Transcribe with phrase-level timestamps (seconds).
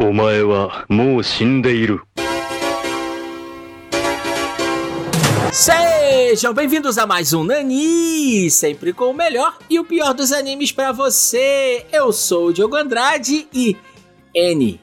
[0.00, 2.01] お前はもう死んでいる。
[5.51, 10.71] Sejam bem-vindos a mais um Nani, sempre com o melhor e o pior dos animes
[10.71, 11.85] pra você.
[11.91, 13.75] Eu sou o Diogo Andrade e
[14.33, 14.79] N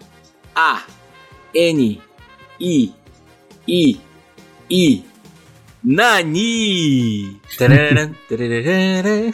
[0.54, 0.82] A
[1.54, 2.00] N
[2.60, 2.92] I
[3.66, 4.00] I
[4.70, 5.04] I
[5.82, 7.36] Nani.
[7.56, 9.32] Tararã, tararã.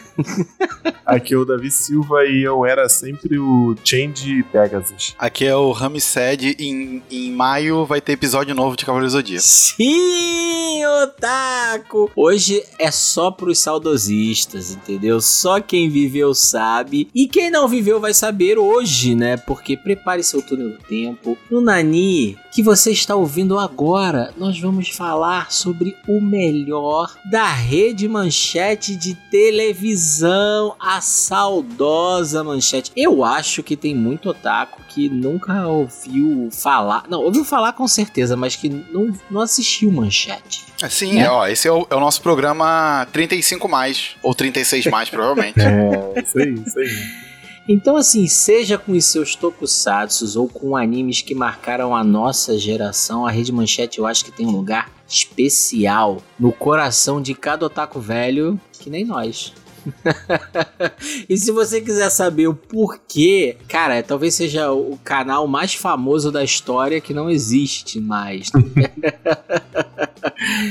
[1.05, 5.15] Aqui é o Davi Silva e eu era sempre o Change Pegasus.
[5.19, 9.13] Aqui é o Ramsed e em, em maio vai ter episódio novo de Cavaleiro do
[9.13, 9.45] Zodíaco.
[9.45, 12.11] Sim, Otaku!
[12.17, 15.21] Hoje é só pros saudosistas, entendeu?
[15.21, 17.09] Só quem viveu sabe.
[17.15, 19.37] E quem não viveu vai saber hoje, né?
[19.37, 21.37] Porque prepare seu túnel do tempo.
[21.51, 28.09] No Nani, que você está ouvindo agora, nós vamos falar sobre o melhor da rede
[28.09, 32.91] manchete de televisão, a saudosa manchete.
[32.97, 37.05] Eu acho que tem muito otaku que nunca ouviu falar.
[37.09, 40.65] Não, ouviu falar com certeza, mas que não, não assistiu manchete.
[40.91, 41.31] Sim, É?
[41.31, 45.55] ó, esse é o, é o nosso programa 35 mais, ou 36 mais, provavelmente.
[45.65, 47.24] É, isso aí, isso aí.
[47.67, 53.27] Então, assim, seja com os seus tokusatsus ou com animes que marcaram a nossa geração,
[53.27, 57.99] a Rede Manchete eu acho que tem um lugar especial no coração de cada otaku
[57.99, 59.55] velho, que nem nós.
[61.29, 66.43] e se você quiser saber o porquê, cara, talvez seja o canal mais famoso da
[66.43, 68.51] história que não existe mais.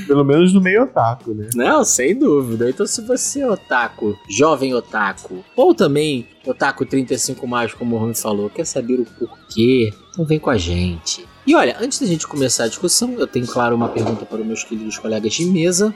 [0.07, 1.49] Pelo menos no meio otaku, né?
[1.55, 2.69] Não, sem dúvida.
[2.69, 8.15] Então, se você é otaku, jovem otaku, ou também otaku 35 mais, como o Rumi
[8.15, 11.25] falou, quer saber o porquê, então vem com a gente.
[11.45, 14.45] E olha, antes da gente começar a discussão, eu tenho, claro, uma pergunta para os
[14.45, 15.93] meus queridos colegas de mesa.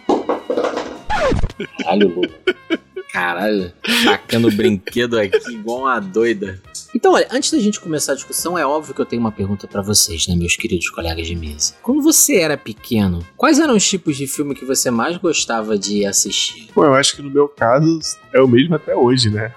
[1.77, 2.33] Caralho, louco.
[3.11, 3.72] Caralho,
[4.03, 6.61] tacando brinquedo aqui igual uma doida.
[6.95, 9.67] Então, olha, antes da gente começar a discussão, é óbvio que eu tenho uma pergunta
[9.67, 11.73] pra vocês, né, meus queridos colegas de mesa.
[11.81, 16.05] Quando você era pequeno, quais eram os tipos de filme que você mais gostava de
[16.05, 16.69] assistir?
[16.73, 18.00] Pô, eu acho que no meu caso
[18.34, 19.53] é o mesmo até hoje, né?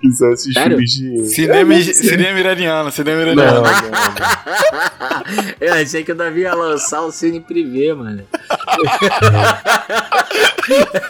[0.00, 0.76] Que são esses Sério?
[0.78, 1.26] filmes de.
[1.28, 1.94] Cinema, É, sei.
[1.94, 3.62] cinema iraniano, cinema iraniano.
[3.62, 3.70] não, não.
[5.60, 8.22] eu achei que o Davi ia lançar o Cine Privé, mano.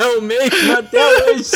[0.01, 1.53] é o mesmo até hoje.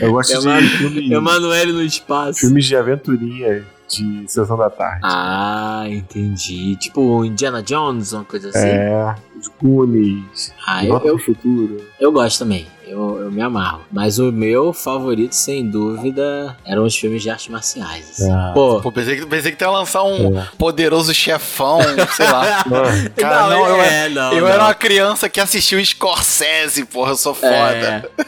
[0.00, 2.40] Eu gosto de filme, Emanuele no espaço.
[2.40, 5.00] filmes de aventurinha de sessão da tarde.
[5.02, 6.76] Ah, entendi.
[6.76, 8.58] Tipo Indiana Jones, uma coisa assim.
[8.68, 11.78] É, os Goonies, Ah, eu, eu, Futuro.
[11.98, 12.66] eu gosto também.
[12.90, 13.82] Eu, eu me amarro.
[13.92, 18.10] Mas o meu favorito, sem dúvida, eram os filmes de artes marciais.
[18.10, 18.30] assim.
[18.32, 18.50] Ah.
[18.54, 20.48] Pô, Pô, pensei que, pensei que tu ia lançar um É.
[20.58, 21.78] poderoso chefão,
[22.16, 22.64] sei lá.
[22.70, 24.48] Ah, Cara, não, eu, é, não, eu não.
[24.48, 27.48] era uma criança que assistiu Scorsese, porra, eu sou foda.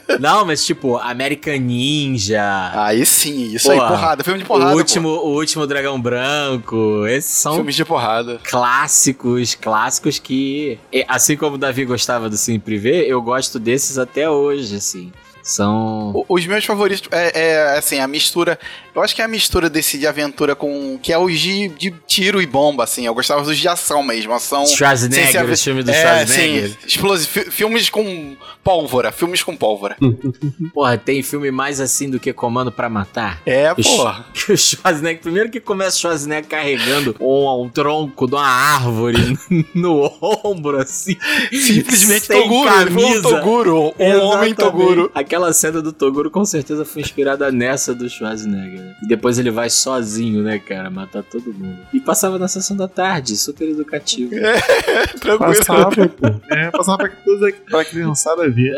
[0.08, 0.18] É.
[0.18, 2.70] Não, mas tipo, American Ninja.
[2.74, 4.72] Aí sim, isso Pô, aí, porrada, filme de porrada.
[4.74, 7.06] o, último, o último Dragão Branco.
[7.06, 8.38] Esses são Filmes de porrada.
[8.44, 14.28] clássicos, clássicos que, assim como o Davi gostava do Cine Privé, eu gosto desses até
[14.28, 15.12] hoje, assim.
[15.42, 16.24] São.
[16.28, 18.58] Os meus favoritos é, é, assim, a mistura.
[18.94, 20.98] Eu acho que é a mistura desse de aventura com.
[21.02, 23.06] Que é os de, de tiro e bomba, assim.
[23.06, 24.32] Eu gostava dos de ação mesmo.
[24.32, 24.66] Ação.
[24.66, 26.68] Schwarzenegger, os filmes do é, Schwarzenegger.
[26.70, 26.76] sim.
[26.86, 27.30] Explosivo.
[27.30, 29.10] fi- Filmes com pólvora.
[29.10, 29.96] Filmes com pólvora.
[30.74, 33.40] Porra, tem filme mais assim do que Comando pra Matar?
[33.46, 34.26] É, porra.
[34.52, 39.38] O Schwarzenegger, primeiro que começa o Schwarzenegger carregando um, um tronco de uma árvore
[39.74, 40.10] no
[40.44, 41.16] ombro, assim.
[41.50, 42.68] Simplesmente sem Toguro.
[42.80, 43.22] Ele foi um camisa.
[43.22, 43.94] Toguro.
[43.98, 44.54] Um homem Exatamente.
[44.56, 45.10] Toguro.
[45.14, 48.81] Aquela cena do Toguro com certeza foi inspirada nessa do Schwarzenegger.
[49.02, 51.78] E depois ele vai sozinho, né, cara, matar todo mundo.
[51.92, 54.32] E passava na sessão da tarde, super educativo.
[55.20, 55.56] Tranquilo.
[55.56, 56.26] Passava, pô.
[56.50, 58.76] É, passava pra, toda, pra criançada ver.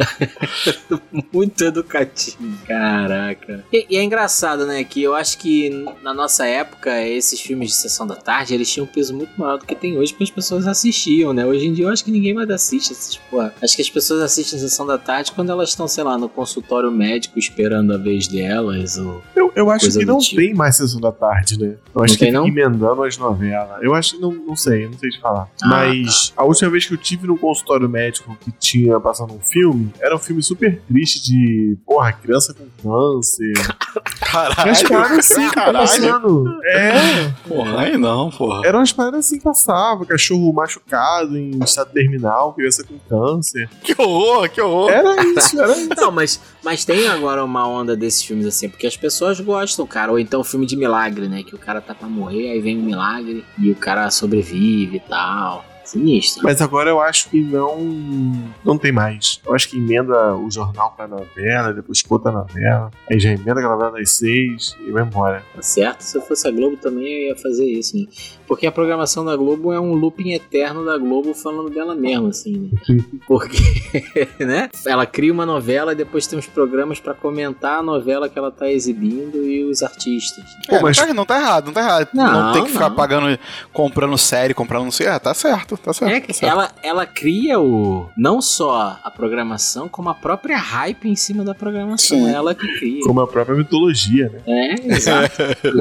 [1.33, 2.37] Muito educativo.
[2.67, 3.65] Caraca.
[3.73, 4.85] E, e é engraçado, né?
[4.85, 5.71] Que eu acho que
[6.03, 9.59] na nossa época, esses filmes de sessão da tarde, eles tinham um peso muito maior
[9.59, 11.45] do que tem hoje, porque as pessoas assistiam, né?
[11.45, 13.55] Hoje em dia eu acho que ninguém mais assiste esses, porra.
[13.63, 16.91] Acho que as pessoas assistem sessão da tarde quando elas estão, sei lá, no consultório
[16.91, 18.99] médico esperando a vez delas.
[18.99, 19.23] Ou...
[19.35, 20.37] Eu, eu acho Coisa que não tipo.
[20.37, 21.75] tem mais sessão da tarde, né?
[21.95, 22.47] Eu acho Não que tem, não?
[22.47, 23.83] emendando as novelas.
[23.83, 25.49] Eu acho que não, não sei, não sei te falar.
[25.63, 29.41] Ah, Mas a última vez que eu tive no consultório médico que tinha passando um
[29.41, 33.53] filme, era um filme super triste de, porra, criança com câncer.
[34.21, 34.71] Caralho.
[34.71, 35.79] As paradas assim, Caralho.
[35.79, 36.61] passando.
[36.65, 37.33] É.
[37.47, 38.67] Porra, aí não, porra.
[38.67, 43.69] Eram umas paradas assim que passava, cachorro machucado em estado terminal, criança com câncer.
[43.83, 44.91] Que horror, que horror.
[44.91, 45.89] Era isso, era isso.
[45.97, 50.13] Não, mas, mas tem agora uma onda desses filmes assim, porque as pessoas gostam, cara.
[50.13, 51.43] Ou então filme de milagre, né?
[51.43, 55.01] Que o cara tá pra morrer, aí vem um milagre e o cara sobrevive e
[55.01, 55.65] tal.
[55.85, 56.43] Sinistro.
[56.43, 57.79] Mas agora eu acho que não
[58.65, 59.41] não tem mais.
[59.47, 63.31] Eu acho que emenda o jornal com a novela, depois conta a novela, aí já
[63.31, 65.43] emenda a novela das seis e vai embora.
[65.55, 66.01] Tá certo?
[66.03, 68.07] Se eu fosse a Globo também eu ia fazer isso, né?
[68.47, 72.71] Porque a programação da Globo é um looping eterno da Globo falando dela mesma, assim,
[72.89, 73.05] né?
[73.27, 73.59] Porque,
[74.45, 74.69] né?
[74.87, 78.51] Ela cria uma novela e depois tem uns programas pra comentar a novela que ela
[78.51, 80.45] tá exibindo e os artistas.
[80.69, 82.09] É, mas- não, tá, não tá errado, não tá errado.
[82.15, 82.97] Não, Não, tem que ficar não.
[82.97, 83.39] pagando,
[83.73, 85.07] comprando série, comprando não sei.
[85.07, 86.13] É, tá certo, tá certo.
[86.13, 86.53] É, tá certo.
[86.53, 91.55] ela, ela cria o não só a programação, como a própria hype em cima da
[91.55, 92.19] programação.
[92.19, 92.31] Sim.
[92.31, 93.01] Ela que cria.
[93.05, 94.41] Como a própria mitologia, né?
[94.47, 95.37] É, exato.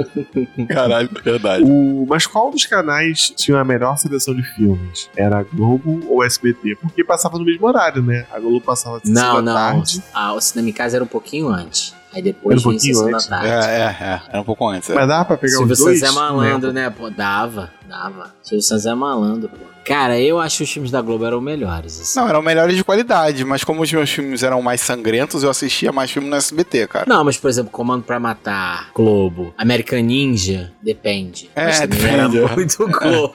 [0.68, 1.64] Caralho, verdade.
[1.64, 5.10] O, mas qual dos canais tinha a melhor seleção de filmes?
[5.16, 6.76] Era a Globo ou SBT?
[6.82, 8.26] Porque passava no mesmo horário, né?
[8.32, 9.54] A Globo passava de não, não.
[9.54, 10.04] tarde.
[10.14, 11.94] Ah, o Cinema em Casa era um pouquinho antes.
[12.14, 13.48] Aí depois Era um pouquinho Sessão da antes, Tarde.
[13.48, 14.22] É, é, é.
[14.30, 14.90] Era um pouco antes.
[14.90, 14.94] é.
[14.94, 16.00] Mas dava pra pegar Silvio os dois?
[16.00, 16.90] Santos é Não malandro, né?
[16.92, 18.34] Pô, dava, dava.
[18.44, 19.73] Silvio Santos é malandro, pô.
[19.86, 22.20] Cara, eu acho que os filmes da Globo eram melhores, assim.
[22.20, 25.92] Não, eram melhores de qualidade, mas como os meus filmes eram mais sangrentos, eu assistia
[25.92, 27.06] mais filme no SBT, cara.
[27.08, 31.50] Não, mas por exemplo, Comando pra Matar, Globo, American Ninja, depende.
[31.56, 33.34] É, depende, era muito Globo.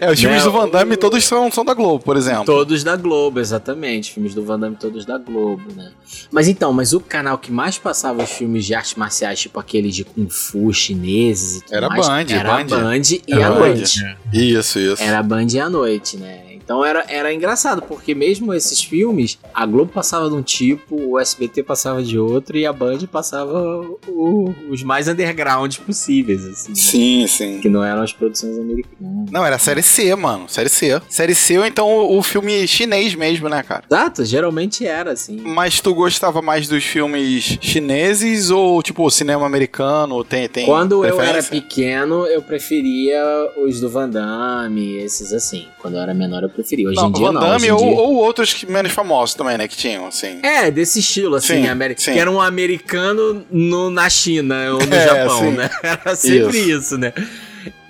[0.00, 2.44] É, os filmes Né, do Van Damme todos são, são da Globo, por exemplo.
[2.44, 4.12] todos da Globo, exatamente.
[4.12, 5.90] Filmes do Van Damme todos da Globo, né?
[6.30, 9.94] Mas então, mas o canal que mais passava os filmes de artes marciais, tipo aqueles
[9.94, 12.76] de Kung Fu chineses e tudo Era mais, Band, era Band.
[12.76, 14.04] a Band e Era a Band, noite.
[14.04, 14.16] é.
[14.36, 15.02] Isso, isso.
[15.02, 16.53] Era Band a noite, né?
[16.64, 21.18] Então era, era engraçado, porque mesmo esses filmes, a Globo passava de um tipo, o
[21.18, 26.70] SBT passava de outro e a Band passava o- os mais underground possíveis, assim.
[26.70, 26.74] né?
[26.76, 27.60] Sim, sim.
[27.60, 29.30] Que não eram as produções americanas.
[29.30, 30.48] Não, era série C, mano.
[30.48, 31.00] Série C.
[31.08, 33.84] Série C ou então o, o filme chinês mesmo, né, cara?
[33.90, 35.40] Exato, geralmente era, assim.
[35.44, 40.24] Mas tu gostava mais dos filmes chineses ou, tipo, cinema americano?
[40.24, 43.22] Tem, tem Quando eu era pequeno, eu preferia
[43.58, 45.66] os do Van Damme, esses assim.
[45.78, 46.88] Quando eu era menor, eu preferia.
[46.88, 47.40] Hoje Não, em dia Van não.
[47.40, 47.88] Damme em ou, dia...
[47.88, 50.38] ou outros que menos famosos também, né, que tinham, assim.
[50.42, 52.12] É, desse estilo, assim, Sim, ameri- sim.
[52.12, 55.50] que era um americano no, na China ou no É, Japão, sim.
[55.52, 55.70] né?
[55.82, 57.12] Era sempre isso, né?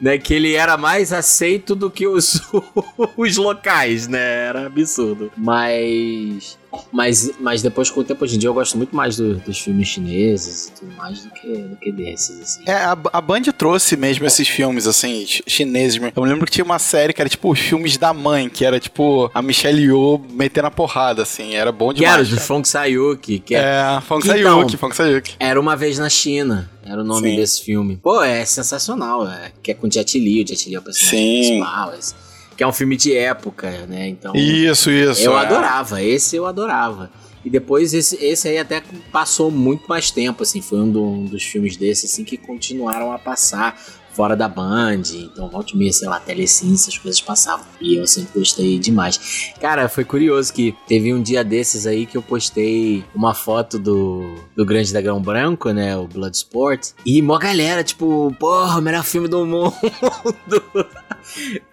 [0.00, 0.18] né?
[0.18, 2.40] Que ele era mais aceito do que os,
[3.16, 4.46] os locais, né?
[4.48, 5.30] Era absurdo.
[5.36, 6.58] Mas.
[6.92, 9.58] Mas, mas depois, com o tempo, hoje em dia, eu gosto muito mais do- dos
[9.58, 12.62] filmes chineses e tudo mais do que, do que desses, assim.
[12.66, 16.00] É, a, a Band trouxe mesmo esses filmes, assim, chi- chineses.
[16.14, 18.64] Eu me lembro que tinha uma série que era, tipo, os filmes da mãe, que
[18.64, 21.54] era, tipo, a Michelle Yeoh metendo a porrada, assim.
[21.54, 22.28] Era bom Que era demais.
[22.28, 25.36] de Fong Sayuki, que é É, Fong Então- Sayuki, Fong Sayuki.
[25.38, 26.70] Era uma vez na China.
[26.86, 27.36] Era o nome Sim.
[27.36, 27.96] desse filme.
[27.96, 29.26] Pô, é sensacional.
[29.26, 30.42] É, que é com Jet Li.
[30.44, 31.48] O Jet Li é o personagem Sim.
[31.48, 31.94] principal.
[31.98, 32.14] esse-
[32.56, 34.08] que é um filme de época, né?
[34.08, 34.34] Então.
[34.34, 35.22] Isso, isso.
[35.22, 35.40] eu é.
[35.40, 36.02] adorava.
[36.02, 37.10] Esse eu adorava.
[37.44, 40.62] E depois esse, esse aí até passou muito mais tempo, assim.
[40.62, 43.78] Foi um, do- um dos filmes desses, assim, que continuaram a passar
[44.14, 45.02] fora da Band.
[45.14, 47.66] Então, volte meia, sei lá, Telecine, essas coisas passavam.
[47.80, 49.52] E eu sempre gostei demais.
[49.60, 54.34] Cara, foi curioso que teve um dia desses aí que eu postei uma foto do,
[54.56, 55.96] do Grande Dragão Branco, né?
[55.96, 56.90] O Bloodsport.
[57.04, 59.72] E mó galera, tipo, porra, o melhor filme do mundo.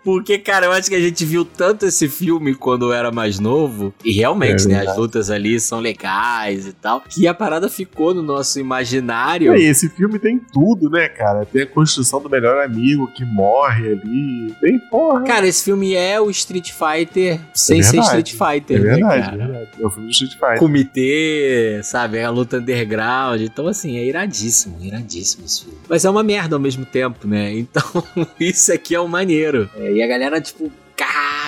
[0.03, 3.39] Porque, cara, eu acho que a gente viu tanto esse filme quando eu era mais
[3.39, 3.93] novo.
[4.03, 4.87] E realmente, É né?
[4.87, 7.01] As lutas ali são legais e tal.
[7.01, 9.55] Que a parada ficou no nosso imaginário.
[9.55, 11.45] E esse filme tem tudo, né, cara?
[11.45, 14.53] Tem a construção do melhor amigo que morre ali.
[14.59, 15.23] Tem porra.
[15.23, 17.99] Cara, esse filme é o Street Fighter sem É ser.
[17.99, 19.37] Street Fighter, é né, verdade, é cara?
[19.37, 19.69] verdade.
[19.79, 20.57] É o filme do Street Fighter.
[20.59, 22.17] comitê, sabe?
[22.17, 23.41] É a luta underground.
[23.41, 25.77] Então, assim, é iradíssimo, iradíssimo esse filme.
[25.89, 27.53] Mas é uma merda ao mesmo tempo, né?
[27.53, 27.83] Então,
[28.39, 29.69] isso aqui é o maneiro.
[29.77, 30.71] É, e a galera, tipo,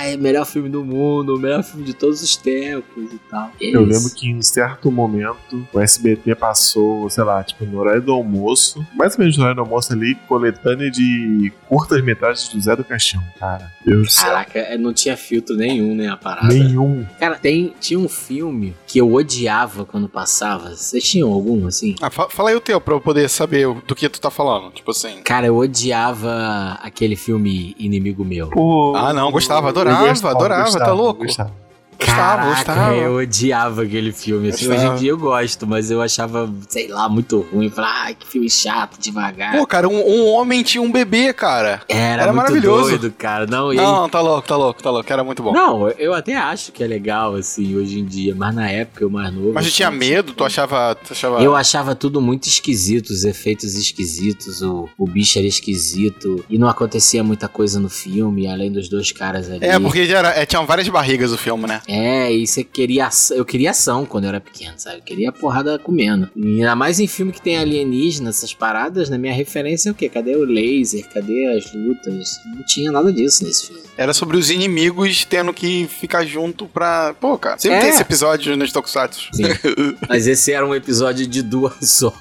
[0.05, 3.51] é melhor filme do mundo, o melhor filme de todos os tempos e tal.
[3.61, 3.91] É Eu isso.
[4.03, 8.85] lembro que em certo momento o SBT passou, sei lá, tipo, no horário do almoço,
[8.95, 13.21] mais ou menos no horário do almoço ali, coletânea de curtas-metragens do Zé do Caixão,
[13.39, 13.71] cara.
[13.85, 14.25] Deus céu.
[14.25, 16.47] Caraca, é, não tinha filtro nenhum, né, a parada.
[16.47, 17.05] Nenhum.
[17.19, 20.69] Cara, tem, tinha um filme que eu odiava quando passava.
[20.75, 21.95] Vocês tinham algum, assim?
[22.01, 24.71] Ah, fa- fala aí o teu pra eu poder saber do que tu tá falando.
[24.71, 25.21] Tipo assim.
[25.23, 28.49] Cara, eu odiava aquele filme Inimigo Meu.
[28.49, 31.23] Pô, Ah, não, gostava, eu adorava, adorava, tá louco?
[31.23, 31.62] gostava.
[32.05, 32.95] Gostava, Caraca, gostava.
[32.95, 34.49] eu odiava aquele filme.
[34.49, 37.69] Assim, hoje em dia eu gosto, mas eu achava, sei lá, muito ruim.
[37.69, 39.57] Falava, ai, que filme chato, devagar.
[39.57, 41.81] Pô, cara, um, um homem tinha um bebê, cara.
[41.87, 42.89] era, era maravilhoso.
[42.89, 43.45] doido, cara.
[43.45, 45.11] Não, e aí- Não, tá louco, tá louco, tá louco.
[45.11, 45.53] Era muito bom.
[45.53, 48.33] não, eu até acho que é legal, assim, hoje em dia.
[48.35, 49.51] Mas na época, eu mais novo...
[49.53, 50.33] Mas tu eu tinha medo?
[50.33, 50.95] Tu achava.
[50.95, 51.41] Tu achava...
[51.41, 56.67] Eu achava tudo muito esquisito, os efeitos esquisitos, o, o bicho era esquisito, e não
[56.67, 59.59] acontecia muita coisa no filme, além dos dois caras ali.
[59.65, 61.81] É, porque já era, é, tinham várias barrigas o filme, né?
[61.87, 61.92] É,
[62.31, 63.07] e você queria.
[63.07, 64.97] ação- Eu queria ação quando eu era pequeno, sabe?
[64.97, 66.29] Eu queria porrada comendo.
[66.35, 69.95] E ainda mais em filme que tem alienígena, essas paradas, na minha referência é o
[69.95, 70.07] quê?
[70.09, 71.07] Cadê o laser?
[71.09, 72.39] Cadê as lutas?
[72.55, 73.81] Não tinha nada disso nesse filme.
[73.97, 77.13] Era sobre os inimigos tendo que ficar junto pra.
[77.19, 77.57] Pô, cara.
[77.59, 77.81] Sempre É.
[77.81, 79.29] tem esse episódio nos Tokusatsu.
[79.33, 79.43] Sim.
[80.09, 82.13] Mas esse era um episódio de duas horas.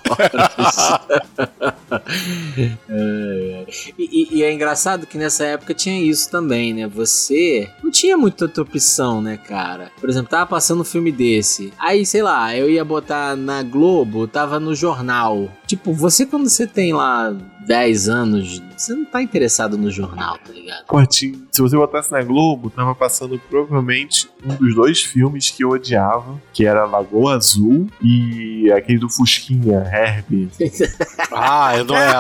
[1.93, 3.67] É, é.
[3.99, 6.87] E, e- e é engraçado que nessa época tinha isso também, né?
[6.89, 9.62] Você não tinha muita outra opção, né, cara?
[10.01, 11.73] Por exemplo, tava passando um filme desse.
[11.79, 15.51] Aí, sei lá, eu ia botar na Globo, tava no jornal.
[15.67, 17.35] Tipo, você quando você tem lá
[17.67, 20.85] 10 anos, você não tá interessado no jornal, tá ligado?
[20.87, 21.47] Cortinho.
[21.53, 26.41] Se você botasse na Globo, tava passando provavelmente um dos dois filmes que eu odiava,
[26.53, 30.49] que era Lagoa Azul e aquele do Fusquinha, Herbie.
[31.35, 32.13] Ah, eu não é.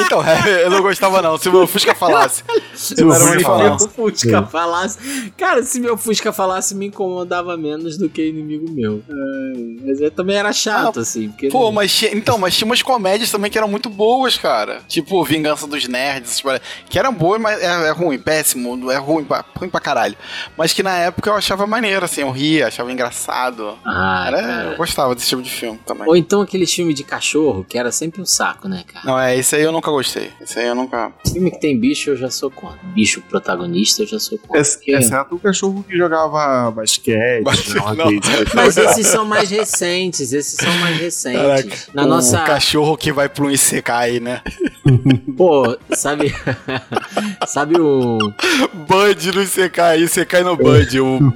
[0.00, 0.22] Então,
[0.58, 1.36] eu não gostava, não.
[1.36, 2.42] Se o meu Fusca falasse.
[2.74, 3.88] Se Eu o era Fusca meu falasse.
[3.90, 5.32] Fusca falasse.
[5.36, 9.02] Cara, se meu Fusca falasse, me incomodava menos do que inimigo meu.
[9.08, 11.28] Ai, mas eu também era chato, assim.
[11.28, 14.75] Porque Pô, não- mas então, mas tinha umas comédias também que eram muito boas, cara.
[14.88, 16.42] Tipo, Vingança dos Nerds,
[16.88, 20.16] que eram boas, mas é, é ruim, péssimo, é ruim pra, ruim pra caralho.
[20.56, 23.78] Mas que na época eu achava maneiro, assim, eu ria, achava engraçado.
[23.84, 24.62] Ah, Era, cara.
[24.70, 26.06] eu gostava desse tipo de filme também.
[26.06, 29.04] Ou então aqueles filmes de cachorro, que era sempre um saco, né, cara?
[29.06, 30.30] Não, é, esse aí eu nunca gostei.
[30.40, 31.12] Esse aí eu nunca.
[31.32, 32.78] Filme que tem bicho, eu já sou contra.
[32.82, 34.58] Bicho protagonista, eu já sou contra.
[34.58, 38.10] Ex- Porque- Exceto o cachorro que jogava basquete, Basquete, né, não.
[38.12, 41.88] isso Mas esses são mais recentes, esses são mais recentes.
[41.92, 42.40] Na o nossa.
[42.42, 44.42] cachorro que vai pro Isekai, né?
[45.36, 46.34] Pô, sabe.
[47.46, 48.18] sabe o.
[48.88, 50.86] Bud no Isekai, Isekai no Bud.
[51.06, 51.32] O,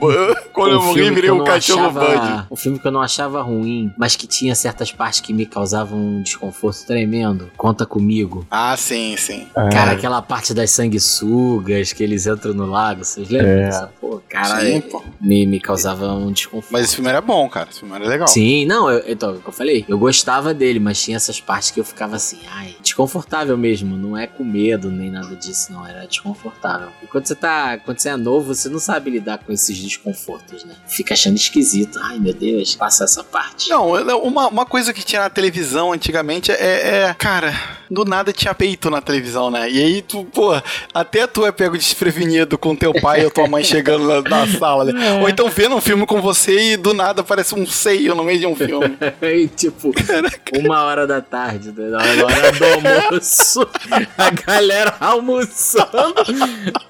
[0.53, 2.05] quando eu um morri, virei não cachorro Bud.
[2.05, 5.47] achava, Um filme que eu não achava ruim, mas que tinha certas partes que me
[5.47, 7.51] causavam um desconforto tremendo.
[7.57, 8.47] Conta comigo.
[8.51, 9.47] Ah, sim, sim.
[9.57, 9.69] É.
[9.71, 13.65] Cara, aquela parte das sanguessugas que eles entram no lago, vocês lembram É.
[13.67, 13.91] dessa?
[14.01, 15.03] Pô, cara, Sim, é- pô.
[15.21, 16.73] me, me causava um desconforto.
[16.73, 17.69] Mas esse filme era bom, cara.
[17.71, 18.29] Esse filme era legal.
[18.29, 21.41] Sim, não, eu, então, é o que eu falei, eu gostava dele, mas tinha essas
[21.41, 23.20] partes que eu ficava assim, ai, desconfortável
[23.57, 26.89] mesmo, não é com medo nem nada disso, não, era desconfortável.
[27.03, 30.65] E quando você tá, quando você é novo, você não sabe lidar com esses desconfortos,
[30.65, 30.75] né?
[30.87, 33.71] Fica achando esquisito, ai meu Deus, passa essa parte.
[33.71, 33.91] Não,
[34.23, 36.55] uma, uma coisa que tinha na televisão antigamente é,
[37.09, 37.53] é- Cara,
[37.91, 39.71] do nada tinha peito na televisão, né?
[39.71, 40.53] E aí tu, pô,
[40.95, 44.85] até tu é pego desprevenido com teu pai ou tua mãe chegando na, na sala,
[44.85, 45.21] né?
[45.21, 48.39] Ou então vendo um filme com você e do nada aparece um seio no meio
[48.39, 48.97] de um filme.
[49.23, 49.93] E tipo,
[50.59, 51.89] uma hora da tarde, né?
[51.89, 53.10] na hora do almoço,
[54.19, 56.15] a galera almoçando,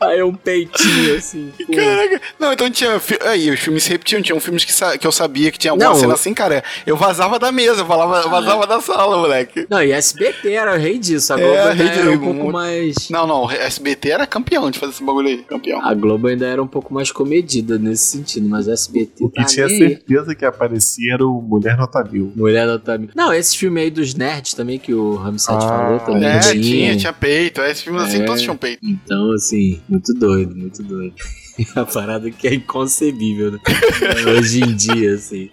[0.01, 1.53] aí um peitinho assim.
[1.67, 1.73] pô.
[1.75, 2.21] Caraca.
[2.39, 3.01] Não, então tinha.
[3.23, 4.21] Aí, os filmes se repetiam.
[4.23, 6.63] Tinha filmes que, sa- que eu sabia que tinha alguma Não, cena assim, cara.
[6.87, 9.67] Eu vazava da mesa, eu falava, vazava da sala, moleque.
[9.71, 12.19] Não, e SBT era o rei disso, a É, Globo ainda rei de- era um
[12.19, 13.09] pouco muito- mais...
[13.11, 15.39] Não, não, SBT era campeão de fazer esse bagulho aí.
[15.45, 15.85] Campeão.
[15.85, 19.45] A Globo ainda era um pouco mais comedida nesse sentido, mas SBT O que tá
[19.47, 19.79] tinha aí.
[19.79, 22.33] certeza que aparecia era o Mulher Nota Mil.
[22.37, 23.11] Mulher do Otávio.
[23.15, 26.63] Não, esse filme aí dos nerds também, que o Ramsat Ah, falou também É, tinha.
[26.63, 27.61] tinha, tinha peito.
[27.61, 28.25] É, esses filmes assim, É.
[28.25, 28.81] todos tinham peito.
[28.85, 31.15] Então, assim, muito doido, muito doido.
[31.77, 33.59] A parada que é inconcebível, né?
[34.39, 35.51] Hoje em dia, assim.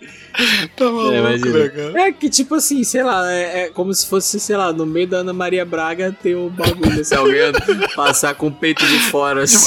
[0.77, 1.59] Tá maluco, imagina.
[1.59, 2.01] né, cara?
[2.01, 5.07] É que, tipo assim, sei lá, é, é como se fosse, sei lá, no meio
[5.07, 7.51] da Ana Maria Braga ter o bagulho, se alguém
[7.95, 9.65] passar com o peito de fora, assim.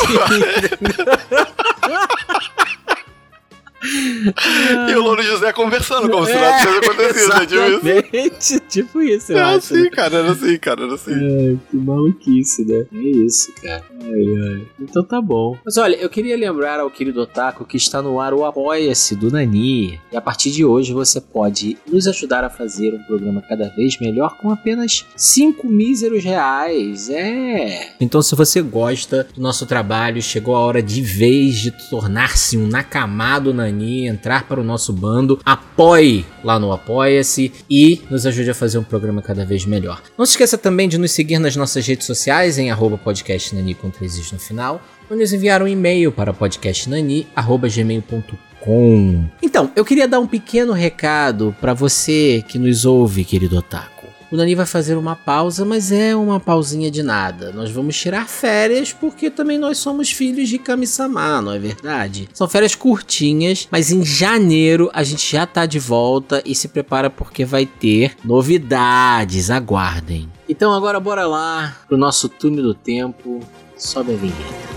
[4.90, 8.02] E o Louro José conversando, como se É, nada tivesse acontecido, né?
[8.02, 8.60] Tipo isso.
[8.70, 9.74] Tipo isso, eu Era acho.
[9.74, 9.80] né?
[9.80, 11.12] assim, cara, era assim, cara, era assim.
[11.12, 12.86] Ai, que maluquice, né?
[12.92, 13.84] É isso, cara.
[14.02, 14.66] Ai, ai.
[14.80, 15.56] Então tá bom.
[15.64, 19.30] Mas olha, eu queria lembrar ao querido Otaku que está no ar o Apoia-se do
[19.30, 20.00] Nani.
[20.12, 23.98] E a partir de hoje você pode nos ajudar a fazer um programa cada vez
[24.00, 27.10] melhor com apenas 5 míseros reais.
[27.10, 27.92] É.
[28.00, 32.66] Então, se você gosta do nosso trabalho, chegou a hora de vez de tornar-se um
[32.68, 38.54] Nakamado Nani, entrar para o nosso bando, apoie lá no Apoia-se e nos ajude a
[38.54, 40.02] fazer um programa cada vez melhor.
[40.16, 43.88] Não se esqueça também de nos seguir nas nossas redes sociais em arroba podcastnani com
[43.88, 50.72] no final ou nos enviar um e-mail para podcastnani.gmail.com Então, eu queria dar um pequeno
[50.72, 53.99] recado para você que nos ouve, querido Otaku.
[54.30, 57.50] O Nani vai fazer uma pausa, mas é uma pausinha de nada.
[57.50, 62.28] Nós vamos tirar férias porque também nós somos filhos de Kami-sama, não é verdade?
[62.32, 67.10] São férias curtinhas, mas em janeiro a gente já tá de volta e se prepara
[67.10, 69.50] porque vai ter novidades.
[69.50, 70.28] Aguardem.
[70.48, 73.40] Então agora bora lá pro nosso túnel do tempo.
[73.76, 74.70] Sobe a vinheta.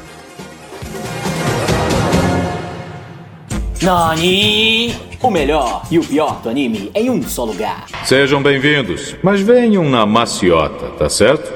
[3.83, 5.12] Nani!
[5.23, 7.85] O melhor e o pior do anime em um só lugar.
[8.03, 11.49] Sejam bem-vindos, mas venham na maciota, tá certo?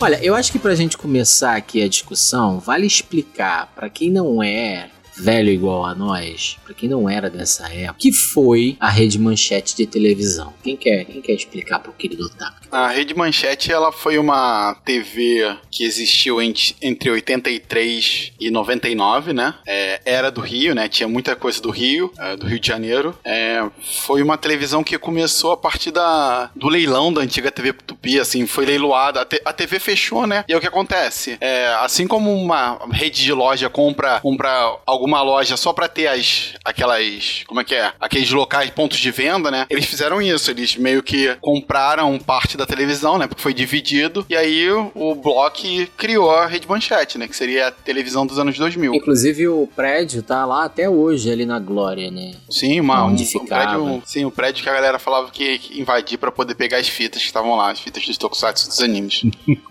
[0.00, 4.42] Olha, eu acho que pra gente começar aqui a discussão, vale explicar pra quem não
[4.42, 9.18] é velho igual a nós, pra quem não era dessa época, que foi a rede
[9.18, 10.52] manchete de televisão.
[10.62, 12.54] Quem quer, quem quer explicar pro querido Otaku?
[12.70, 19.54] A Rede Manchete, ela foi uma TV que existiu ent- entre 83 e 99, né?
[19.66, 20.88] É, era do Rio, né?
[20.88, 23.16] Tinha muita coisa do Rio, é, do Rio de Janeiro.
[23.24, 23.62] É,
[24.06, 28.44] foi uma televisão que começou a partir da, do leilão da antiga TV Tupi, assim,
[28.46, 29.20] foi leiloada.
[29.20, 30.44] A, te- a TV fechou, né?
[30.48, 31.36] E aí o que acontece?
[31.40, 36.54] É, assim como uma rede de loja compra, compra alguma loja só pra ter as,
[36.64, 37.92] aquelas, como é que é?
[38.00, 39.66] Aqueles locais, pontos de venda, né?
[39.68, 43.26] Eles fizeram isso, eles meio que compraram parte da televisão, né?
[43.26, 44.24] Porque foi dividido.
[44.30, 47.28] E aí o, Block criou a Rede Manchete, né?
[47.28, 48.94] Que seria a televisão dos anos 2000.
[48.94, 52.32] Inclusive o prédio tá lá até hoje, ali na Glória, né?
[52.50, 53.78] Sim, uma, um, Onde um ficava.
[53.78, 57.20] prédio, sim, o prédio que a galera falava que invadir pra poder pegar as fitas
[57.20, 59.22] que estavam lá, as fitas dos tokusatsu dos animes.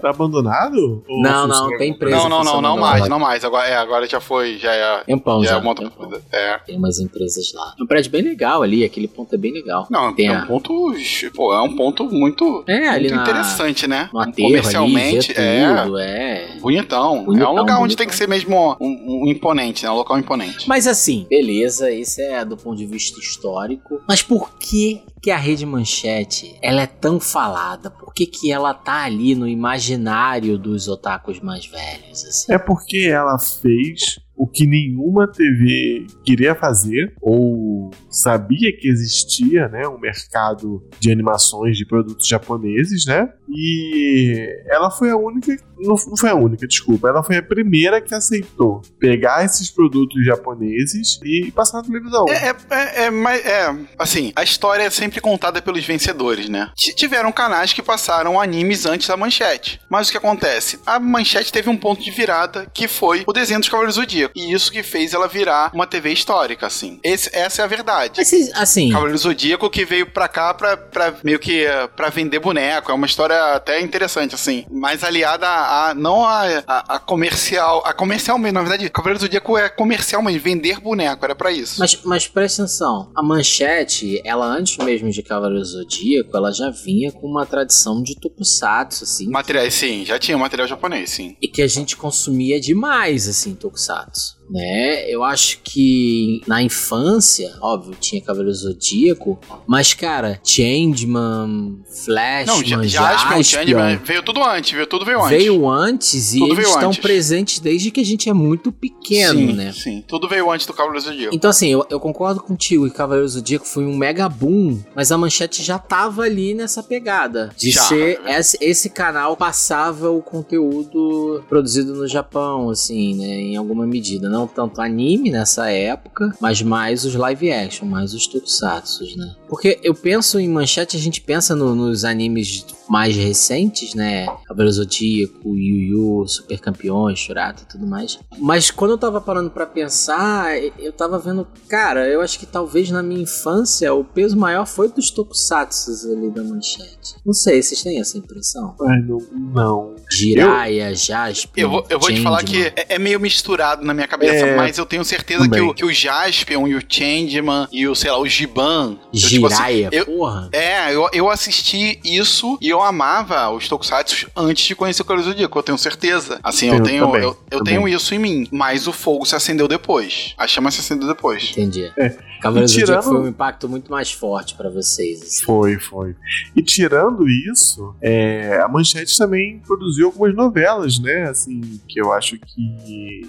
[0.00, 1.02] Tá abandonado?
[1.08, 2.16] Ou Não, não, tem empresa.
[2.16, 3.44] não, não, não, não mais, não mais.
[3.44, 5.56] Agora, é, agora já foi, já é, Tempão já já.
[5.56, 6.08] é uma outra tempão.
[6.08, 6.24] coisa.
[6.32, 6.58] É.
[6.58, 7.74] Tem umas empresas lá.
[7.78, 9.86] É um prédio bem legal ali, aquele ponto é bem legal.
[9.90, 10.92] Não, Tem é a- um ponto,
[11.34, 14.08] pô, é um ponto muito, É, ali muito na- interessante, né?
[14.12, 16.58] No aterro ali, Comercialmente, vê é é.
[16.60, 17.20] bonitão.
[17.20, 17.96] É Bonitão, um lugar onde bonitão.
[17.96, 19.90] tem que ser mesmo um, um imponente, né?
[19.90, 20.68] Um local imponente.
[20.68, 24.00] Mas assim, beleza, isso é do ponto de vista histórico.
[24.08, 27.90] Mas por que que a Rede Manchete, ela é tão falada?
[27.90, 32.52] Por que que ela tá ali no imaginário dos otakus mais velhos, assim?
[32.52, 39.86] É porque ela fez o que nenhuma TV queria fazer ou sabia que existia, né,
[39.88, 43.28] um mercado de animações de produtos japoneses, né?
[43.48, 48.14] E ela foi a única, não foi a única, desculpa, ela foi a primeira que
[48.14, 52.26] aceitou pegar esses produtos japoneses e passar na televisão.
[52.28, 56.70] É, é, é, é, mas, é, assim, a história é sempre contada pelos vencedores, né?
[56.76, 59.80] Tiveram canais que passaram animes antes da manchete.
[59.90, 60.78] Mas o que acontece?
[60.86, 64.32] A manchete teve um ponto de virada que foi o desenho dos Cavaleiros do Zodíaco.
[64.36, 66.98] E isso que fez ela virar uma TV histórica, assim.
[67.02, 68.05] Esse- essa é a verdade.
[68.16, 72.08] Mas, vocês- assim, Cavaleiro Zodíaco que veio pra cá pra, pra meio que eh, pra
[72.10, 72.90] vender boneco.
[72.90, 74.64] É uma história até interessante, assim.
[74.70, 77.82] Mas aliada a, a- não a, a, a comercial.
[77.84, 81.76] A comercial mesmo, na verdade, Cavaleiro Zodíaco é comercial, mas vender boneco, era pra isso.
[81.78, 87.10] Mas, mas presta atenção, a manchete, ela antes mesmo de Cavaleiro Zodíaco, ela já vinha
[87.12, 91.36] com uma tradição de tokusatsu, assim, Materiais, sim, já tinha material japonês, sim.
[91.40, 94.36] e que a gente consumia demais, assim, tokusatsu.
[94.48, 95.10] Né?
[95.10, 102.82] Eu acho que na infância, óbvio, tinha Cavaleiro Zodíaco, mas, cara, Changeman, Flashman, Não, já,
[102.84, 105.30] Jaspion, Jaspion, Changeman, veio tudo antes, veio tudo veio antes.
[105.36, 107.00] veio antes e Tudo eles estão antes.
[107.00, 109.72] presentes desde que a gente é muito pequeno, sim, né?
[109.72, 111.34] Sim, tudo veio antes do Cavaleiro Zodíaco.
[111.34, 115.18] Então, assim, eu, eu concordo contigo que Cavaleiro Zodíaco foi um mega boom, mas a
[115.18, 117.50] manchete já tava ali nessa pegada.
[117.56, 117.82] De Já.
[117.82, 118.20] ser.
[118.26, 123.26] Esse, esse canal passava o conteúdo produzido no Japão, assim, né?
[123.26, 124.28] Em alguma medida.
[124.36, 129.34] Não tanto anime nessa época, mas mais os live action, mais os tokusatsu, né?
[129.48, 134.26] Porque eu penso em manchete, a gente pensa no- nos animes mais recentes, né?
[134.46, 135.76] Cavaleiro Zodíaco, Yu
[136.20, 138.18] Yu, Super Campeões, Shurata e tudo mais.
[138.38, 142.90] Mas quando eu tava parando pra pensar, eu tava vendo, cara, eu acho que talvez
[142.90, 147.16] na minha infância o peso maior foi dos tokusatsu ali da manchete.
[147.24, 148.74] Não sei, vocês têm essa impressão?
[148.82, 149.94] Ai, não, não.
[150.10, 154.06] Jiraiya, Jaspion, Eu vou, eu vou te falar que é, é meio misturado na minha
[154.08, 157.86] cabeça, É, mas eu tenho certeza que o, que o Jaspion e o Changeman e
[157.88, 158.98] o, sei lá, o Giban.
[159.12, 160.48] eu, tipo assim, Jiraiya, eu- porra.
[160.52, 165.28] É, eu, eu assisti isso e eu amava os Tokusatsu antes de conhecer o Cavaleiro
[165.30, 166.38] do Zodíaco, eu tenho certeza.
[166.42, 169.34] Assim, eu Eu tenho, também, eu, eu tenho isso em mim, mas o fogo se
[169.36, 170.34] acendeu depois.
[170.38, 171.50] A chama se acendeu depois.
[171.52, 171.92] Entendi.
[171.98, 172.10] É.
[172.40, 175.22] Cavaleiro E Zodíaco tirando- foi um impacto muito mais forte pra vocês.
[175.22, 175.44] assim.
[175.44, 176.14] Foi, foi.
[176.54, 181.24] E tirando isso, é, a Manchete também produziu algumas novelas, né?
[181.30, 183.22] Assim, que eu acho que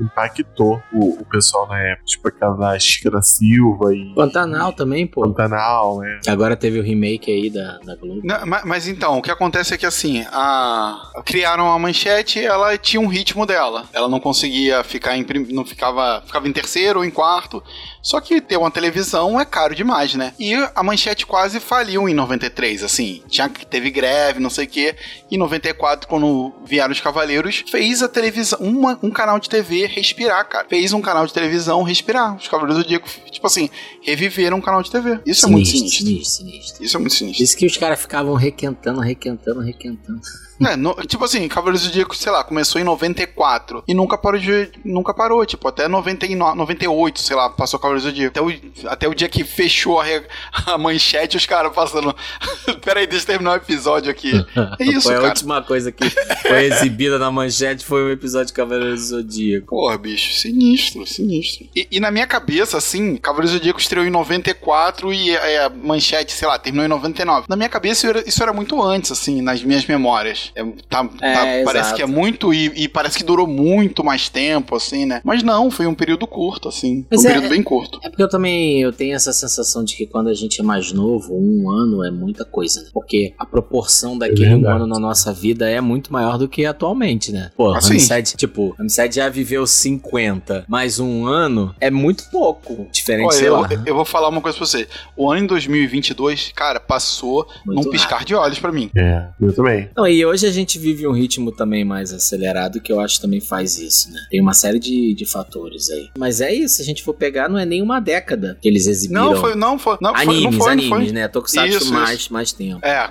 [0.00, 2.04] impactou o, o pessoal na época.
[2.06, 4.14] Tipo aquela da Chica da Silva e.
[4.14, 5.22] Pantanal também, pô.
[5.22, 6.20] Pantanal, é.
[6.28, 8.20] Agora teve o remake aí da, da Globo.
[8.24, 12.76] Não, ma- mas, então, o que acontece é que assim, a criaram a manchete, ela
[12.76, 13.84] tinha um ritmo dela.
[13.92, 17.62] Ela não conseguia ficar em prim- não ficava, ficava em terceiro ou em quarto.
[18.04, 20.34] Só que ter uma televisão é caro demais, né?
[20.38, 23.22] E a manchete quase faliu em 93, assim.
[23.28, 24.94] Tinha teve greve, não sei o quê.
[25.30, 30.46] Em 94, quando vieram os Cavaleiros, fez a televisão, uma- um canal de TV respirar,
[30.46, 30.68] cara.
[30.68, 32.36] Fez um canal de televisão respirar.
[32.36, 33.70] Os Cavaleiros do Zodíaco, tipo assim,
[34.02, 35.18] reviveram um canal de TV.
[35.24, 36.04] Isso é muito sinistro.
[36.06, 36.84] sinistro, sinistro.
[36.84, 37.42] Isso é muito sinistro.
[37.42, 40.20] Isso que os caras ficavam requentando, requentando, requentando.
[40.60, 44.38] É, no- tipo assim, Cavaleiros do Zodíaco, sei lá, começou em 94 e nunca parou
[44.40, 44.70] de.
[44.84, 48.30] Nunca parou, tipo, até 99, 98, sei lá, passou Cavaleiros do Zodíaco.
[48.30, 50.04] Até o, até o dia que fechou a,
[50.66, 52.14] a manchete, os caras passando.
[52.84, 54.32] Peraí, deixa eu terminar o episódio aqui.
[54.78, 55.28] É isso, foi a cara.
[55.28, 59.66] última coisa que foi exibida na manchete foi o episódio de Cavaleiros do Zodíaco.
[59.68, 61.66] Porra, bicho, sinistro, sinistro.
[61.74, 65.68] E, e na minha cabeça, assim, Cavaleiros do Zodíaco estreou em 94 e é, a
[65.70, 67.46] manchete, sei lá, terminou em 99.
[67.48, 70.43] Na minha cabeça isso era, isso era muito antes, assim, nas minhas memórias.
[70.54, 71.96] É, tá- tá- É, parece exato.
[71.96, 75.20] que é muito e, e parece que durou muito mais tempo, assim, né?
[75.24, 77.04] Mas não, foi um período curto, assim.
[77.10, 77.98] Mas um é- período bem curto.
[78.02, 80.92] É porque eu também eu tenho essa sensação de que quando a gente é mais
[80.92, 82.88] novo, um ano é muita coisa, né?
[82.92, 87.32] Porque a proporção daquele um ano na nossa vida é muito maior do que atualmente,
[87.32, 87.50] né?
[87.56, 87.94] Pô, Ah, a sim.
[87.94, 92.86] Ramsed, tipo, a Ramsed já viveu 50, mais um ano é muito pouco.
[92.92, 93.68] Diferente, Olha, sei eu, lá.
[93.86, 94.86] eu vou falar uma coisa pra você.
[95.16, 98.90] O ano em 2022, cara, passou Muito num piscar de olhos pra mim.
[98.96, 99.88] É, eu também.
[99.96, 103.40] Não, e hoje a gente vive um ritmo também mais acelerado que eu acho também
[103.40, 104.20] faz isso, né?
[104.30, 106.10] Tem uma série de, de fatores aí.
[106.18, 108.86] Mas é isso, se a gente for pegar, não é nem uma década que eles
[108.86, 109.32] exibiram.
[109.32, 111.12] Não, foi, não foi, não foi, animes, não foi, animes, não foi.
[111.12, 111.28] né?
[111.28, 112.84] Tokusatsu Isso, mais, mais tempo.
[112.84, 113.10] É,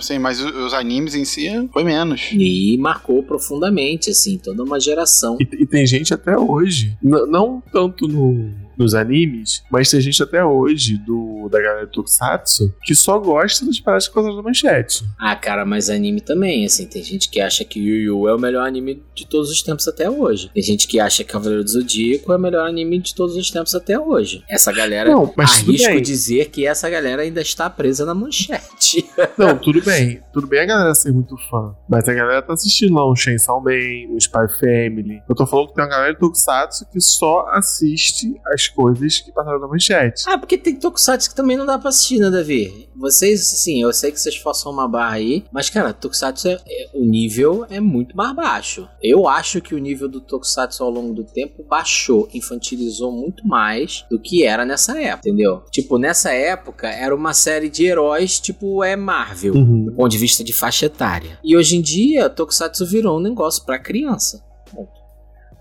[0.00, 2.28] sim, mas os os animes em si foi menos.
[2.32, 5.38] E marcou profundamente, assim, toda uma geração.
[5.40, 10.44] E, e tem gente até hoje, não tanto no, nos animes, mas tem gente até
[10.44, 15.04] hoje do, da galera do Tokusatsu que só gosta das paradas com da manchete.
[15.18, 18.38] Ah, cara, mas anime também, assim, tem gente que acha que Yu Yu é o
[18.38, 20.50] melhor anime de todos os tempos até hoje.
[20.52, 23.50] Tem gente que acha que Cavaleiro do Zodíaco é o melhor anime de todos os
[23.50, 24.42] tempos até hoje.
[24.48, 29.08] Essa galera, Não, mas arrisco dizer que essa galera ainda está presa na manchete.
[29.36, 30.20] Não, tudo bem.
[30.32, 31.74] Tudo bem a galera ser muito fã.
[31.88, 35.20] Mas a galera tá assistindo lá um Chainsaw Man, um Spy Family.
[35.28, 39.32] Eu tô falando que tem uma galera do Tokusatsu que só assiste as coisas que
[39.32, 40.22] passaram na manchete.
[40.26, 42.88] Ah, porque tem Tokusatsu que também não dá pra assistir, né, Davi?
[42.96, 46.90] Vocês, assim, eu sei que vocês forçam uma barra aí, mas, cara, Tokusatsu, é, é-
[46.94, 48.88] o nível é muito mais baixo.
[49.02, 54.04] Eu acho que o nível do Tokusatsu ao longo do tempo baixou, infantilizou muito mais
[54.10, 55.62] do que era nessa época, entendeu?
[55.70, 59.54] Tipo, nessa época era uma série de heróis, tipo, é Marvel.
[59.54, 59.84] Uhum.
[59.86, 61.38] Do ponto de vista de faixa etária.
[61.44, 64.44] E hoje em dia, Tokusatsu virou um negócio pra criança.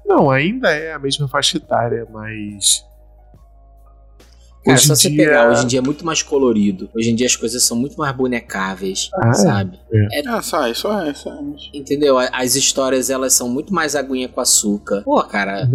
[0.06, 2.84] Não, ainda é a mesma faixa etária, mas.
[4.66, 6.90] Cara, hoje só em você dia- pegar, hoje em dia é muito mais colorido.
[6.96, 9.34] Hoje em dia as coisas são muito mais bonecáveis, Ah, é?
[9.34, 9.80] sabe?
[10.14, 11.38] É, só, isso é, isso é.
[11.78, 12.18] Entendeu?
[12.18, 15.02] A- As histórias, elas são muito mais aguinha com açúcar.
[15.04, 15.70] Pô, cara,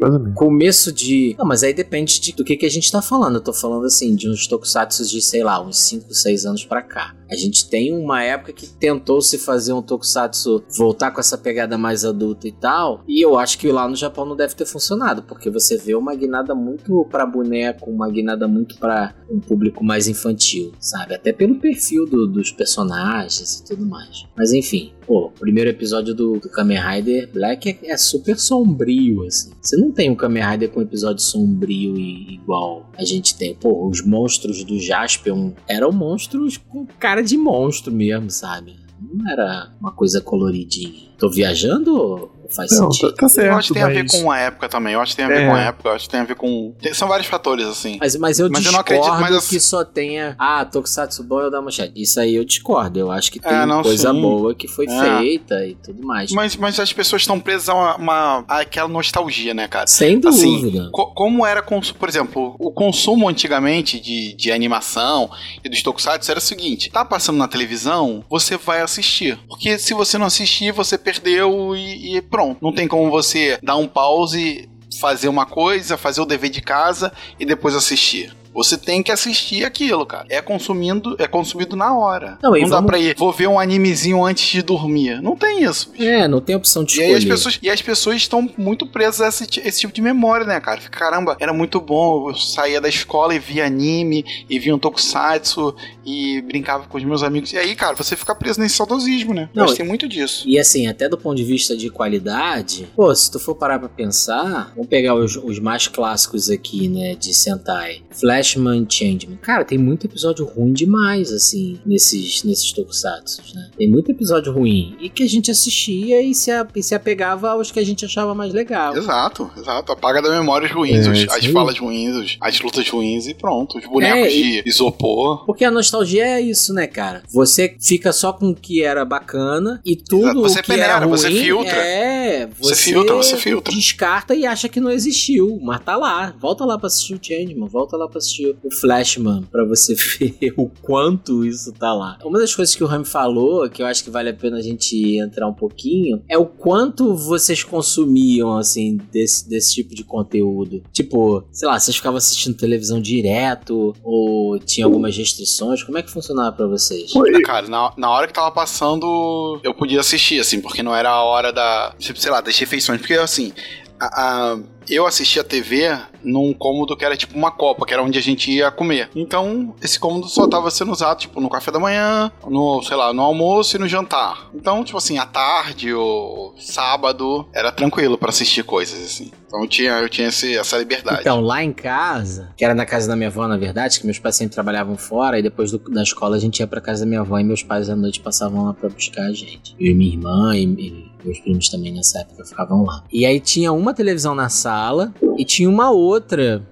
[0.00, 0.34] mais ou menos.
[0.34, 1.34] começo de...
[1.38, 3.36] Não, mas aí depende de, do que, que a gente tá falando.
[3.36, 6.82] Eu tô falando, assim, de uns tokusatsu de, sei lá, uns 5, 6 anos pra
[6.82, 7.14] cá.
[7.30, 11.76] A gente tem uma época que tentou se fazer um tokusatsu voltar com essa pegada
[11.76, 13.02] mais adulta e tal.
[13.08, 15.22] E eu acho que lá no Japão não deve ter funcionado.
[15.24, 20.08] Porque você vê uma guinada muito pra boneco, uma guinada muito pra um público mais
[20.08, 21.14] infantil, sabe?
[21.14, 24.24] Até pelo perfil do- dos personagens e tudo mais.
[24.36, 29.24] Mas enfim, pô, o primeiro episódio do, do Kamen Rider Black é, é super sombrio,
[29.24, 29.50] assim.
[29.60, 33.54] Você não tem um Kamen Rider com episódio sombrio e igual a gente tem.
[33.54, 38.74] Pô, os monstros do Jaspion eram monstros com cara de monstro mesmo, sabe?
[39.00, 41.06] Não era uma coisa coloridinha.
[41.18, 43.12] Tô viajando faz Não, sentido?
[43.12, 43.46] tá, tá certo.
[43.48, 44.94] eu acho que tem a ver mas- com a época também.
[44.94, 45.46] Eu acho que tem a ver É.
[45.48, 45.88] com a época.
[45.88, 46.74] Eu acho que tem a ver com.
[46.80, 47.96] tem- são vários fatores, assim.
[48.00, 50.34] Mas, mas eu Mas eu discordo não acredito, mas assim- que só tenha.
[50.38, 51.92] Ah, Tokusatsu bom eu dar uma chat.
[51.96, 52.98] Isso aí eu discordo.
[52.98, 54.20] Eu acho que tem É, não, coisa sim.
[54.20, 55.18] boa que foi É.
[55.18, 56.30] feita e tudo mais.
[56.32, 59.86] Mas, mas as pessoas estão presas a uma, uma- àquela nostalgia, né, cara?
[59.86, 60.88] Sem Assim, dúvida.
[60.92, 65.30] Co- como era, cons- por exemplo, o consumo antigamente de, de animação
[65.64, 69.38] e dos tokusatsu era o seguinte: tá passando na televisão, você vai assistir.
[69.48, 72.58] Porque se você não assistir, você perdeu e, e pronto.
[72.60, 74.68] Não tem como você dar um pause,
[75.00, 78.36] fazer uma coisa, fazer o dever de casa e depois assistir.
[78.56, 80.26] Você tem que assistir aquilo, cara.
[80.28, 82.38] É consumindo, é consumido na hora.
[82.42, 85.20] Não, e dá vamos- pra ir, vou ver um animezinho antes de dormir.
[85.22, 86.02] Não tem isso, bicho.
[86.04, 87.10] É, não tem opção de E escolher.
[87.12, 90.46] aí as pessoas, e as pessoas estão muito presas a esse, esse tipo de memória,
[90.46, 90.80] né, cara?
[90.80, 92.30] Fica, caramba, era muito bom.
[92.30, 97.04] Eu saía da escola e via anime, e via um tokusatsu, e brincava com os
[97.04, 97.52] meus amigos.
[97.52, 99.48] E aí, cara, você fica preso nesse saudosismo, né?
[99.54, 100.44] Não, que tem muito disso.
[100.48, 103.88] E assim, até do ponto de vista de qualidade, pô, se tu for parar pra
[103.88, 108.02] pensar, vamos pegar os, os mais clássicos aqui, né, de Sentai.
[108.46, 109.36] Flashman Changeman.
[109.42, 113.70] Cara, tem muito episódio ruim demais, assim, nesses, nesses tokusatsu, né?
[113.76, 114.96] Tem muito episódio ruim.
[115.00, 118.04] E que a gente assistia e se, a- e se apegava aos que a gente
[118.04, 118.96] achava mais legal.
[118.96, 119.92] Exato, exato.
[119.92, 123.34] Apaga da memória os ruins, É, os- as falas ruins, os- as lutas ruins e
[123.34, 123.78] pronto.
[123.78, 125.44] Os bonecos É, e- de isopor.
[125.44, 127.22] Porque a nostalgia é isso, né, cara?
[127.32, 130.98] Você fica só com o que era bacana e tudo Exato, você o que era
[130.98, 131.76] ruim você filtra.
[131.76, 133.74] é Você filtra, você filtra.
[133.74, 136.34] descarta e acha que não existiu, mas tá lá.
[136.38, 139.94] Volta lá pra assistir o Changeman, volta lá pra assistir assistir o Flashman pra você
[140.18, 142.18] ver o quanto isso tá lá.
[142.24, 144.62] Uma das coisas que o Rami falou, que eu acho que vale a pena a
[144.62, 150.82] gente entrar um pouquinho, é o quanto vocês consumiam, assim, desse, desse tipo de conteúdo.
[150.92, 155.82] Tipo, sei lá, vocês ficavam assistindo televisão direto ou tinha algumas restrições?
[155.82, 157.12] Como é que funcionava pra vocês?
[157.12, 157.32] Foi.
[157.42, 161.22] Cara, na, na hora que tava passando, eu podia assistir, assim, porque não era a
[161.22, 163.00] hora da, tipo, sei lá, das refeições.
[163.00, 163.52] Porque, assim,
[164.00, 164.06] a,
[164.52, 165.88] a- eu assistia TV
[166.26, 169.08] num cômodo que era tipo uma copa, que era onde a gente ia comer.
[169.14, 173.12] Então, esse cômodo só tava sendo usado, tipo, no café da manhã, no, sei lá,
[173.12, 174.50] no almoço e no jantar.
[174.54, 179.30] Então, tipo assim, à tarde ou sábado, era tranquilo pra assistir coisas, assim.
[179.46, 181.20] Então eu tinha, eu tinha esse- essa liberdade.
[181.20, 184.18] Então, lá em casa, que era na casa da minha avó, na verdade, que meus
[184.18, 187.06] pais sempre trabalhavam fora, e depois do- da escola a gente ia pra casa da
[187.06, 189.74] minha avó e meus pais à noite passavam lá pra buscar a gente.
[189.78, 193.04] Eu e minha irmã e, e meus primos também nessa época ficavam lá.
[193.12, 196.15] E aí tinha uma televisão na sala e tinha uma outra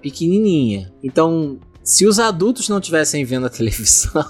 [0.01, 0.93] pequenininha.
[1.03, 4.23] Então, se os adultos não estivessem vendo a televisão.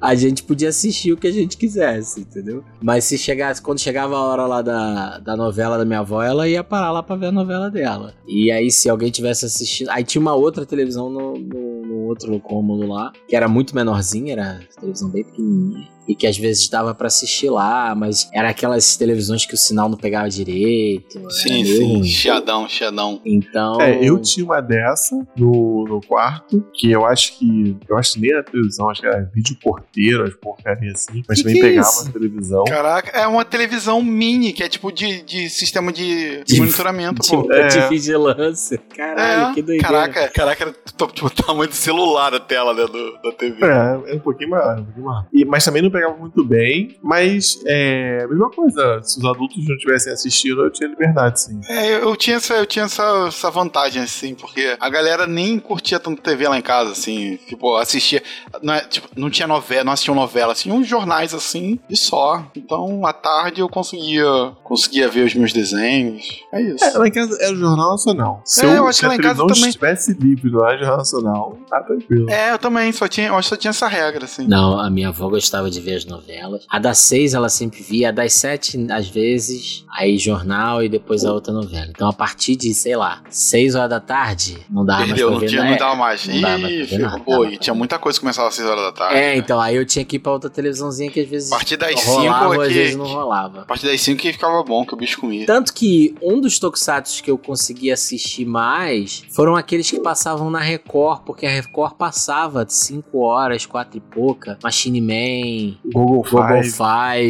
[0.00, 2.64] A gente podia assistir o que a gente quisesse, entendeu?
[2.80, 6.48] Mas se chegasse, quando chegava a hora lá da, da novela da minha avó, ela
[6.48, 8.14] ia parar lá pra ver a novela dela.
[8.26, 9.90] E aí, se alguém tivesse assistindo.
[9.90, 14.32] Aí tinha uma outra televisão no, no, no outro cômodo lá, que era muito menorzinha,
[14.32, 15.88] era televisão bem pequenininha.
[16.08, 19.88] E que às vezes dava pra assistir lá, mas era aquelas televisões que o sinal
[19.88, 21.20] não pegava direito.
[21.30, 23.20] Sim, sim, chiadão, chiadão.
[23.24, 23.80] Então.
[23.80, 27.76] É, eu tinha uma dessa no, no quarto, que eu acho que.
[27.88, 31.38] Eu acho que nem era televisão, acho que era vídeo porteiro, as porcarias assim, mas
[31.38, 32.08] Que também que é pegava isso?
[32.08, 32.64] a televisão.
[32.64, 37.44] Caraca, é uma televisão mini, que é tipo de, de sistema de, De- monitoramento, Tipo,
[37.44, 37.52] pô.
[37.52, 37.68] É.
[37.68, 38.78] de vigilância.
[38.96, 39.86] Caralho, É, que doideira.
[39.86, 43.64] Caraca, caraca, era tipo, o tamanho do celular a tela né, do, da TV.
[43.64, 45.26] É, é um pouquinho maior, um pouquinho maior.
[45.32, 46.98] E, mas também não pegava muito bem.
[47.02, 49.00] Mas é a mesma coisa.
[49.02, 51.60] Se os adultos não tivessem assistido, eu tinha liberdade, sim.
[51.68, 55.58] É, eu, eu tinha, essa, eu tinha essa, essa vantagem, assim, porque a galera nem
[55.58, 58.22] curtia tanto TV lá em casa, assim, tipo, assistia,
[58.62, 62.44] não, é, tipo, não tinha novela, não assistiam novela, assim, uns jornais, assim, e só.
[62.56, 64.24] Então, à tarde eu conseguia,
[64.64, 66.84] conseguia ver os meus desenhos, é isso.
[66.84, 68.42] É, lá em casa era o Jornal Nacional.
[68.44, 69.68] Se, É, eu acho se que lá em casa televisão também.
[69.68, 72.28] estivesse livre do Jornal Nacional, tá tranquilo.
[72.28, 74.46] É, eu também, só tinha, eu acho que só tinha essa regra, assim.
[74.46, 76.66] Não, a minha avó gostava de ver as novelas.
[76.68, 81.24] A das seis ela sempre via, a das sete às vezes, aí jornal e depois
[81.24, 81.86] a outra novela.
[81.88, 85.30] Então a partir de, sei lá, seis horas da tarde, não dava Perdeu, mais não,
[85.30, 85.70] pra ver tinha, né?
[85.70, 86.26] não dava mais.
[86.26, 88.68] Não dava mais ver nada, pô, dava e tinha muita coisa que começava às 6
[88.68, 89.16] horas da tarde.
[89.16, 89.36] É, né?
[89.36, 92.00] então, aí eu tinha que ir pra outra televisãozinha que às vezes A partir das
[92.00, 92.74] 5 rolava, às aqui.
[92.74, 93.60] vezes não rolava.
[93.62, 95.46] A partir das 5 que ficava bom, que o bicho comia.
[95.46, 100.60] Tanto que um dos tokusatsu que eu consegui assistir mais foram aqueles que passavam na
[100.60, 104.58] Record, porque a Record passava 5 horas, 4 e pouca.
[104.62, 106.70] Machine Man, Google Global Five.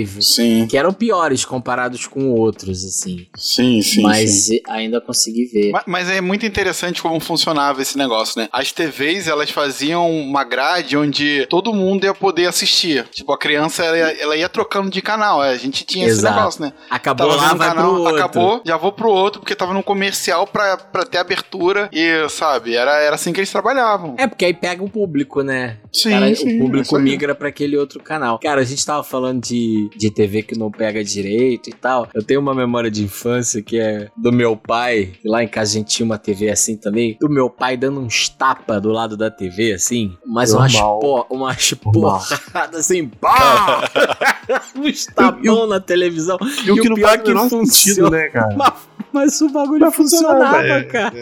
[0.07, 0.23] Five.
[0.23, 3.27] Sim, Que eram piores comparados com outros, assim.
[3.37, 4.03] sim, sim.
[4.03, 4.61] mas sim.
[4.69, 5.73] ainda consegui ver.
[5.73, 8.49] Ma- Mas é muito interessante como funcionava esse negócio, né?
[8.53, 13.05] As TVs, elas faziam uma grade onde todo mundo ia poder assistir.
[13.11, 15.43] Tipo, a criança, ela, ia- ela ia trocando de canal.
[15.43, 16.37] é, A gente tinha esse Exato.
[16.37, 16.73] negócio, né?
[16.89, 18.17] Acabou Tava lá, um vai canal, pro outro.
[18.17, 21.89] acabou, já vou pro outro, porque tava num comercial pra, pra ter abertura.
[21.93, 24.15] E, sabe, era, era assim que eles trabalhavam.
[24.21, 25.79] É, porque aí pega o público, né?
[25.91, 28.39] Sim, Cara, sim, o público migra pra aquele outro canal.
[28.39, 32.07] Cara, a gente tava falando de, de TV que não pega direito e tal.
[32.13, 35.15] Eu tenho uma memória de infância que é do meu pai.
[35.25, 37.17] Lá em casa a gente tinha uma TV assim também.
[37.19, 40.15] Do meu pai dando uns tapa do lado da TV, assim.
[40.27, 41.01] Mas umas, Normal.
[41.01, 43.09] po, umas porradas assim.
[43.09, 43.89] Pá!
[44.77, 46.37] uns tapão na televisão.
[46.63, 47.67] E o que não pior faz o que menor funciona.
[47.67, 48.55] sentido, né, cara?
[48.55, 48.75] Mas,
[49.15, 51.19] mas o bagulho funcionava, funcionava, é, cara.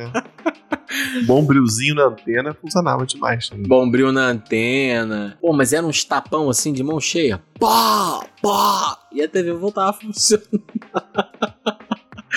[0.74, 0.77] é.
[1.27, 3.66] Bom brilzinho na antena funcionava demais também.
[3.66, 5.37] Bombril na antena.
[5.40, 7.42] Pô, mas era uns tapão assim de mão cheia.
[7.59, 8.98] Pá, pá.
[9.12, 10.48] E a TV voltava a funcionar.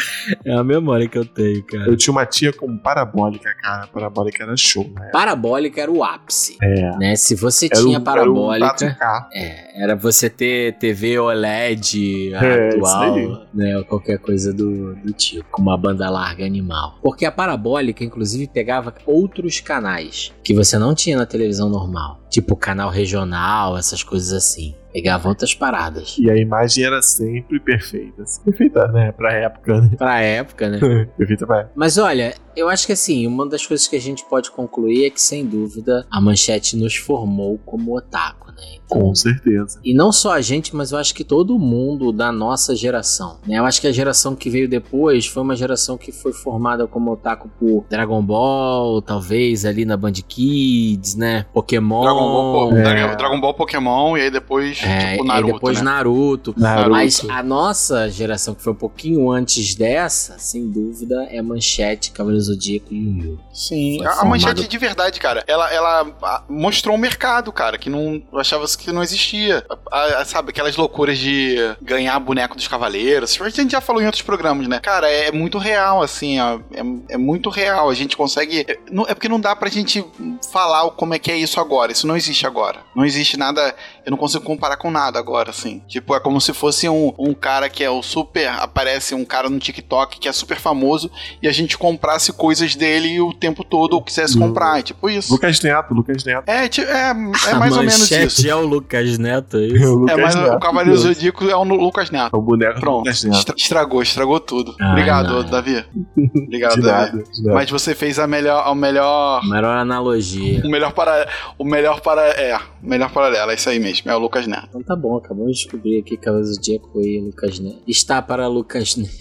[0.45, 1.85] É a memória que eu tenho, cara.
[1.87, 3.87] Eu tinha uma tia com parabólica, cara.
[3.87, 5.09] Parabólica era show, né?
[5.11, 6.57] Parabólica era o ápice.
[6.61, 6.97] É.
[6.97, 7.15] Né?
[7.15, 8.85] Se você Era tinha o- parabólica.
[8.85, 9.29] Era 4K.
[9.33, 13.77] É, era você ter TV OLED É, atual, né?
[13.77, 16.97] Ou qualquer coisa do, do tipo, com uma banda larga animal.
[17.01, 22.20] Porque a parabólica, inclusive, pegava outros canais que você não tinha na televisão normal.
[22.31, 24.73] Tipo canal regional, essas coisas assim.
[24.91, 26.17] Pegava outras paradas.
[26.19, 28.23] E a imagem era sempre perfeita.
[28.23, 28.41] assim.
[28.43, 29.11] Perfeita, né?
[29.11, 29.89] Pra época, né?
[29.97, 30.79] Pra época, né?
[31.17, 31.73] perfeita pra época.
[31.75, 35.09] Mas olha, eu acho que assim, uma das coisas que a gente pode concluir é
[35.09, 38.61] que, sem dúvida, a manchete nos formou como otaku, né?
[38.85, 39.79] Então, Com certeza.
[39.81, 43.39] E não só a gente, mas eu acho que todo mundo da nossa geração.
[43.47, 43.57] Né?
[43.59, 47.11] Eu acho que a geração que veio depois foi uma geração que foi formada como
[47.13, 51.45] otaku por Dragon Ball, talvez ali na Band Kids, né?
[51.53, 52.01] Pokémon.
[52.01, 52.81] Dragon Ball, pô, É.
[52.83, 55.83] Dragon- Dragon Ball Pokémon e aí depois, É, tipo, e Naruto, depois né?
[55.83, 56.53] Naruto.
[56.57, 56.89] Naruto.
[56.91, 62.21] Mas a nossa geração, que foi um pouquinho antes dessa, sem dúvida, é Manchete, Cavaleiros
[62.31, 63.39] Cavaleiro Zodíaco e Yu Yu.
[63.53, 67.89] Sim, Foi a, formado- manchete de verdade, cara, ela, ela mostrou um mercado, cara, que
[67.89, 69.65] não eu achava que não existia.
[69.91, 73.37] A- a- sabe, aquelas loucuras de ganhar boneco dos cavaleiros.
[73.41, 74.79] A gente já falou em outros programas, né?
[74.79, 77.89] Cara, é, é muito real, assim, ó, é, é muito real.
[77.89, 78.65] A gente consegue.
[78.67, 80.03] É, não- é porque não dá pra gente
[80.51, 81.91] falar como é que é isso agora.
[81.91, 82.79] Isso não existe agora.
[82.95, 83.73] Não existe nada.
[84.05, 85.81] Eu não consigo comparar com nada agora, assim.
[85.87, 88.49] Tipo, é como se fosse um, um cara que é o super.
[88.59, 91.09] Aparece um cara no TikTok que é super famoso
[91.41, 94.79] e a gente comprasse coisas dele o tempo todo ou quisesse comprar.
[94.79, 95.31] É tipo isso.
[95.33, 96.43] Lucas Neto, Lucas Neto.
[96.49, 97.11] É, é, é
[97.51, 98.47] A mais ou menos isso.
[98.49, 99.85] é o Lucas Neto, é É isso?
[99.93, 100.53] o Lucas É, mas Neto.
[100.55, 102.35] o Cavaleiro Zodíaco é o Lucas Neto.
[102.35, 103.37] É o boneco Pronto, Lucas Neto.
[103.37, 104.75] estra- estragou, estragou tudo.
[104.81, 105.43] Ah, Obrigado, não.
[105.43, 105.85] Davi.
[106.45, 107.15] Obrigado, De Davi.
[107.15, 107.53] nada, de nada.
[107.55, 110.61] Mas você fez a melhor, a melhor, Melhor analogia.
[110.65, 114.19] o melhor para, o melhor para, é, melhor paralelo, é isso aí mesmo, é o
[114.19, 114.67] Lucas Neto.
[114.69, 117.81] Então tá bom, acabamos de descobrir aqui que Cavaleiro Zodíaco e Lucas Neto.
[117.87, 119.11] Está para Lucas Neto.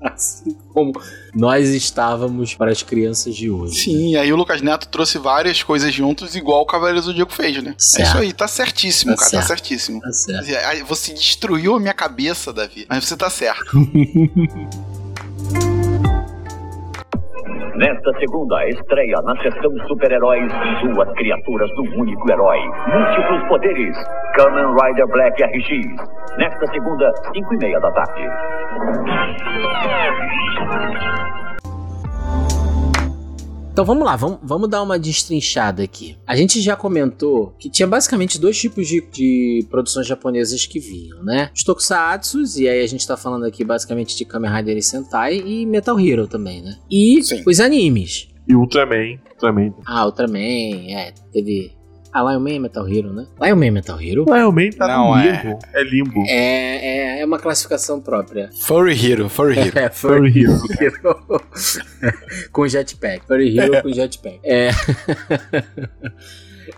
[0.00, 0.92] Assim como
[1.32, 3.76] nós estávamos para as crianças de hoje.
[3.84, 7.62] Sim, aí o Lucas Neto trouxe várias coisas juntos, igual o Cavaleiro do Zodíaco fez,
[7.62, 7.70] né?
[7.70, 8.08] É Certo.
[8.08, 9.46] isso aí, tá certíssimo, Tá cara, tá certo.
[9.48, 10.00] certíssimo.
[10.00, 10.86] Tá certo.
[10.86, 13.64] Você destruiu a minha cabeça, Davi, mas você tá certo.
[17.74, 22.58] Nesta segunda estreia na sessão Super-Heróis, duas criaturas do único herói.
[22.86, 23.96] Múltiplos poderes.
[24.36, 26.36] Kamen Rider Black RX.
[26.36, 28.28] Nesta segunda, 5 e meia da tarde.
[33.72, 36.18] Então vamos lá, vamos, vamos dar uma destrinchada aqui.
[36.26, 41.24] A gente já comentou que tinha basicamente dois tipos de, de produções japonesas que vinham,
[41.24, 41.50] né?
[41.56, 45.38] Os tokusatsus, e aí a gente tá falando aqui basicamente de Kamen Rider e Sentai,
[45.38, 46.76] e Metal Hero também, né?
[46.90, 47.42] E Sim.
[47.46, 48.28] os animes.
[48.46, 49.18] E Ultraman.
[49.30, 49.72] Ultraman.
[49.86, 51.72] Ah, Ultraman, é, teve...
[52.12, 53.26] Ah, Lion Man e Metal Hero, né?
[53.40, 55.58] Lion Man e Metal Hero Lion Man tá Não, no é- limbo.
[55.72, 56.24] É, limbo.
[56.28, 58.50] é, é, é uma classificação própria.
[58.66, 59.78] Furry Hero, Furry Hero.
[59.78, 60.52] É, Furry Hero.
[60.78, 61.42] Hero
[62.52, 63.26] com jetpack.
[63.26, 64.40] Furry Hero com jetpack.
[64.44, 64.70] É.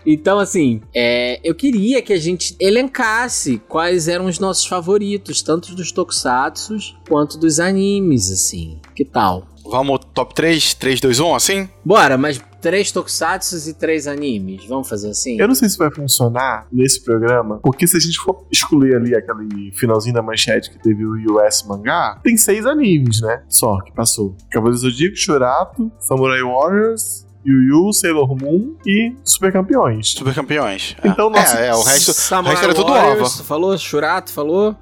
[0.05, 5.73] Então, assim, é, eu queria que a gente elencasse quais eram os nossos favoritos, tanto
[5.75, 8.79] dos tokusatsus quanto dos animes, assim.
[8.95, 9.47] Que tal?
[9.63, 11.69] Vamos top 3, 3, 2, 1, assim?
[11.83, 14.65] Bora, mas três tokusatsus e três animes.
[14.65, 15.39] Vamos fazer assim?
[15.39, 19.15] Eu não sei se vai funcionar nesse programa, porque se a gente for excluir ali
[19.15, 23.43] aquele finalzinho da manchete que teve o US mangá, tem seis animes, né?
[23.47, 29.53] Só que passou: Cavaleiro do Zodíaco, Shurato, Samurai Warriors, Yu Yu, Sailor Moon e Super
[29.53, 30.09] Campeões.
[30.13, 30.95] Super campeões.
[31.03, 31.07] É.
[31.07, 33.43] Então, nossa- é, é, o resto, o Samurai resto era tudo Warriors, ova.
[33.43, 33.77] Falou?
[33.77, 34.75] Shurato, falou?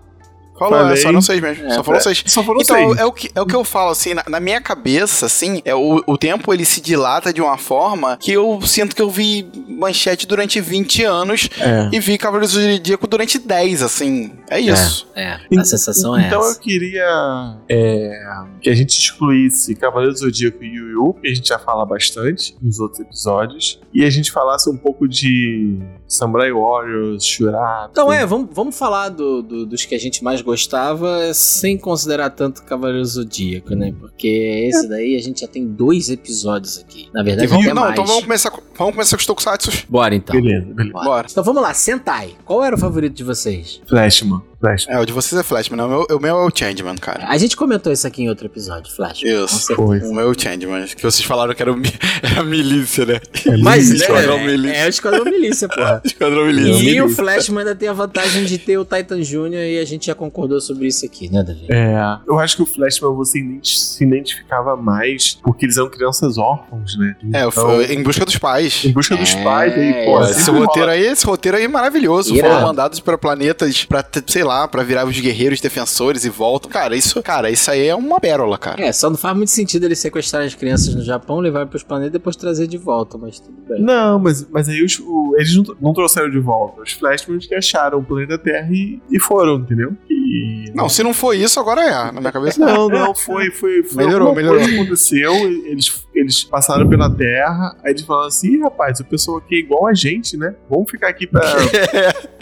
[0.69, 0.97] Falou, é Falei.
[1.04, 1.65] só não seis mesmo.
[1.65, 2.23] É, só falou seis.
[2.26, 2.97] Só foram Então, seis.
[2.99, 5.73] é o, que, é o que eu falo, assim, na, na minha cabeça, assim, é
[5.76, 9.47] o, o tempo ele se dilata de uma forma que eu sinto que eu vi
[9.67, 11.89] manchete durante 20 anos É.
[11.91, 14.32] e vi Cavaleiros do Zodíaco durante 10, assim.
[14.49, 15.08] É isso.
[15.15, 16.58] É, a sensação é então essa.
[16.58, 18.19] eu queria é,
[18.62, 21.86] que a gente excluísse Cavaleiro do Zodíaco e Yu Yu, que a gente já fala
[21.86, 25.78] bastante nos outros episódios, e a gente falasse um pouco de
[26.13, 27.89] Samurai Warriors, Shurato.
[27.91, 32.30] Então é, vamos, vamos falar do- do- dos que a gente mais gostava sem considerar
[32.30, 33.93] tanto Cavaleiro Zodíaco, né?
[33.99, 34.28] Porque
[34.69, 37.10] esse daí a gente já tem dois episódios aqui.
[37.13, 37.93] Na verdade, vamos, até não, mais.
[37.93, 39.71] então vamos começar, com- vamos começar com os Tokusatsu.
[39.89, 40.36] Bora então.
[40.39, 40.93] Beleza, beleza.
[40.93, 41.06] Bora.
[41.06, 41.28] Bora.
[41.30, 42.36] Então vamos lá, Sentai.
[42.45, 43.82] Qual era o favorito de vocês?
[43.88, 44.95] Flashman, Flashman.
[44.95, 45.84] É, o de vocês é Flashman, né?
[45.84, 47.26] o meu, o meu é o Changeman, cara.
[47.28, 49.19] A gente comentou isso aqui em outro episódio, Flash.
[49.21, 49.76] Com Isso.
[49.76, 49.99] Foi.
[49.99, 51.91] O meu é o Changeman, que vocês falaram que era, o, mi-
[52.23, 53.19] era a milícia, né?
[53.62, 54.08] Mas Milícia.
[54.13, 54.78] né, Esquadrão é, Milícia.
[54.78, 56.02] é o Esquadrão Milícia, porra.
[56.06, 57.06] Esquadrão E Milícia.
[57.06, 59.54] o Flashman ainda tem a vantagem de ter o Titan Jr.
[59.54, 61.67] e a gente já concordou sobre isso aqui, né, Davi?
[61.69, 61.95] É,
[62.26, 67.15] eu acho que o Flashman você se identificava mais porque eles eram crianças órfãos, né?
[67.34, 68.86] É, Então, em busca dos pais.
[68.86, 71.67] em busca dos É, pais, aí, é, pô, esse roteiro aí, esse roteiro aí é
[71.67, 72.34] maravilhoso.
[72.34, 72.54] Irado.
[72.54, 76.69] Foram mandados para planetas pra, sei lá, pra virar os guerreiros defensores e voltam.
[76.71, 78.81] Cara, isso, cara, isso aí é uma pérola, cara.
[78.83, 82.09] É, só não faz muito sentido eles sequestrarem as crianças no Japão, levar pros planetas
[82.09, 83.81] e depois trazer de volta, mas tudo bem.
[83.81, 86.81] Não, mas, mas aí os- o- eles não, não trouxeram de volta.
[86.81, 89.93] Os Flashman que acharam o planeta Terra e, e foram, entendeu?
[90.09, 92.11] E Não, se não foi isso, agora é.
[92.11, 94.61] Na minha cabeça Não, não, foi, foi, foi Melhorou, melhorou.
[94.63, 95.33] aconteceu,
[95.65, 99.60] eles, eles passaram pela Terra, aí eles falaram assim, "Ih, rapaz, o pessoal aqui é
[99.60, 100.54] igual a gente, né?
[100.69, 101.41] Vamos ficar aqui pra...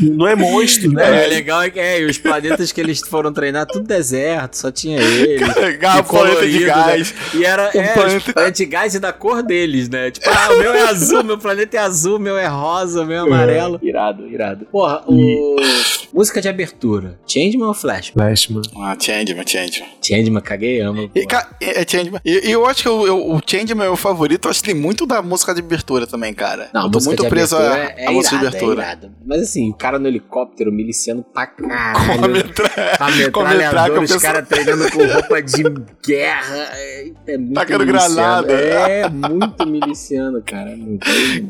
[0.00, 1.26] Não é monstro, É, né?
[1.26, 4.70] o legal é que é, e os planetas que eles foram treinar, tudo deserto, só
[4.70, 5.40] tinha eles.
[5.78, 7.14] Garra E planeta de colorido, gás.
[7.34, 10.10] E era Um é, planeta- os planetas de gás e da cor deles, né?
[10.10, 13.06] Tipo, ah, o meu é azul, meu planeta é azul, o meu é rosa, o
[13.06, 13.78] meu é amarelo.
[13.82, 14.66] Irado, irado.
[14.66, 15.56] Porra, o.
[16.12, 17.18] Música de abertura.
[17.26, 18.12] Changeman ou Flashman?
[18.26, 18.62] Flashman.
[18.76, 19.88] Ah, Changeman, Changeman.
[20.02, 21.10] Changeman, caguei, amo.
[21.14, 22.20] E, ca- é é Changeman.
[22.24, 24.44] E, e eu acho que o, eu- o Changeman é meu favorito.
[24.46, 26.68] Eu acho que tem muito da música de abertura também, cara.
[26.74, 28.82] Não, a eu tô muito preso à é, é música de é abertura.
[28.82, 29.12] irada.
[29.24, 32.36] Mas assim, o cara no helicóptero miliciano pra a caralho.
[32.98, 35.62] A com a metralhadora, o os caras treinando com roupa de
[36.06, 36.68] guerra.
[36.74, 38.52] É, é muito Tacando granada.
[38.52, 40.72] É, muito miliciano, cara.
[40.72, 41.06] é Muito.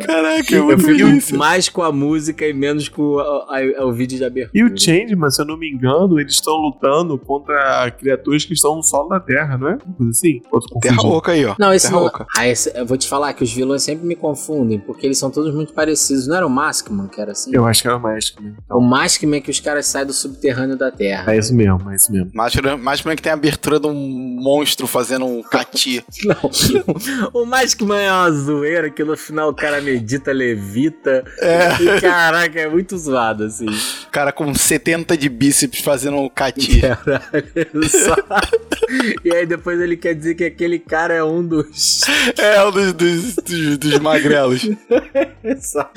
[0.07, 4.19] Caraca, é Eu fico mais com a música e menos com a- a- o vídeo
[4.19, 4.52] de abertura.
[4.55, 8.77] E o Changeman, se eu não me engano, eles estão lutando contra criaturas que estão
[8.77, 9.79] no solo da Terra, não é?
[9.85, 10.41] Uma coisa assim?
[10.81, 11.03] Terra?
[11.03, 11.55] Oca aí, ó.
[11.59, 12.07] Não, esse Terra não.
[12.07, 12.27] Oca.
[12.37, 15.31] Ah, esse- eu vou te falar que os vilões sempre me confundem, porque eles são
[15.31, 16.27] todos muito parecidos.
[16.27, 17.51] Não era o Maskman que era assim?
[17.55, 18.59] Eu acho que era o Mágico mesmo.
[18.71, 21.33] O Maskman é que os caras saem do subterrâneo da Terra.
[21.33, 22.31] É isso mesmo, é isso mesmo.
[22.35, 23.95] Mais, mais pra que tem a abertura de um
[24.43, 26.05] monstro fazendo um cati.
[26.25, 27.41] Não.
[27.43, 31.25] O Maskman é uma zoeira que no final o cara medita, levita.
[31.41, 31.73] É.
[31.83, 33.67] E caraca, é muito zoado, assim.
[34.11, 36.81] cara com 70 de bíceps fazendo um cati.
[36.81, 38.17] Caralho, só-
[39.25, 42.01] E aí depois ele quer dizer que aquele cara é um dos.
[42.39, 44.63] É, um dos, dos, dos, dos magrelos.
[45.61, 45.91] Só-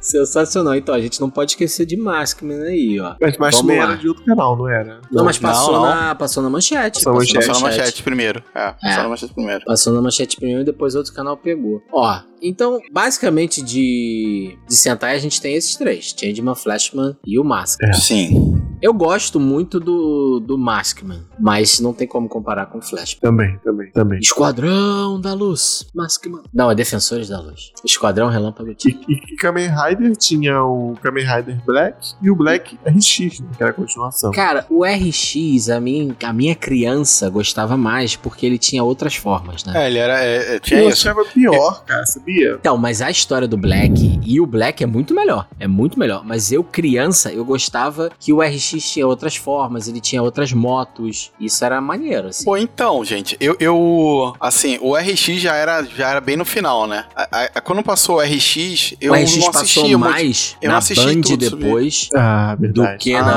[0.00, 0.74] Sensacional.
[0.74, 3.14] Então, a gente não pode esquecer de Maskman aí, ó.
[3.38, 3.74] Mas lá.
[3.74, 5.00] era de outro canal, não era?
[5.10, 5.82] Não, mas passou, não.
[5.82, 6.98] Na, passou na manchete.
[7.02, 7.48] Passou na manchete.
[7.48, 8.42] Na manchete primeiro.
[8.54, 9.64] É, só na manchete primeiro.
[9.64, 11.82] Passou na manchete primeiro e depois outro canal pegou.
[11.92, 17.44] Ó, então, basicamente de, de Sentai a gente tem esses três: Changeman, Flashman e o
[17.44, 17.90] Maskman.
[17.90, 17.94] É.
[17.94, 18.62] Sim.
[18.80, 23.20] Eu gosto muito do, do Maskman, mas não tem como comparar com o Flashman.
[23.20, 24.18] Também, também, também.
[24.20, 26.42] Esquadrão da Luz, Maskman.
[26.52, 27.72] Não, é Defensores da Luz.
[27.84, 28.76] Esquadrão Relâmpago E,
[29.08, 33.62] e, e Kamen Rider tinha o Kamen Rider Black e o Black RX, né, que
[33.62, 34.30] era a continuação.
[34.32, 39.64] Cara, o RX, a minha, a minha criança gostava mais porque ele tinha outras formas,
[39.64, 39.84] né?
[39.84, 40.22] É, ele era.
[40.22, 42.56] é, é, tinha eu achava pior, cara, sabia?
[42.60, 45.48] Então, mas a história do Black e o Black é muito melhor.
[45.58, 46.24] É muito melhor.
[46.24, 51.30] Mas eu, criança, eu gostava que o RX tinha outras formas, ele tinha outras motos.
[51.38, 52.44] Isso era maneiro, assim.
[52.44, 54.34] Pô, então, gente, eu, eu.
[54.40, 57.04] Assim, o RX já era, já era bem no final, né?
[57.14, 60.10] A- a- quando passou o RX, eu o RX não passou assistia muito.
[60.12, 63.32] mais eu na não assisti Band tudo, depois Ah, do que na.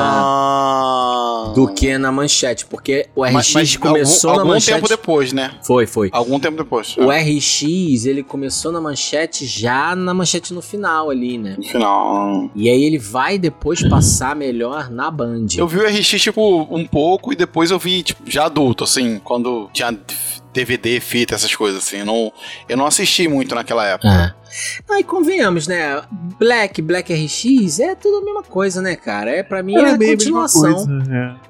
[0.53, 1.51] Ah.
[1.55, 4.75] Do que na manchete, porque o RX Mas- mas começou algum, na algum manchete.
[4.75, 5.51] tempo depois, né?
[5.63, 6.09] Foi, foi.
[6.11, 6.95] Algum tempo depois.
[6.97, 7.19] O é.
[7.21, 11.55] RX, ele começou na manchete já na manchete no final ali, né?
[11.57, 12.49] No final.
[12.55, 15.45] E aí ele vai depois passar melhor na Band.
[15.57, 19.19] Eu vi o RX, tipo, um pouco e depois eu vi, tipo, já adulto, assim,
[19.19, 19.97] quando tinha
[20.53, 21.97] DVD, fita, essas coisas, assim.
[21.97, 22.33] Eu não,
[22.67, 24.09] eu não assisti muito naquela época.
[24.09, 24.38] Ah.
[24.89, 26.01] Aí convenhamos, né?
[26.39, 29.29] Black, Black RX é tudo a mesma coisa, né, cara?
[29.31, 30.61] É pra mim Era é mesma continuação.
[30.73, 30.89] coisa,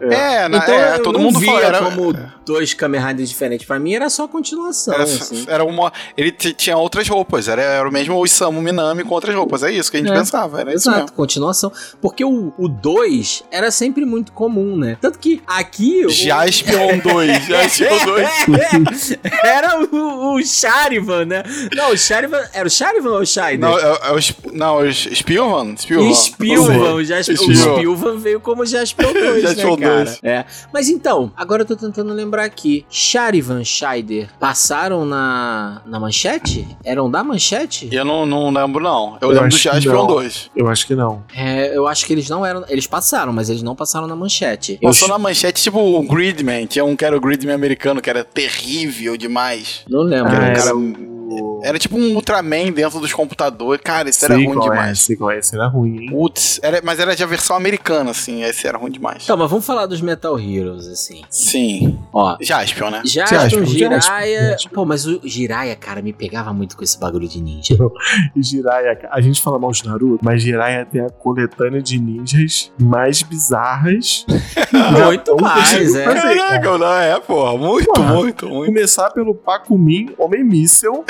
[0.01, 0.43] é, é.
[0.43, 1.59] É, na, Então é, eu todo não mundo via.
[1.59, 2.13] Era, como
[2.45, 3.65] dois Kamen Riders diferentes.
[3.65, 5.45] Pra mim era só continuação, era, assim.
[5.47, 5.91] era uma.
[6.17, 9.63] Ele tinha outras roupas, era, era o mesmo Isamu Minami com outras roupas.
[9.63, 11.15] É isso que a gente É, pensava, era isso Exato, mesmo.
[11.15, 11.71] continuação.
[12.01, 14.97] Porque o 2 era sempre muito comum, né?
[14.99, 16.05] Tanto que aqui.
[16.05, 19.17] o- Jaspion 2, Jaspion 2.
[19.43, 21.43] era o, o Charivan, né?
[21.75, 22.41] Não, o Charivan.
[22.53, 23.59] Era o Charivan ou o Scheider?
[23.59, 24.19] Não, é, é o,
[24.53, 25.75] não, o Spielman.
[25.77, 26.13] Spielman.
[26.13, 27.75] Spilvan, o Jasper, o Spilvan.
[27.75, 30.03] Spilvan veio como Jasper 2, né, Jaspion cara?
[30.05, 30.19] 2.
[30.23, 30.45] É.
[30.73, 32.85] Mas então, agora eu tô tentando lembrar aqui.
[32.89, 36.67] Charivan Scheider passaram na, na manchete?
[36.83, 37.89] Eram da manchete?
[37.91, 39.17] Eu não, não lembro, não.
[39.21, 40.07] Eu, Eu lembro do Jaspion não.
[40.07, 40.51] 2.
[40.55, 41.23] Eu acho que não.
[41.35, 42.63] É, eu acho que eles não eram.
[42.67, 44.77] Eles passaram, mas eles não passaram na manchete.
[44.81, 46.65] Eu Passou na manchete, tipo, o Gridman.
[46.65, 49.83] Tinha um que era o Gridman americano, que era terrível demais.
[49.89, 50.31] não lembro.
[50.31, 51.58] Ah, cara, era o...
[51.63, 53.81] Era tipo um Ultraman dentro dos computadores.
[53.83, 54.99] Cara, isso era Sei ruim qual é, demais.
[54.99, 56.09] sei qual é, esse era ruim, hein?
[56.09, 58.43] Putz, era, mas era de a versão americana, assim.
[58.43, 59.23] Esse era ruim demais.
[59.23, 61.21] Então, mas vamos falar dos Metal Heroes, assim.
[61.29, 61.99] Sim.
[62.13, 62.37] Ó.
[62.41, 63.01] Jaspion, né?
[63.05, 64.51] Jaspion, Jaspion, Jiraiya.
[64.51, 64.71] Jaspion.
[64.73, 67.75] Pô, mas o Jiraiya, cara, me pegava muito com esse bagulho de ninja.
[68.35, 73.21] Jiraiya, a gente fala mal de Naruto, mas Jiraiya tem a coletânea de ninjas mais
[73.21, 74.25] bizarras.
[75.05, 75.77] Muito mais, é.
[75.79, 76.21] fazer, cara.
[76.35, 77.57] Caraca, não é, porra.
[77.57, 78.13] Muito, Porra.
[78.13, 78.65] muito, muito.
[78.67, 81.03] Começar pelo Pacumin, Homem Míssel.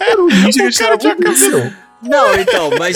[0.00, 1.72] Era um ninja que tirava tinha um míssel.
[2.00, 2.94] Não, então, mas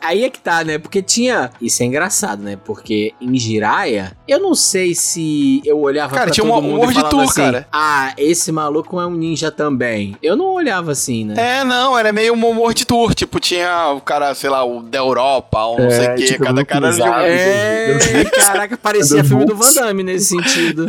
[0.00, 0.76] aí é que tá, né?
[0.76, 1.52] Porque tinha.
[1.62, 2.58] Isso é engraçado, né?
[2.64, 6.90] Porque em Jiraiya, eu não sei se eu olhava Cara, pra tinha todo uma mundo
[6.90, 7.68] e falava Tour, assim, cara.
[7.72, 10.16] Ah, esse maluco é um ninja também.
[10.20, 11.34] Eu não olhava assim, né?
[11.60, 13.14] É, não, era meio um humor de tour.
[13.14, 16.24] Tipo, tinha o cara, sei lá, o da Europa, ou não É, sei o quê.
[16.24, 19.54] tipo, Cada cara era de um- É, caraca, parecia filme do.
[19.54, 20.88] Van Damme nesse sentido.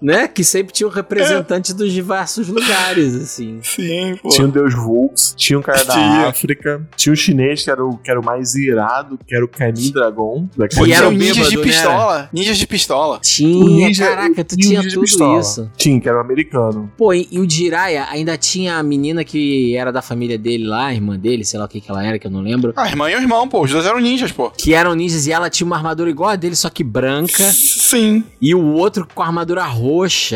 [0.00, 0.28] Né?
[0.28, 3.58] Que sempre tinha um representante dos diversos lugares, assim.
[3.62, 4.28] Sim, pô.
[4.28, 6.28] Tinha o Deus Volks, tinha um cara da Tinha.
[6.28, 9.48] África, tinha o chinês que era o, que era o mais irado, que era o
[9.48, 10.48] Canin Dragon.
[10.56, 11.62] Da Que era o ninjas de né?
[11.62, 12.28] pistola.
[12.32, 13.18] Ninjas de pistola.
[13.22, 15.40] Tinha, ninja- caraca, tu tinha tudo pistola.
[15.40, 15.70] isso.
[15.76, 16.90] Tinha, que era o americano.
[16.96, 20.86] Pô, e, e o Jiraiya ainda tinha a menina que era da família dele lá,
[20.86, 22.72] a irmã dele, sei lá o que que ela era, que eu não lembro.
[22.76, 23.62] Ah, irmã e o irmão, pô.
[23.62, 24.50] Os dois eram ninjas, pô.
[24.50, 27.42] Que eram ninjas e ela tinha uma armadura igual a dele, só que branca.
[27.52, 28.24] Sim.
[28.40, 29.85] E o outro com a armadura roxa,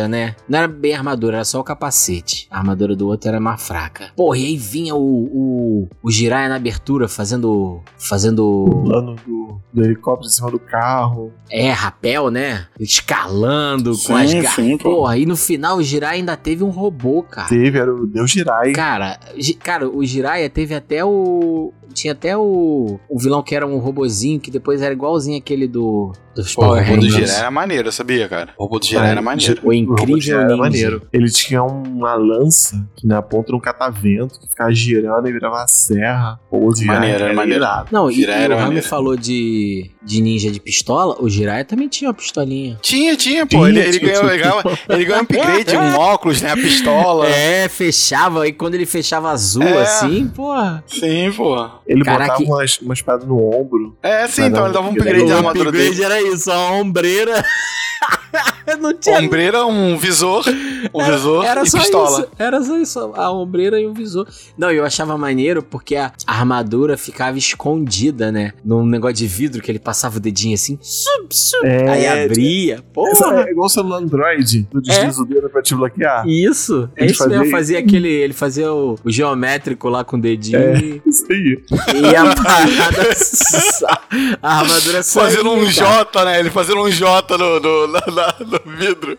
[0.08, 0.34] né?
[0.48, 2.46] Não era bem armadura, era só o capacete.
[2.50, 4.10] A armadura do outro era mais fraca.
[4.16, 7.80] Porra, e aí vinha o, o, o Jiraiya na abertura fazendo.
[7.98, 8.82] Fazendo.
[8.84, 11.32] Plano do, do helicóptero em cima do carro.
[11.50, 12.66] É, rapel, né?
[12.78, 14.54] Escalando com as Sim, garras.
[14.54, 14.78] sim.
[14.78, 17.48] Porra, e no final o Jiraiya ainda teve um robô, cara.
[17.48, 18.72] Teve, era o Deus Jirai.
[18.72, 19.18] Cara,
[19.62, 21.72] cara, o Jiraiya teve até o.
[21.92, 23.00] Tinha até o.
[23.08, 26.12] O vilão que era um robozinho, que depois era igualzinho aquele do.
[26.34, 27.14] Dos Pô, o Power robô do Rangers.
[27.14, 28.54] Jiraiya era maneiro, sabia, cara?
[28.56, 29.39] O robô do Jiraiya era maneiro.
[29.62, 30.56] O incrível era ninja.
[30.56, 31.02] maneiro.
[31.12, 35.56] Ele tinha uma lança que na ponta era um catavento que ficava girando e virava
[35.56, 36.38] uma serra.
[36.50, 37.62] Ou o Maneiro, era era maneiro.
[37.62, 37.88] irado.
[37.92, 38.88] Não, e, Jiraiya e era o Rami maneiro.
[38.88, 42.78] falou de, de ninja de pistola, o Jiraiya também tinha uma pistolinha.
[42.82, 43.50] Tinha, tinha, pô.
[43.58, 44.32] Tinha, ele, ele tinha, ganhou, tinha.
[44.34, 46.50] ele ganhou, ele ganhou um upgrade, um óculos, né?
[46.52, 47.26] A pistola.
[47.28, 49.82] É, fechava, e quando ele fechava azul É.
[49.82, 50.82] assim, porra.
[50.86, 51.68] Sim, pô.
[51.86, 53.96] Ele Caraca, botava uma, uma espada no ombro.
[54.02, 55.88] É, sim, então ele dava um upgrade o armadura dele.
[55.88, 57.44] upgrade era isso, a ombreira.
[58.80, 60.44] Não tinha Ombreira, um visor,
[60.92, 62.20] um Era- visor era e só pistola.
[62.20, 62.28] isso.
[62.38, 62.98] Era só isso.
[63.14, 64.26] A ombreira e o visor.
[64.58, 68.52] Não, eu achava maneiro porque a armadura ficava escondida, né?
[68.64, 70.78] Num negócio de vidro que ele passava o dedinho assim.
[70.82, 72.82] Sup, sup, É, aí abria.
[72.92, 73.44] Porra!
[73.46, 74.66] é igual o celular Android.
[74.70, 76.26] Tu desliza o dedo pra te bloquear.
[76.28, 77.44] Isso, é Ele isso mesmo.
[77.44, 78.08] fazia Fazia aquele.
[78.08, 80.78] Ele fazia o, o geométrico lá com o dedinho É.
[80.78, 81.62] e, Isso aí.
[82.10, 83.10] e a parada.
[84.42, 85.70] a armadura saía, Fazendo um cara.
[85.70, 86.40] J, né?
[86.40, 89.18] Ele fazendo um J no, no, na- na- no vidro.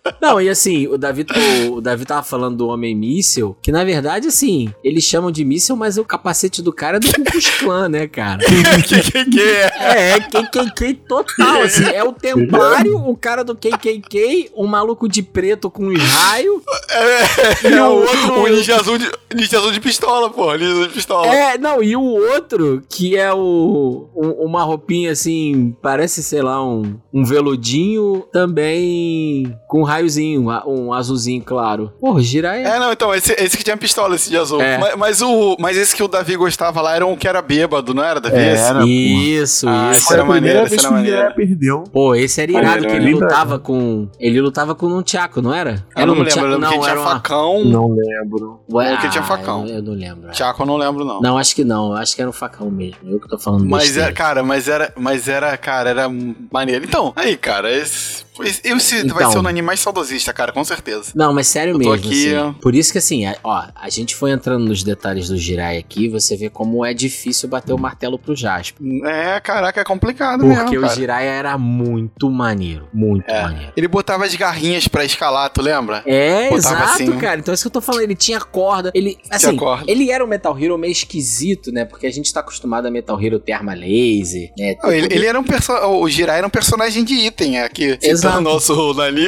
[0.21, 1.25] Não, e assim, o Davi,
[1.69, 5.45] o, o Davi tava falando do Homem Míssil, que na verdade, assim, eles chamam de
[5.45, 8.39] míssil, mas o capacete do cara é do Ku Klux Klan, né, cara?
[8.43, 10.15] que, que é?
[10.15, 15.69] É, KKK total, assim, é o Templário, o cara do KKK, um maluco de preto
[15.69, 19.71] com um raio, É, E é o o, outro- o ninja azul de, ninja azul
[19.71, 20.51] de pistola, pô.
[20.53, 21.27] Ninja azul de pistola.
[21.27, 26.63] é, não, e o outro, que é o um- uma roupinha assim, parece, sei lá,
[26.65, 31.91] um, um veludinho também com raiozinho, um azulzinho claro.
[31.99, 34.61] Porra, Jiraiya É, não, então, esse, esse que tinha pistola, esse de azul.
[34.61, 34.77] É.
[34.77, 37.93] Mas, mas o, mas esse que o Davi gostava lá era um que era bêbado,
[37.93, 38.37] não era, Davi?
[38.37, 38.63] É, Esse?
[38.63, 38.85] era.
[38.85, 40.03] Isso, Ah, isso.
[40.05, 41.33] esse era maneiro, esse era maneiro.
[41.35, 41.83] Perdeu.
[41.91, 44.07] Pô, esse era irado, Maneiro, que ele lutava com.
[44.19, 45.85] Ele lutava com um Tchaco, não era?
[45.95, 47.09] Eu não me um lembro, eu lembro que não, tinha era uma.
[47.11, 47.65] facão.
[47.65, 48.59] Não lembro.
[48.71, 49.65] Ué, que tinha ah, facão.
[49.67, 50.31] Eu, eu não lembro.
[50.31, 51.21] Tchaco eu não lembro, não.
[51.21, 51.91] Não, acho que não.
[51.91, 52.97] Eu Acho que era um facão mesmo.
[53.05, 54.07] Eu que tô falando Mas besteira.
[54.07, 56.09] era, cara, mas era, mas era, cara, era
[56.51, 56.83] maneiro.
[56.83, 58.61] Então, aí, cara, esse, esse
[59.07, 59.31] vai Então.
[59.31, 61.11] ser o anime mais saudosista, cara, com certeza.
[61.15, 62.53] Não, mas sério Eu mesmo, aqui, assim.
[62.61, 66.07] Por isso que, assim, a- ó, a gente foi entrando nos detalhes do Jirai aqui,
[66.07, 68.85] você vê como é difícil bater o martelo pro Jasper.
[69.05, 70.95] É, caraca, é complicado Porque mesmo, o cara.
[70.95, 72.87] Jiraiya era muito maneiro.
[72.93, 73.41] Muito É.
[73.43, 73.73] maneiro.
[73.75, 76.01] Ele botava as garrinhas pra escalar, tu lembra?
[76.05, 77.17] É, Botava exato, assim.
[77.17, 77.39] cara.
[77.39, 78.03] Então é isso que eu tô falando.
[78.03, 78.91] Ele tinha corda.
[78.93, 79.85] Ele, assim, corda.
[79.91, 81.85] ele era um Metal Hero meio esquisito, né?
[81.85, 84.75] Porque a gente tá acostumado a Metal Hero ter arma laser, né?
[84.81, 87.97] Não, ele, ele era um perso O Jirai era um personagem de item, é que
[88.01, 88.20] Exato.
[88.29, 89.21] O nosso Nani,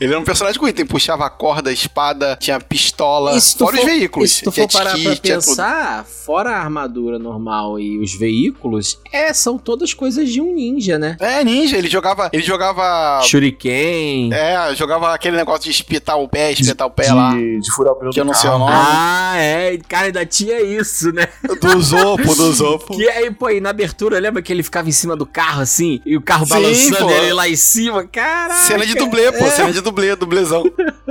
[0.00, 0.86] ele era um personagem com item.
[0.86, 4.30] Puxava a corda, a espada, tinha pistola, fora for- os veículos.
[4.30, 9.32] se tu for parar ski, pra pensar, fora a armadura normal e os veículos, é,
[9.32, 11.16] são todas coisas de um ninja, né?
[11.20, 12.28] É, ninja, ele jogava.
[12.32, 13.20] Ele jogava.
[13.24, 14.32] Shuriken.
[14.32, 17.32] É, jogava aquele negócio de espetar o pé, espetar o pé de, lá.
[17.34, 18.64] de furar o pneu Que eu do não sei o carro.
[18.66, 18.72] nome.
[18.74, 19.78] Ah, é.
[19.88, 21.28] Cara, ainda tinha isso, né?
[21.60, 22.96] Do Zopo, do Zopo.
[22.96, 26.00] Que aí, pô, e na abertura, lembra que ele ficava em cima do carro, assim?
[26.04, 27.10] E o carro Sim, balançando pô.
[27.10, 28.04] ele lá em cima?
[28.38, 28.54] Caraca!
[28.54, 29.44] Cena de dublê, pô.
[29.44, 29.50] É.
[29.50, 30.62] Cena de dublê, dublezão.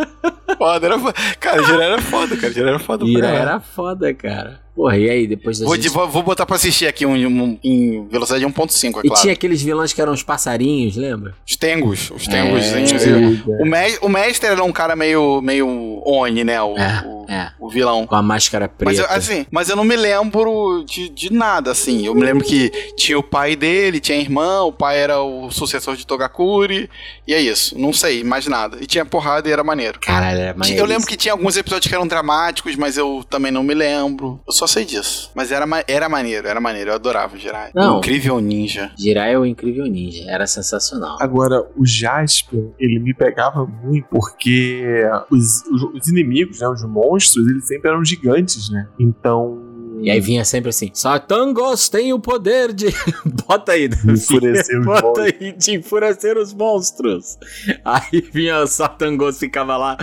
[0.58, 1.14] Foda, era foda.
[1.40, 2.54] Cara, Jiraiya era foda, cara.
[2.54, 3.06] Jiraiya era foda.
[3.06, 3.38] caralho.
[3.38, 4.67] era foda, cara.
[4.78, 5.90] Porra, e aí, depois da Vou, gente...
[5.90, 9.22] vou- vou botar pra assistir aqui um, um- em velocidade 1.5, é E claro.
[9.22, 11.34] tinha aqueles vilões que eram os passarinhos, lembra?
[11.50, 12.12] Os Tengos.
[12.12, 12.64] Os É, Tengos.
[13.04, 13.64] É.
[13.64, 15.68] o, me, o mestre era um cara meio, meio
[16.06, 16.62] Oni, né?
[16.62, 17.52] O, É, o, é.
[17.60, 18.06] o vilão.
[18.06, 19.12] Com a máscara Mas preta.
[19.12, 22.06] eu, assim, mas eu não me lembro de, de nada, assim.
[22.06, 25.50] Eu me lembro que tinha o pai dele, tinha a irmã, o pai era o
[25.50, 26.88] sucessor de Togakuri,
[27.28, 27.76] e é isso.
[27.80, 28.78] Não sei, mais nada.
[28.80, 30.00] E tinha porrada e era maneiro.
[30.00, 30.80] Caralho, era maneiro.
[30.80, 34.40] Eu lembro que tinha alguns episódios que eram dramáticos, mas eu também não me lembro.
[34.46, 35.32] Eu só sei disso.
[35.34, 36.92] Mas era, era maneiro, era maneiro.
[36.92, 37.72] Eu adorava o Jirai.
[37.74, 37.98] Não.
[38.00, 38.92] Incrível ninja.
[38.98, 40.24] Jirai é o incrível ninja.
[40.30, 41.18] Era sensacional.
[41.20, 47.48] Agora, o Jasper, ele me pegava muito porque os, os- os inimigos, né, os monstros,
[47.48, 48.88] eles sempre eram gigantes, né?
[49.00, 49.62] Então,
[50.02, 52.88] E aí vinha sempre assim: Satangos tem o poder de.
[53.48, 55.26] Bota aí, Enfurecer os Bota monstros.
[55.42, 57.38] aí, de enfurecer os monstros.
[57.84, 59.98] Aí vinha o Satangos ficava lá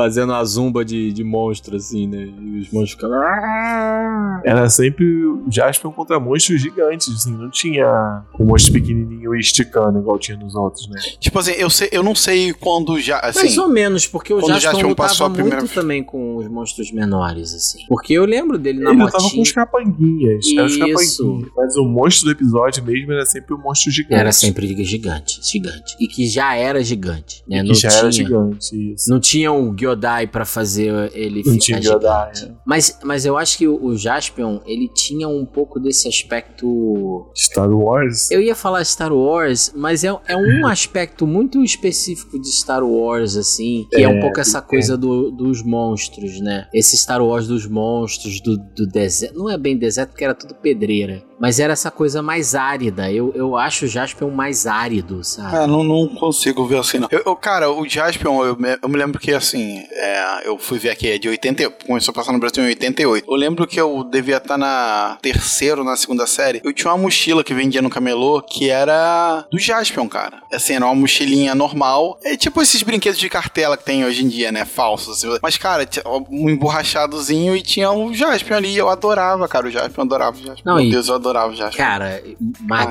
[0.00, 2.24] fazendo a zumba de, de monstro, assim, né?
[2.40, 4.40] E os monstros ficavam.
[4.44, 10.18] Era sempre o Jaspion contra monstros gigantes, assim, não tinha um monstro pequenininho esticando igual
[10.18, 10.98] tinha nos outros, né?
[11.18, 13.20] Tipo assim, eu, sei, eu não sei quando já.
[13.22, 16.02] Mais Assim, ou menos, porque o o Jaspion Jaspion lutava passou a muito primeira- também
[16.02, 17.80] com os monstros menores, assim.
[17.88, 19.42] Porque eu lembro dele na Ele lutava com motinha.
[19.42, 21.50] os capanguinhas, era os capanguinhas.
[21.56, 24.14] Mas o monstro do episódio mesmo era sempre o monstro gigante.
[24.14, 25.96] Era sempre gigante, gigante.
[26.00, 27.60] E que já era gigante, né?
[27.62, 29.10] que não já tinha, era gigante, isso.
[29.10, 32.44] Não tinha um Gyodai pra fazer ele Não ficar gigante.
[32.44, 32.52] É.
[32.64, 37.30] Mas, mas eu acho que o, o Jaspion, ele tinha um pouco desse aspecto...
[37.36, 38.30] Star Wars.
[38.30, 43.36] Eu ia falar Star Wars, mas é, é um aspecto muito específico de Star Wars,
[43.36, 44.62] assim, que é, um É, pouco essa é.
[44.62, 46.66] coisa do- dos monstros, né?
[46.74, 49.36] Esse Star Wars dos monstros, do, do deserto.
[49.38, 51.22] Não é bem deserto, porque era tudo pedreira.
[51.40, 53.10] Mas era essa coisa mais árida.
[53.10, 55.56] Eu, eu acho o Jaspion mais árido, sabe?
[55.56, 57.08] Ah, não, não consigo ver assim, não.
[57.10, 60.78] Eu, eu- cara, o Jaspion, eu me, eu me lembro que, assim, é, eu fui
[60.78, 63.24] ver aqui, é de 80, começou a passar no Brasil em 88.
[63.26, 66.60] Eu lembro que eu devia estar na terceira ou na segunda série.
[66.62, 70.42] Eu tinha uma mochila que vendia no camelô que era do Jaspion, cara.
[70.52, 72.18] Assim, era uma mochilinha normal.
[72.22, 74.66] É tipo esses brinquedos de cartela que tem hoje em dia, né?
[74.66, 75.24] Falsos.
[75.24, 75.38] assim.
[75.42, 78.76] Mas, cara, tinha um emborrachadozinho e tinha um Jaspion ali.
[78.76, 80.62] Eu adorava, cara, o Jaspion, eu adorava o Jaspion.
[80.66, 81.76] Não, Meu e- Deus, eu adorava o Jaspion.
[81.84, 82.36] Cara, Caraca,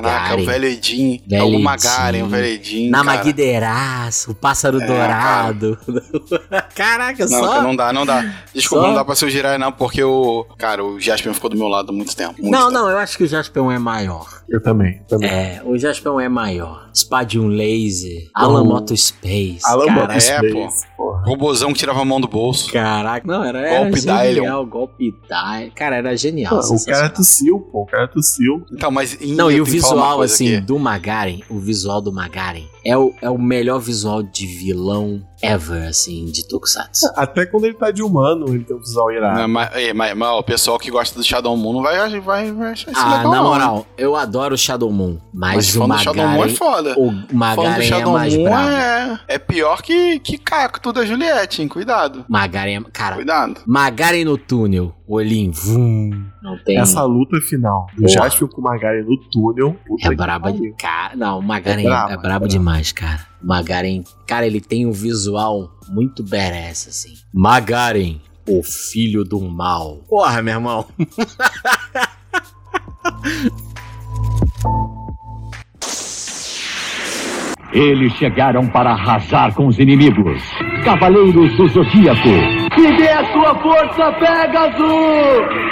[0.00, 0.42] Magaren.
[0.42, 1.20] o velho Edinho.
[1.26, 2.54] Velho O Magaren, o velho cara.
[4.28, 5.78] O pássaro É, dourado.
[6.74, 7.48] Caraca, Não, só.
[7.48, 8.22] cara, não dá, não dá.
[8.54, 10.44] Desculpa, Só- não dá pra se eu girar, não, porque o.
[10.58, 12.34] Cara, o Jasper ficou do meu lado há muito tempo.
[12.40, 12.72] muito Não, tempo.
[12.72, 14.26] não, eu acho que o Jaspion é maior.
[14.48, 15.30] Eu também, também.
[15.30, 16.88] É, o Jaspion é maior.
[16.94, 18.64] Spadium Laser, Alan Oh.
[18.64, 19.60] Moto Space.
[19.64, 20.68] Alan Caraca, Moto Space, pô.
[21.00, 21.22] Porra.
[21.26, 22.70] Robozão que tirava a mão do bolso.
[22.72, 24.66] Caraca, não, era, era Golpe genial.
[24.66, 25.70] Golpe Dylion.
[25.74, 26.60] Cara, era genial.
[26.62, 27.82] Ah, o cara tossiu, pô.
[27.82, 28.64] O cara tossiu.
[28.72, 29.20] Então, mas.
[29.20, 30.66] em- Não, e o visual, assim, aqui.
[30.66, 35.88] do Magaren, o visual do Magaren é o, é o melhor visual de vilão ever,
[35.88, 37.10] assim, de Tokusatsu.
[37.16, 39.38] Até quando ele tá de humano, ele tem um visual irado.
[39.40, 42.52] Não, mas, é, mas- mas o pessoal que gosta do Shadow Moon não vai, vai,
[42.52, 45.76] vai achar isso Ah, legal, na não, moral, eu adoro o Shadow Moon, mas, Mas
[45.76, 46.94] o do Shadow Moon é Magaren, foda.
[46.98, 48.68] o Magaren é Shadow mais Moon brabo.
[48.68, 51.68] é, é pior que, que Cacto da Juliette, hein?
[51.68, 52.24] Cuidado.
[52.28, 53.60] Magaren é, cara, Cuidado.
[53.66, 56.78] Magaren no túnel, olhinho, vum, não tem...
[56.78, 58.08] Essa luta final do Porra.
[58.08, 59.76] Jaspion com o Magari no túnel.
[59.86, 61.16] puta É braba de cara.
[61.16, 62.48] Não, o Magaren É é, braba, é é brabo braba.
[62.48, 63.26] demais, cara.
[63.42, 67.14] O Magaren, cara, ele tem um visual muito badass, assim.
[67.32, 69.98] Magaren, o filho do mal.
[70.08, 70.86] Porra, meu irmão.
[77.72, 80.42] Eles chegaram para arrasar com os inimigos.
[80.84, 82.28] Cavaleiros do Zodíaco.
[82.74, 85.70] Que dê a sua força, Pegasus!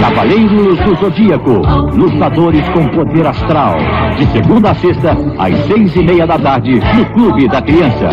[0.00, 1.62] Cavaleiros do Zodíaco.
[1.94, 3.76] Lutadores com poder astral.
[4.16, 8.08] De segunda a sexta, às seis e meia da tarde, no Clube da Criança.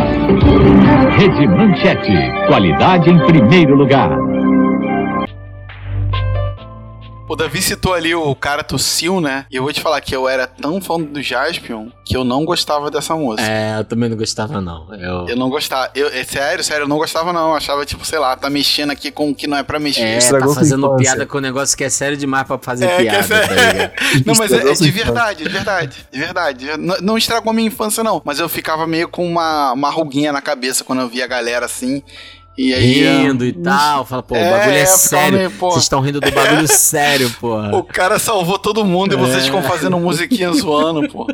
[1.17, 2.13] Rede Manchete.
[2.47, 4.32] Qualidade em primeiro lugar.
[7.33, 9.47] O Davi citou ali o cara tossiu, né?
[9.49, 12.45] E eu vou te falar que eu era tão fã do Jaspion que eu não
[12.45, 13.49] gostava dessa música.
[13.49, 14.93] É, eu também não gostava, não.
[14.93, 15.27] Eu...
[15.27, 15.89] Eu não gostava.
[15.95, 17.49] Eu, é sério, sério, eu não gostava, não.
[17.49, 20.01] Eu achava, tipo, sei lá, tá mexendo aqui com o que não é pra mexer.
[20.01, 22.97] É, Estragou tá fazendo piada com um negócio que é sério demais pra fazer É,
[22.97, 23.89] que é piada, sério.
[23.89, 23.95] tá?
[24.27, 26.77] Não, mas é, é de verdade, de verdade, de verdade.
[26.77, 28.21] Não, não estragou minha infância, não.
[28.23, 31.65] Mas eu ficava meio com uma, uma ruguinha na cabeça quando eu via a galera
[31.65, 32.03] assim.
[32.57, 33.03] E aí.
[33.25, 34.05] Rindo e tal.
[34.05, 35.37] Fala, pô, o É, bagulho é, é, sério.
[35.39, 35.71] meio, pô.
[35.71, 37.75] Vocês estão rindo do bagulho sério, porra.
[37.75, 41.27] O cara salvou todo mundo e vocês ficam fazendo musiquinha zoando, pô.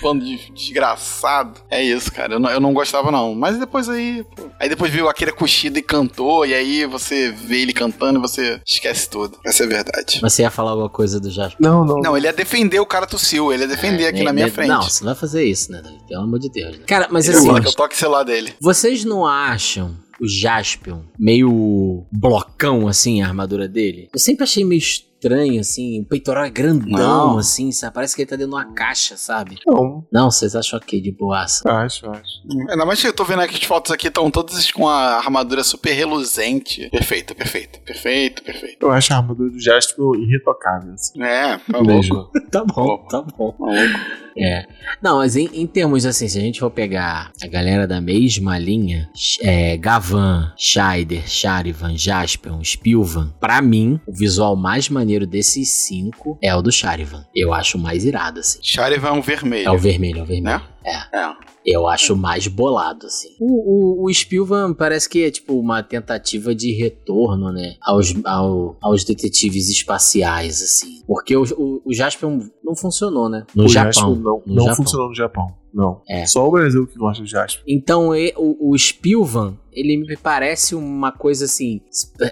[0.00, 1.60] Bando de desgraçado.
[1.70, 2.34] É isso, cara.
[2.34, 3.34] Eu não, eu não gostava, não.
[3.34, 4.24] Mas depois aí.
[4.36, 4.44] pô.
[4.60, 6.46] Aí depois veio aquele Kushida e cantou.
[6.46, 9.36] E aí você vê ele cantando e você esquece tudo.
[9.44, 10.20] Essa é a verdade.
[10.22, 11.56] Mas você ia falar alguma coisa do Jasper?
[11.60, 12.00] Não, não.
[12.00, 13.52] Não, ele ia defender o cara tossiu.
[13.52, 14.68] Ele ia defender aqui É, na minha né, frente.
[14.68, 15.98] Não, você não vai fazer isso, né, Davi?
[16.08, 16.78] Pelo amor de Deus.
[16.78, 16.84] né?
[16.86, 18.54] Cara, mas Ele assim, fala que eu toque o celular dele.
[18.60, 24.08] vocês não acham o Jaspion meio blocão, assim, a armadura dele?
[24.12, 26.88] Eu sempre achei meio estranho, assim, o peitoral é grandão,
[27.32, 27.38] Não.
[27.38, 27.94] assim, sabe?
[27.94, 29.56] Parece que ele tá dentro de uma caixa, sabe?
[29.66, 31.62] Não, Não, vocês acham ok, de boaça.
[31.70, 32.42] acho, acho.
[32.70, 35.62] Ainda mais que eu tô vendo aqui as fotos aqui, estão todas com a armadura
[35.62, 36.88] super reluzente.
[36.90, 38.78] Perfeito, perfeito, perfeito, perfeito.
[38.84, 40.92] Eu acho a armadura do Jaspion irretocável.
[40.94, 41.22] Assim.
[41.22, 42.14] É, tá Mesmo.
[42.34, 42.40] louco.
[42.50, 43.52] tá bom, tá bom.
[43.52, 43.98] Tá louco.
[44.36, 44.66] É.
[45.00, 48.58] Não, mas em, em termos assim, se a gente for pegar a galera da mesma
[48.58, 49.08] linha,
[49.42, 56.54] é, Gavan, Scheider, Charivan, Jaspion, Spilvan, pra mim, o visual mais maneiro desses cinco é
[56.54, 57.24] o do Charivan.
[57.34, 58.58] Eu acho mais irado, assim.
[58.62, 59.68] Charivan é um vermelho.
[59.68, 60.58] É o vermelho, é o vermelho.
[60.58, 60.62] Né?
[60.84, 61.32] É.
[61.64, 63.28] Eu acho mais bolado, assim.
[63.40, 67.76] O, o, o Spielvan parece que é tipo uma tentativa de retorno, né?
[67.80, 71.02] Aos, ao- aos detetives espaciais, assim.
[71.06, 73.44] Porque o, o, o Jaspion não funcionou, né?
[73.54, 73.92] No O Japão.
[73.92, 74.76] Jasper não, no não Japão.
[74.76, 75.54] funcionou no Japão.
[75.74, 76.00] Não.
[76.08, 76.26] É.
[76.26, 77.64] Só o Brasil que gosta do Jasper.
[77.66, 81.80] Então e- o, o Spielvan, ele me parece uma coisa assim,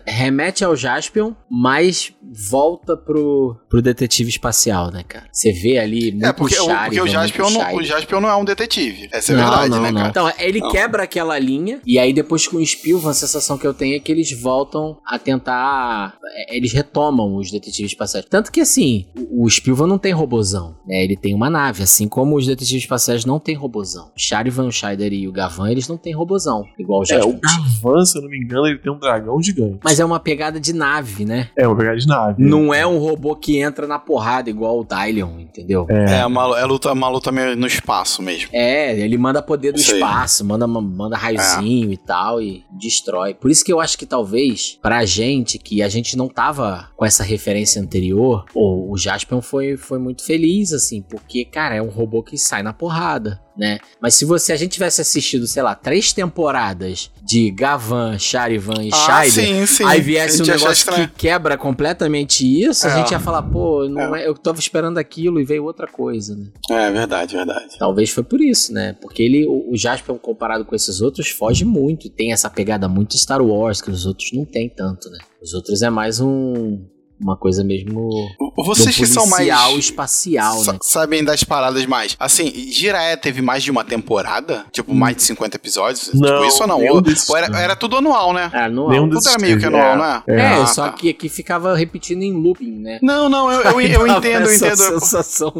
[0.07, 2.13] remete ao Jaspion, mas
[2.51, 5.27] volta pro, pro detetive espacial, né, cara?
[5.33, 7.83] Você vê ali muito É, porque, o, porque o, muito Jaspion não, o.
[7.83, 9.09] Jaspion não é um detetive.
[9.11, 9.97] Essa é Não, verdade, não, né, não.
[10.01, 10.09] cara?
[10.11, 10.71] Então, ele Não.
[10.71, 14.01] quebra aquela linha, e aí depois com o Spielvan, a sensação que eu tenho é
[14.01, 16.19] que eles voltam a tentar.
[16.37, 18.27] é, Eles retomam os detetives espaciais.
[18.29, 21.03] Tanto que assim, o, o Spielvan não tem robozão, né?
[21.03, 24.07] Ele tem uma nave, assim como os detetives espaciais não tem robozão.
[24.17, 27.31] O Charivan, o Scheider e o Gavan, eles não têm robozão, igual o É, Jaspion
[27.31, 27.41] o.
[27.41, 29.79] Gavan, se eu não me engano, ele tem um dragão gigante.
[29.85, 31.49] Mas é uma pegada de nave, né?
[31.57, 32.43] É, uma pegada de nave.
[32.43, 35.87] Não é um robô que entra na porrada igual o Dylion, entendeu?
[35.89, 38.49] É, uma, é luta, uma luta meio no espaço mesmo.
[38.53, 43.35] É, ele manda poder do espaço, manda, manda raiozinho e tal e destrói.
[43.35, 47.05] Por isso que eu acho que talvez, pra gente, que a gente não tava com
[47.05, 52.23] essa referência anterior, o Jaspion foi, foi muito feliz, assim, porque, cara, é um robô
[52.23, 53.20] que sai na porrada.
[53.57, 53.79] Né?
[54.01, 58.91] Mas se você a gente tivesse assistido, sei lá, três temporadas de Gavan, Charivan e
[58.93, 59.85] Ah, Scheider, sim, sim.
[59.85, 62.97] aí A viesse um negócio que quebra completamente isso, a É.
[62.97, 64.27] gente ia falar, pô, não é.
[64.27, 66.47] eu tava esperando aquilo e veio outra coisa, né?
[66.71, 67.77] É verdade, verdade.
[67.79, 68.95] Talvez foi por isso, né?
[69.01, 72.09] Porque ele, o Jaspion, comparado com esses outros, foge muito.
[72.09, 75.19] Tem essa pegada muito Star Wars, que os outros não tem tanto, né?
[75.43, 76.83] Os outros é mais um.
[77.21, 78.09] Uma coisa mesmo.
[78.57, 79.47] Vocês do que são mais.
[79.79, 80.79] espacial, né?
[80.83, 82.17] Sabem das paradas mais.
[82.19, 84.65] Assim, Jiraiya teve mais de uma temporada?
[84.73, 86.11] Tipo, mais de 50 episódios?
[86.15, 86.85] Não, tipo, isso ou não?
[86.87, 88.51] Ou, desses ou era, era tudo anual, né?
[88.73, 88.89] Não.
[88.89, 89.97] Nenhum Tudo era meio que anual, é.
[89.97, 90.23] né?
[90.29, 90.93] É, Ah, só tá.
[90.93, 92.99] que aqui ficava repetindo em looping, né?
[93.03, 94.73] Não, não, eu, eu, eu entendo, eu entendo.
[94.73, 95.53] é sensação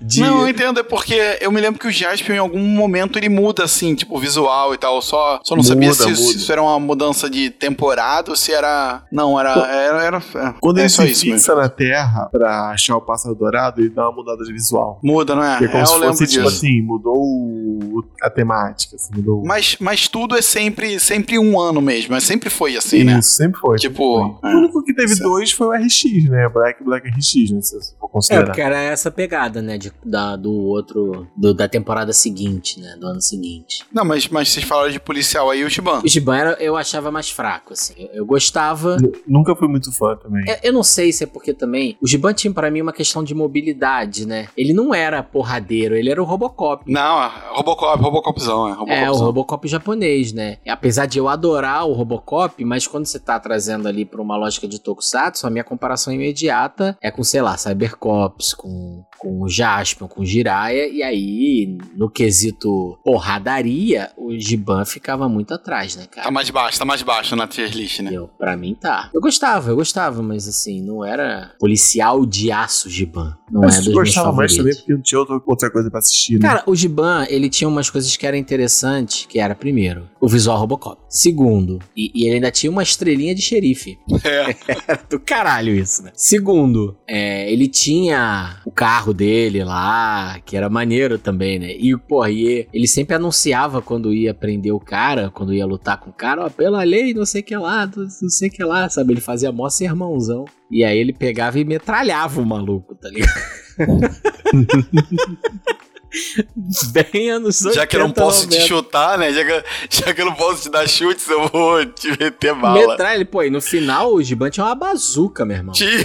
[0.00, 0.20] de.
[0.20, 3.28] Não, eu entendo, é porque eu me lembro que o Jaspion em algum momento ele
[3.28, 5.00] muda, assim, tipo, o visual e tal.
[5.02, 6.36] Só, só não sabia Muda, se, se muda.
[6.38, 9.02] isso era uma mudança de temporada ou se era.
[9.12, 9.52] Não, era.
[9.52, 10.02] Era.
[10.04, 11.38] era é, Quando é ele se isso mesmo.
[11.38, 14.98] fixa na Terra pra achar o pássaro dourado, ele dá uma mudada de visual.
[15.02, 15.52] Muda, não é?
[15.58, 16.56] Porque é como é, se eu fosse, tipo disso.
[16.56, 19.42] assim, mudou a temática, assim, mudou.
[19.44, 22.12] Mas, mas tudo é sempre, sempre um ano mesmo.
[22.12, 23.18] Mas sempre foi assim, né?
[23.18, 23.76] Isso, sempre foi.
[23.78, 24.50] Tipo, sempre foi.
[24.50, 24.54] é.
[24.54, 25.22] O único que teve Isso.
[25.22, 26.48] dois foi o RX, né?
[26.48, 27.60] Black Black RX, né?
[27.60, 28.44] Se você for É, considerar.
[28.46, 29.78] porque era essa pegada, né?
[29.78, 31.26] De, da, do outro.
[31.36, 32.96] do- da temporada seguinte, né?
[32.98, 33.84] Do ano seguinte.
[33.92, 36.00] Não, mas, mas vocês falaram de policial aí, o Shiban.
[36.04, 37.94] O Giban era- eu achava mais fraco, assim.
[37.98, 38.96] Eu, eu gostava.
[38.96, 40.44] N- Nunca fui muito fã também.
[40.48, 41.96] Eu, eu não sei se é porque também.
[42.00, 44.48] O Giban tinha pra mim uma questão de mobilidade, né?
[44.56, 46.90] Ele não era porradeiro, ele era o Robocop.
[46.90, 48.72] Não, é Robocop, Robocopzão, é.
[48.72, 49.04] Robocopzão.
[49.04, 50.58] É, o Robocop japonês, né?
[50.66, 54.68] Apesar de eu adorar o Robocop, mas quando você tá trazendo ali pra uma lógica
[54.68, 60.08] de Tokusatsu, a minha comparação imediata é com, sei lá, Cybercops, com, com o Jaspion,
[60.08, 66.24] com o Jiraiya, e aí, no quesito porradaria, o Giban ficava muito atrás, né, cara?
[66.24, 68.10] Tá mais baixo, tá mais baixo na tier list, né?
[68.12, 69.10] Eu, pra mim tá.
[69.14, 73.38] Eu gostava, eu gostava, mas assim, não era policial de aço Giban.
[73.52, 76.34] Não Mas é eu gostava mais também porque não tinha outra, outra coisa pra assistir,
[76.34, 76.48] né?
[76.48, 80.58] Cara, o Giban, ele tinha umas coisas que eram interessantes, que era, primeiro, o visual
[80.58, 81.02] Robocop.
[81.06, 83.98] Segundo, e, e ele ainda tinha uma estrelinha de xerife.
[84.24, 84.54] É.
[84.68, 86.12] Era do caralho isso, né?
[86.14, 91.72] Segundo, é, ele tinha o carro dele lá, que era maneiro também, né?
[91.72, 96.10] E, porra, e ele sempre anunciava quando ia prender o cara, quando ia lutar com
[96.10, 98.88] o cara, ó, pela lei, não sei o que lá, não sei o que lá,
[98.88, 99.12] sabe?
[99.12, 100.44] Ele fazia mó sermãozão.
[100.70, 103.41] E aí ele pegava e metralhava o maluco, tá ligado?
[103.78, 104.08] 哈哈哈
[104.52, 105.91] 哈哈哈哈哈
[106.92, 108.66] Bem anos 80, Já que eu não posso te 90.
[108.68, 109.32] chutar, né?
[109.32, 112.78] Já que, já que eu não posso te dar chutes, eu vou te meter bala.
[112.86, 115.72] Metralha, ele, pô, e no final o Giban tinha uma bazuca, meu irmão.
[115.72, 116.04] Tinha.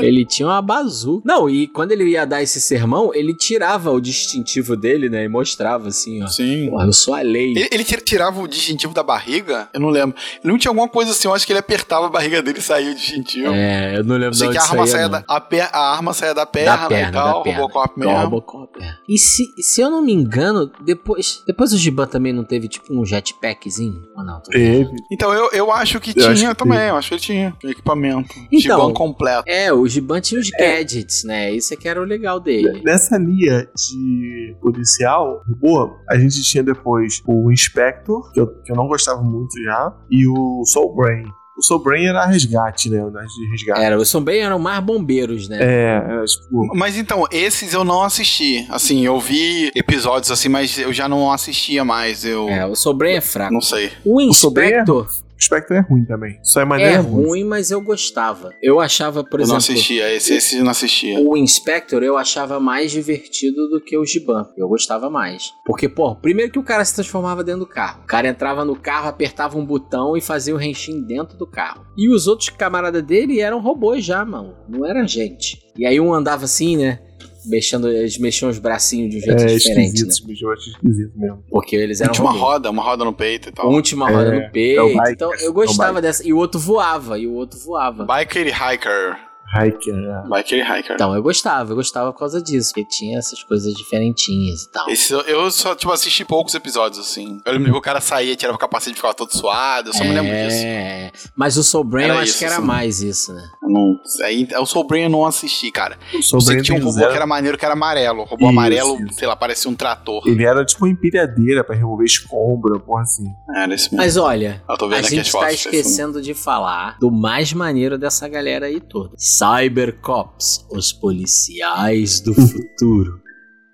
[0.00, 1.22] Ele tinha uma bazuca.
[1.24, 5.24] Não, e quando ele ia dar esse sermão, ele tirava o distintivo dele, né?
[5.24, 6.26] E mostrava assim, ó.
[6.26, 6.68] Sim.
[6.70, 7.50] Porra, eu sou a lei.
[7.52, 9.68] Ele, ele tira- tirava o distintivo da barriga?
[9.72, 10.16] Eu não lembro.
[10.42, 12.62] Ele não tinha alguma coisa assim, eu acho que ele apertava a barriga dele e
[12.62, 13.52] saía o distintivo.
[13.52, 15.10] É, eu não lembro Eu sei que a arma, saía, saía não.
[15.10, 17.60] da, a, per- a arma saía da perna, da perna, e tal, da perna.
[17.60, 18.16] Robocop mesmo.
[18.16, 18.89] Robocop, é.
[19.08, 22.92] E se, se eu não me engano, depois, depois o Giban também não teve tipo
[22.92, 24.02] um jetpackzinho?
[24.16, 24.40] Ou não?
[24.42, 24.90] Teve.
[25.12, 26.90] Então eu, eu acho que Eu acho tinha que também, teve.
[26.90, 28.28] eu acho que ele tinha equipamento.
[28.46, 28.60] Então.
[28.60, 29.44] Gibão completo.
[29.46, 31.52] É, o Giban tinha os gadgets, né?
[31.52, 32.82] Isso é que era o legal dele.
[32.84, 38.76] Nessa linha de policial, robô, a gente tinha depois o Inspector, que eu, que eu
[38.76, 41.24] não gostava muito já, e o Soul Brain.
[41.60, 43.04] O Soul Brain era resgate, né?
[43.04, 43.80] O de resgate.
[43.82, 45.58] Era, os bem eram mais bombeiros, né?
[45.60, 46.74] É, era tipo.
[46.74, 48.66] Mas então, esses eu não assisti.
[48.70, 52.24] Assim, eu vi episódios assim, mas eu já não assistia mais.
[52.24, 53.52] Eu É, o Sobren é fraco.
[53.52, 53.92] não sei.
[54.04, 56.38] O é- Inspector, O Spectre é ruim também.
[56.42, 57.02] Só é É maneiro.
[57.02, 58.50] ruim, mas eu gostava.
[58.62, 59.74] Eu achava, por Eu não exemplo.
[59.74, 61.18] assistia, esse, esse eu não assistia.
[61.20, 64.46] O Inspector eu achava mais divertido do que o Giban.
[64.56, 65.50] Eu gostava mais.
[65.64, 68.02] Porque, pô, primeiro que o cara se transformava dentro do carro.
[68.02, 71.84] O cara entrava no carro, apertava um botão e fazia o renchim dentro do carro.
[71.96, 74.54] E os outros camaradas dele eram robôs já, mano.
[74.68, 75.58] Não era gente.
[75.76, 76.98] E aí um andava assim, né?
[77.46, 80.08] Mexendo, eles mexiam os bracinhos de um jeito É diferente, né?
[80.08, 81.42] esquisito, bicho, eu acho esquisito mesmo.
[81.48, 83.70] Porque eles eram Tinha uma roda, uma roda no peito e tal.
[83.72, 84.78] Um tinha uma roda É, no peito.
[84.78, 86.26] é o biker, então eu é gostava dessa.
[86.26, 88.04] E o outro voava, e o outro voava.
[88.06, 89.29] Biker e Hiker.
[89.54, 90.22] Hiker, né?
[90.30, 90.94] Biker e Hiker.
[90.94, 92.72] Então eu gostava, eu gostava por causa disso.
[92.72, 94.88] Porque tinha essas coisas diferentinhas e tal.
[94.90, 97.40] Esse, eu- eu só, tipo, assisti poucos episódios, assim.
[97.44, 99.90] Eu lembro que o cara saía, tirava o capacete e ficava todo suado.
[99.90, 100.62] Eu só me lembro disso.
[100.64, 102.64] É, mas o Soul Brain eu acho isso, que era assim.
[102.66, 103.42] mais isso, né?
[103.62, 105.98] Eu não, aí, o Soul Brain eu não assisti, cara.
[106.12, 108.20] O Eu Soul sei que tinha um robô zero- que era maneiro, que era amarelo.
[108.22, 109.14] O robô Isso, amarelo, isso.
[109.18, 110.22] sei lá, parecia um trator.
[110.26, 113.24] Ele era tipo uma empilhadeira pra remover escombro, porra assim.
[113.56, 113.96] Era esse mesmo.
[113.98, 117.52] Mas olha, eu tô vendo a aqui as gente tá esquecendo de falar do mais
[117.52, 119.10] maneiro dessa galera aí toda.
[119.40, 123.22] Cybercops, os policiais do futuro.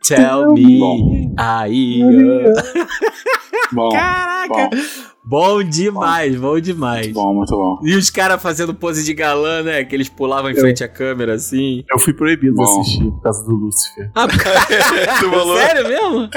[0.07, 2.01] Tell me, aí.
[3.91, 4.71] Caraca!
[4.71, 5.16] Bom
[5.69, 7.07] demais, bom demais.
[7.07, 7.79] muito bom, muito bom.
[7.83, 9.85] E os caras fazendo pose de galã, né?
[9.85, 11.85] Que eles pulavam em frente à câmera assim.
[11.91, 12.81] Eu fui proibido de Bom.
[12.81, 14.11] assistir por causa do Lúcifer.
[14.15, 14.27] Ah,
[15.21, 15.57] tu falou?
[15.59, 16.29] sério mesmo?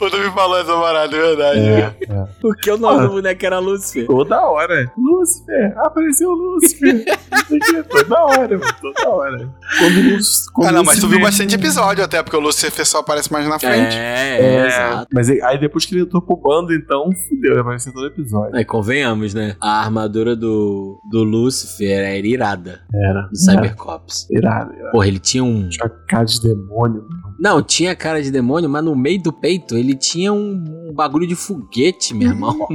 [0.00, 1.58] O tu me falou essa parada, é verdade.
[1.60, 1.94] é.
[2.40, 3.06] Porque o nome Ah.
[3.06, 4.06] do boneco era Lúcifer.
[4.06, 4.92] Toda hora.
[4.98, 7.04] Lúcifer, apareceu o Lúcifer.
[7.50, 9.54] O toda hora, mano, toda hora.
[9.78, 10.52] Quando o Lúcifer.
[10.52, 12.98] quando Ah, não, o mas tu Lúcifer- viu bastante episódio até, porque o Lucifer só
[12.98, 13.96] aparece mais na frente.
[13.96, 15.06] É, É, exato.
[15.12, 18.25] Mas aí aí depois que ele entrou pro bando, então, fudeu, ele apareceu todo episódio.
[18.52, 19.56] Aí convenhamos, né?
[19.60, 22.80] A armadura do, do Lucifer era irada.
[22.94, 23.22] Era.
[23.22, 24.26] Do Cybercops.
[24.30, 24.92] Irado, irado.
[24.92, 25.68] Porra, ele tinha um.
[25.68, 27.06] Tinha cara de demônio.
[27.08, 27.26] mano.
[27.38, 31.36] Não, tinha cara de demônio, mas no meio do peito ele tinha um, bagulho de
[31.36, 32.56] foguete, meu irmão.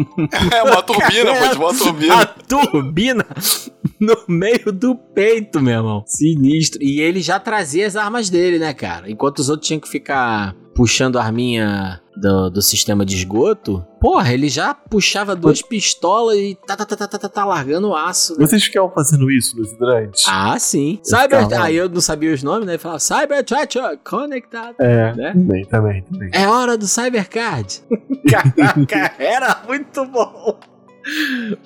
[0.53, 3.25] É uma turbina, pô, uma A turbina.
[3.99, 6.03] no meio do peito, meu irmão.
[6.05, 6.81] Sinistro.
[6.83, 9.09] E ele já trazia as armas dele, né, cara?
[9.09, 14.33] Enquanto os outros tinham que ficar puxando a arminha do, do sistema de esgoto, porra,
[14.33, 17.95] ele já puxava duas pistolas e tá, tá, tá, tá, tá, tá, tá largando o
[17.95, 18.37] aço.
[18.39, 18.47] né?
[18.47, 20.23] Vocês ficavam fazendo isso nos hidrantes?
[20.27, 20.99] Ah, sim.
[20.99, 21.43] Eu Cyber...
[21.43, 22.73] ficava- Aí eu não sabia os nomes, né?
[22.73, 24.75] Ele falava Cybertruck conectado.
[24.79, 25.33] é, né?
[25.33, 26.29] também, também, também.
[26.33, 27.81] É hora do Cybercard.
[28.29, 30.57] Caraca, era muito bom.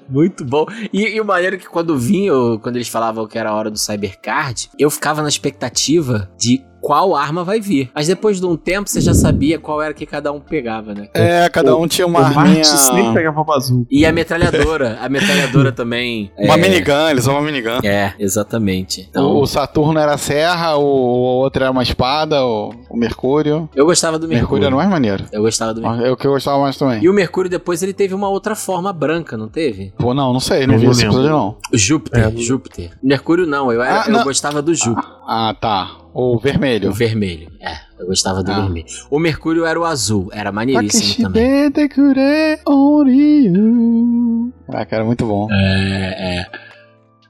[0.10, 0.66] Muito bom.
[0.92, 2.32] E, e o maneiro é que quando vinha,
[2.62, 7.16] quando eles falavam que era a hora do Cybercard, eu ficava na expectativa de qual
[7.16, 7.90] arma vai vir.
[7.96, 11.08] Mas depois de um tempo você já sabia qual era que cada um pegava, né?
[11.16, 12.64] É, cada um tinha uma arminha.
[12.64, 13.88] sempre pegava uma bazuca.
[13.90, 15.00] E a metralhadora.
[15.02, 16.32] A metralhadora também.
[16.38, 16.58] Uma é...
[16.58, 17.80] minigun, eles usam uma minigun.
[17.84, 19.08] É, exatamente.
[19.10, 23.68] Então, O, Saturno era a serra, o, o outro era uma espada, o, o Mercúrio.
[23.76, 24.66] eu gostava do O Mercúrio Mercúrio.
[24.68, 25.26] era mais maneiro.
[25.32, 26.06] Eu gostava do Mercúrio.
[26.06, 27.04] É o que eu gostava mais também.
[27.04, 29.92] E o Mercúrio depois ele teve uma outra forma branca, não teve?
[29.98, 31.58] Pô, não, não sei, não Eu vi esse episódio não.
[31.74, 32.92] Júpiter, É, Júpiter.
[33.02, 34.24] Mercúrio não, eu, era, Ah, eu não.
[34.24, 35.10] gostava do Júpiter.
[35.28, 36.05] Ah, tá.
[36.18, 36.92] O vermelho.
[36.92, 37.52] O vermelho.
[37.60, 38.62] É, eu gostava do Ah.
[38.62, 38.86] vermelho.
[39.12, 41.44] O Mercúrio era o azul, era maneiríssimo também.
[42.66, 44.54] Oriyu.
[44.70, 45.48] Ah, cara, muito bom.
[45.52, 46.46] É, é.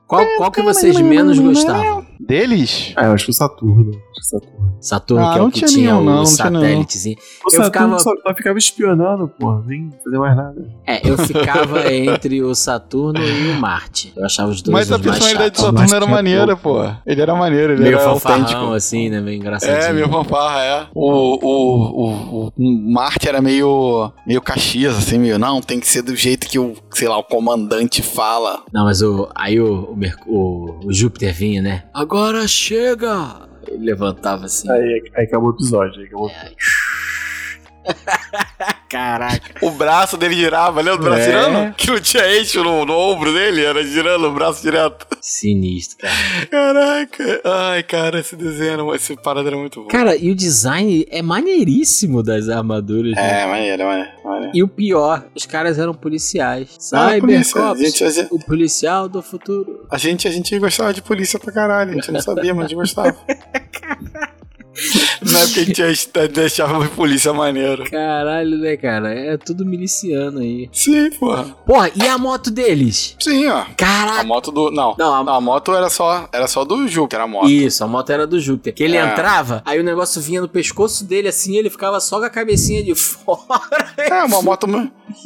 [0.08, 2.05] Qual, qual que vocês menos gostavam?
[2.20, 2.93] Deles?
[2.95, 3.91] Ah, eu acho que o Saturno.
[3.91, 4.66] Acho que o Saturno.
[4.80, 7.05] Saturno, Ah, que é o que tinha nenhum, o não, satélites.
[7.05, 7.16] O Eu
[7.49, 9.59] Saturno ficava- só, só ficava espionando, pô.
[9.66, 10.68] Nem fazia mais nada.
[10.86, 14.13] É, eu ficava entre o Saturno e o Marte.
[14.16, 16.84] Eu achava os dois Mas a os personalidade do Saturno era maneira, pô.
[17.05, 18.74] Ele era maneiro, ele Meio era autêntico.
[18.74, 19.20] assim, né?
[19.22, 19.78] Meio engraçadinho.
[19.82, 20.88] É, meio fanfarra, é.
[20.93, 26.01] O, o, o, o Marte era meio, meio Caxias, assim, meio, não, tem que ser
[26.03, 28.61] do jeito que o, sei lá, o comandante fala.
[28.72, 29.95] Não, mas o, aí o,
[30.28, 31.84] o- o Júpiter vinha, né?
[32.06, 33.49] Agora chega!
[33.68, 34.72] Ele levantava assim.
[34.72, 36.01] Aí, aí acabou o episódio.
[36.01, 36.30] Aí acabou.
[38.88, 39.66] Caraca.
[39.66, 41.26] O braço dele girava, lembra do braço É.
[41.26, 41.74] girando?
[41.76, 45.08] Que não tinha eixo no, no ombro dele, era girando o braço direto.
[45.20, 46.46] Sinistro, cara.
[46.52, 47.42] Caraca.
[47.44, 49.88] Ai, cara, esse desenho, esse parada era muito bom.
[49.88, 53.14] Cara, e o design é maneiríssimo das armaduras.
[53.16, 53.42] né?
[53.42, 54.12] É, maneiro, maneiro.
[54.24, 54.52] maneiro.
[54.54, 56.78] E o pior, os caras eram policiais.
[56.94, 57.44] Ah, polícia.
[57.44, 57.82] Cybercops,
[58.14, 59.88] gente, o policial do futuro.
[59.90, 62.68] a, gente, a gente gostava de polícia pra caralho, a gente não sabia, mas a
[62.68, 63.16] gente gostava.
[65.32, 67.90] Não é porque a gente deixava a polícia maneiro.
[67.90, 69.14] Caralho, né, cara?
[69.14, 70.70] É tudo miliciano aí.
[70.72, 71.44] Sim, porra.
[71.66, 73.16] Porra, e a moto deles?
[73.20, 73.60] Sim, ó.
[73.60, 74.24] A Caraca.
[74.24, 74.72] moto do.
[74.72, 74.96] Não.
[74.98, 77.50] Não, a- Não, a moto era só, era só do Júpiter, a moto.
[77.50, 78.74] Isso, a moto era do Júpiter.
[78.74, 79.04] Que ele É.
[79.06, 82.84] entrava, aí o negócio vinha no pescoço dele assim, ele ficava só com a cabecinha
[82.84, 83.94] de fora.
[83.98, 84.68] É, uma moto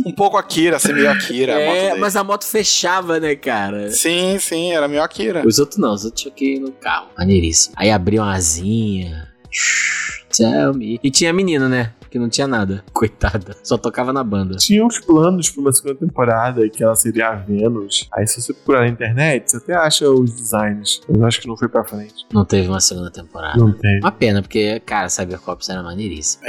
[0.06, 1.56] um pouco Akira, assim, meio Akira.
[1.56, 2.00] a É, dele.
[2.00, 3.92] mas a moto fechava, né, cara?
[3.92, 5.44] Sim, sim, era meio Akira.
[5.46, 7.08] Os outros não, os outros tinham que ir no carro.
[7.18, 7.74] Maneiríssimo.
[7.78, 9.29] Aí abria uma asinha.
[10.36, 11.00] Tell me.
[11.04, 11.94] E tinha a menina, né?
[12.10, 12.84] Que não tinha nada.
[12.94, 13.56] Coitada.
[13.64, 14.58] Só tocava na banda.
[14.58, 18.08] Tinha uns planos pra uma segunda temporada que ela seria a Vênus.
[18.14, 21.02] Aí se você procurar na internet, você até acha os designs.
[21.08, 22.26] Mas eu acho que não foi pra frente.
[22.34, 23.58] Não teve uma segunda temporada.
[23.58, 24.00] Não tem.
[24.00, 26.44] Uma pena, porque, cara, Cybercops era maneiríssimo.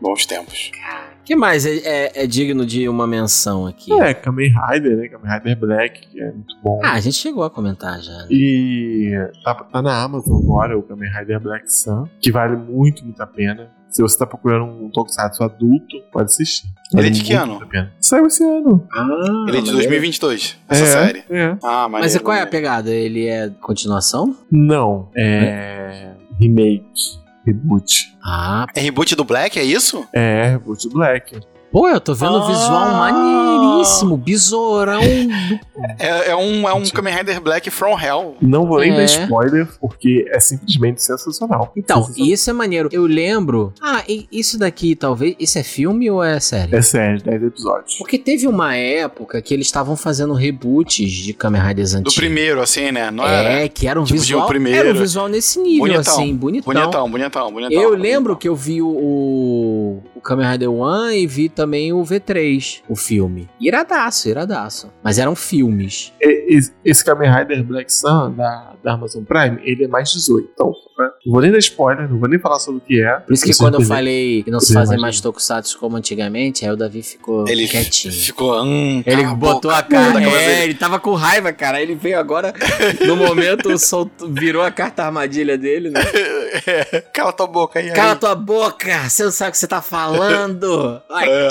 [0.00, 0.70] Bons tempos.
[0.70, 3.92] O que mais é, é- é digno de uma menção aqui?
[3.92, 5.08] É, Kamen Rider, né?
[5.08, 6.80] Kamen Rider Black, que é muito bom.
[6.84, 8.12] Ah, a gente chegou a comentar já.
[8.12, 8.26] né?
[8.30, 9.12] E
[9.44, 13.26] tá, tá na Amazon agora o Kamen Rider Black Sun, que vale muito, muito a
[13.26, 13.70] pena.
[13.88, 16.66] Se você tá procurando um Tokusatsu adulto, pode assistir.
[16.94, 17.52] Ele é de que ano?
[17.52, 17.92] muito a pena.
[18.00, 18.88] Saiu esse ano.
[18.90, 21.24] Ah, Ele é de 2022, essa é, série.
[21.28, 21.56] É.
[21.62, 22.90] Ah, Mas maneiro, qual é a pegada?
[22.90, 24.34] Ele é continuação?
[24.50, 26.14] Não, é.
[26.40, 27.20] Remake.
[27.46, 28.16] Reboot.
[28.24, 30.06] Ah, É reboot do Black, é isso?
[30.12, 31.40] É, Reboot Black.
[31.72, 32.46] Pô, eu tô vendo o Ah.
[32.46, 34.16] visual maneiríssimo.
[34.16, 35.60] Besourão do
[35.98, 38.36] É, é um, é um Kamen Rider Black from Hell.
[38.40, 38.96] Não vou nem É.
[38.96, 41.72] dar spoiler, porque é simplesmente sensacional.
[41.76, 42.32] Então, Sensacional.
[42.32, 42.88] isso é maneiro.
[42.92, 43.72] Eu lembro.
[43.80, 45.34] Ah, e isso daqui talvez.
[45.38, 46.74] Isso é filme ou é série?
[46.76, 47.94] É sério, 10 episódios.
[47.96, 52.14] Porque teve uma época que eles estavam fazendo reboots de Kamen Riders Do antigos.
[52.14, 53.10] primeiro, assim, né?
[53.10, 53.48] Não era?
[53.64, 54.44] É, que era um Tipo, visual.
[54.44, 54.78] um primeiro.
[54.88, 56.14] Era um visual nesse nível, Bonitão.
[56.14, 56.72] assim, bonitão.
[56.74, 57.82] Bonitão, bonitão, bonitão.
[57.82, 62.94] Eu lembro que eu vi o Kamen Rider One e vi também o V3, o
[62.96, 63.48] filme.
[63.60, 64.90] Iradaço, iradaço.
[65.02, 66.12] Mas eram filmes.
[66.20, 70.50] E- Esse, esse Kamen Rider Black Sun da, da Amazon Prime, ele é mais 18.
[70.52, 70.68] Então,
[70.98, 73.14] né, não vou nem dar spoiler, não vou nem falar sobre o que é.
[73.20, 75.00] Por isso que quando eu falei que não se fazem imagina.
[75.00, 78.12] mais tokusatsu como antigamente, aí o Davi ficou Ele quietinho.
[78.12, 78.62] ficou.
[78.62, 80.12] Hum, Ele botou boca, a cara.
[80.12, 80.62] da cabeça É, dele.
[80.64, 81.80] ele tava com raiva, cara.
[81.80, 82.52] Ele veio agora,
[83.06, 86.00] no momento, soltou, virou a carta armadilha dele, né?
[86.66, 87.90] É, Cala tua boca aí.
[87.92, 88.18] Cala aí.
[88.18, 89.08] tua boca!
[89.08, 91.02] Você não sabe o que você tá falando!
[91.22, 91.48] É.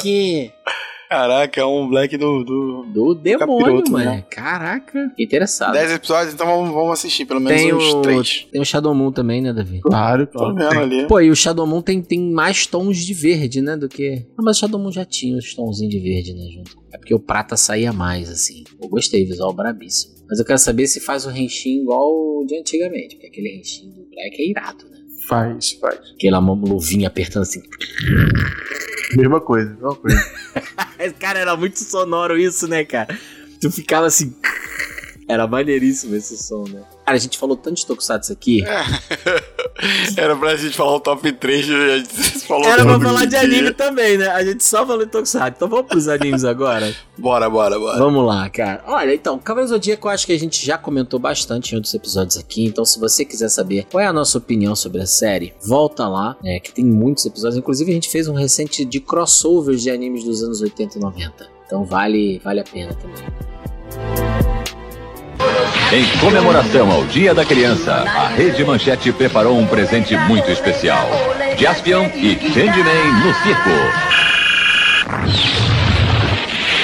[1.12, 2.42] Caraca, é um Black do.
[2.46, 2.86] do...
[2.94, 4.06] Do demônio, capiroto, mano.
[4.12, 4.26] né?
[4.30, 5.12] Caraca.
[5.20, 5.74] Interessado.
[5.74, 8.48] 10 episódios, então vamos, vamos assistir pelo menos Tem uns o, 3.
[8.50, 9.82] tem o Shadow Moon também, né, Davi?
[9.82, 10.56] Claro, Tô claro.
[10.56, 11.08] vendo ali.
[11.08, 14.26] Pô, e o Shadow Moon tem, tem mais tons de verde, né, do que...
[14.38, 16.78] Ah, mas o Shadow Moon já tinha os tonzinhos de verde, né, junto.
[16.94, 18.64] É porque o prata saía mais, assim.
[18.82, 20.16] Eu gostei, visual brabíssimo.
[20.30, 23.90] Mas eu quero saber se faz o Henshin igual o de antigamente, porque aquele Henshin
[23.90, 24.98] do Black é irado, né?
[25.28, 26.00] Faz, faz.
[26.16, 27.62] Aquela mão- luvinha apertando assim.
[29.18, 30.18] Mesma coisa, mesma coisa.
[31.20, 33.18] Cara, era muito sonoro isso, né, cara?
[33.60, 34.34] Tu ficava assim.
[35.28, 36.84] Era maneiríssimo esse som, né?
[37.12, 38.64] Cara, a gente falou tanto de Tokusatsu aqui.
[40.16, 43.42] Era pra gente falar o top 3, a gente falou Era pra falar de dia.
[43.42, 44.28] anime também, né?
[44.30, 45.54] A gente só falou de Tokusatsu.
[45.58, 46.96] Então vamos pros animes agora?
[47.18, 48.00] Bora, bora, bora.
[48.00, 48.84] Vamos lá, cara.
[48.88, 52.36] Olha, então, Cavaleiro Zodíaco eu acho que a gente já comentou bastante em outros episódios
[52.38, 52.66] aqui.
[52.66, 56.36] Então, se você quiser saber qual é a nossa opinião sobre a série, volta lá,
[56.42, 56.60] né?
[56.60, 57.58] Que tem muitos episódios.
[57.60, 61.48] Inclusive, a gente fez um recente de crossovers de animes dos anos 80 e 90.
[61.68, 64.51] Então, vale, vale a pena também.
[65.94, 71.06] Em comemoração ao Dia da Criança, a Rede Manchete preparou um presente muito especial.
[71.58, 73.70] Jaspion e Changeman no circo.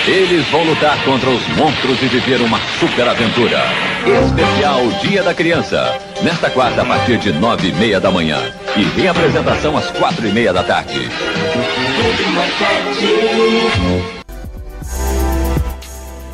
[0.05, 3.63] Eles vão lutar contra os monstros e viver uma super aventura.
[4.25, 5.97] Especial Dia da Criança.
[6.21, 8.41] Nesta quarta, a partir de nove e meia da manhã.
[8.75, 11.09] E reapresentação às quatro e meia da tarde.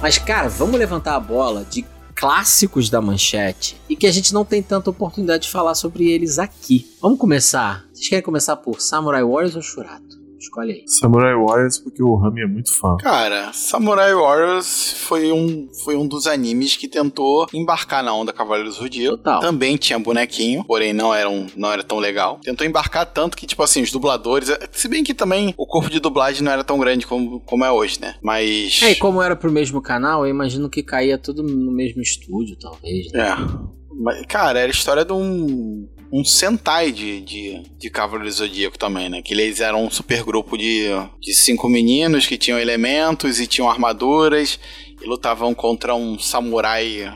[0.01, 1.92] Mas, cara, vamos levantar a bola de
[2.23, 6.39] clássicos da manchete e que a gente não tem tanta oportunidade de falar sobre eles
[6.39, 6.89] aqui.
[7.01, 7.85] Vamos começar?
[7.91, 10.12] Vocês querem começar por Samurai Warriors ou Shurato?
[10.43, 10.83] Escolhe aí.
[10.85, 12.97] Samurai Warriors, porque o Rami é muito fã.
[12.97, 18.75] Cara, Samurai Warriors foi um, foi um dos animes que tentou embarcar na onda Cavaleiros
[18.75, 19.17] do Zodíaco.
[19.17, 19.39] Total.
[19.39, 22.39] Também tinha bonequinho, porém não era, um, não era tão legal.
[22.43, 24.51] Tentou embarcar tanto que, tipo assim, os dubladores.
[24.71, 27.71] Se bem que também o corpo de dublagem não era tão grande como, como é
[27.71, 28.15] hoje, né?
[28.21, 28.81] Mas.
[28.83, 32.57] É, e como era pro mesmo canal, eu imagino que caía tudo no mesmo estúdio,
[32.59, 33.11] talvez.
[33.13, 33.29] Né?
[33.29, 33.73] É.
[33.95, 35.87] Mas, cara, era a história de um.
[36.15, 39.21] Um Sentai de, de, de Cavaleiros do Zodíaco também, né?
[39.23, 40.83] Que eles eram um super grupo de,
[41.19, 44.59] de cinco meninos que tinham elementos e tinham armaduras
[45.01, 47.11] e lutavam contra um samurai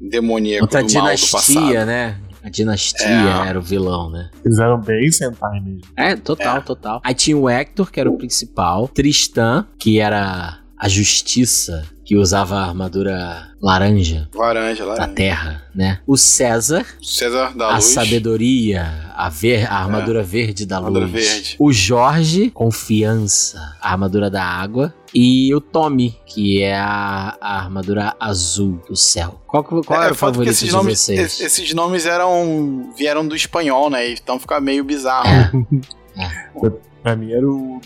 [0.00, 1.44] demoníaco Outra do mal do passado.
[1.52, 2.18] dinastia, né?
[2.42, 3.06] A dinastia
[3.44, 3.48] É.
[3.48, 4.30] era o vilão, né?
[4.44, 5.82] Eles eram bem Sentai mesmo.
[5.96, 6.60] É, total, É.
[6.60, 7.00] total.
[7.04, 8.88] Aí tinha o Hector, que era o principal.
[8.88, 15.12] Tristan, que era a justiça, que usava a armadura laranja Laranja, da laranja.
[15.14, 16.00] terra, né?
[16.06, 17.84] O César, César da a Luz.
[17.84, 21.12] sabedoria, a, ver, a armadura verde da Armadura luz.
[21.12, 21.56] verde.
[21.58, 24.94] O Jorge, confiança, a armadura da água.
[25.14, 29.38] E o Tommy, que é a, a armadura azul do céu.
[29.46, 31.20] Qual, qual É, era o que favorito esses de nomes, vocês?
[31.20, 34.10] es- esses nomes eram vieram do espanhol, né?
[34.12, 35.28] Então fica meio bizarro.
[36.16, 36.48] É.
[37.02, 37.80] Pra mim era o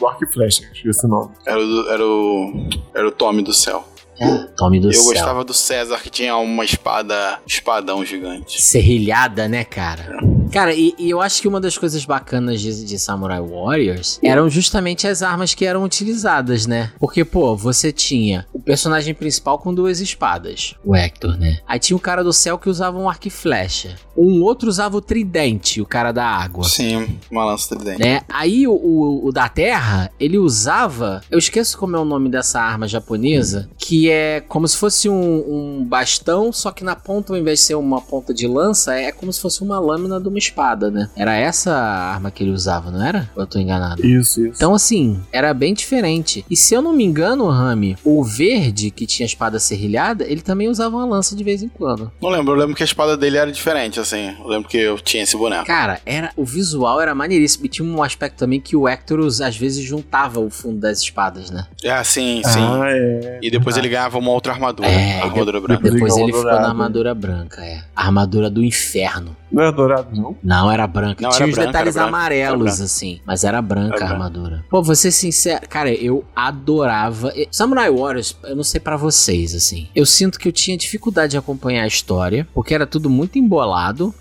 [0.46, 1.30] acho que esse nome.
[1.46, 3.84] Era o, era o era o Tommy do céu.
[4.20, 5.04] É, Tommy do Eu céu.
[5.12, 8.60] gostava do César que tinha uma espada, espadão gigante.
[8.62, 10.18] Serrilhada, né, cara?
[10.50, 14.48] Cara, e, e eu acho que uma das coisas bacanas de, de Samurai Warriors eram
[14.48, 16.92] justamente as armas que eram utilizadas, né?
[16.98, 21.60] Porque, pô, você tinha o personagem principal com duas espadas, o Hector, né?
[21.66, 23.96] Aí tinha o cara do céu que usava um arco e flecha.
[24.16, 26.64] Um outro usava o tridente, o cara da água.
[26.64, 27.98] Sim, uma lança tridente.
[27.98, 28.20] Né?
[28.28, 31.22] Aí o, o, o da terra, ele usava.
[31.30, 35.78] Eu esqueço como é o nome dessa arma japonesa, que é como se fosse um,
[35.80, 39.10] um bastão, só que na ponta, ao invés de ser uma ponta de lança, é
[39.10, 41.08] como se fosse uma lâmina de uma espada, né?
[41.16, 43.30] Era essa a arma que ele usava, não era?
[43.34, 44.04] Ou eu tô enganado?
[44.04, 44.56] Isso, isso.
[44.56, 46.44] Então, assim, era bem diferente.
[46.50, 50.40] E se eu não me engano, Rami, o verde, que tinha a espada serrilhada, ele
[50.40, 52.10] também usava uma lança de vez em quando.
[52.20, 54.34] Não lembro, eu lembro que a espada dele era diferente, assim.
[54.38, 55.66] Eu lembro que eu tinha esse boneco.
[55.66, 57.66] Cara, era o visual era maneiríssimo.
[57.66, 61.50] E tinha um aspecto também que o Hector às vezes juntava o fundo das espadas,
[61.50, 61.66] né?
[61.86, 62.58] Ah, sim, sim.
[62.60, 63.38] Ah, é.
[63.42, 64.88] E depois ele ganhava uma outra armadura.
[64.88, 65.82] É, a armadura e branca.
[65.82, 67.82] depois Depois ele ficou na armadura branca, é.
[67.94, 69.36] A armadura do inferno.
[69.52, 70.36] Não é dourado, não?
[70.42, 71.22] Não, era branca.
[71.22, 72.84] Não, Tinha era os branca, detalhes era branca, amarelos, era branca.
[72.84, 73.20] assim.
[73.26, 74.14] Mas era branca Era a branca.
[74.14, 74.64] armadura.
[74.70, 75.68] Pô, vou ser sincero.
[75.68, 77.32] Cara, eu adorava.
[77.50, 79.88] Samurai Warriors, eu não sei pra vocês, assim.
[79.94, 84.14] Eu sinto que eu tinha dificuldade de acompanhar a história, porque era tudo muito embolado.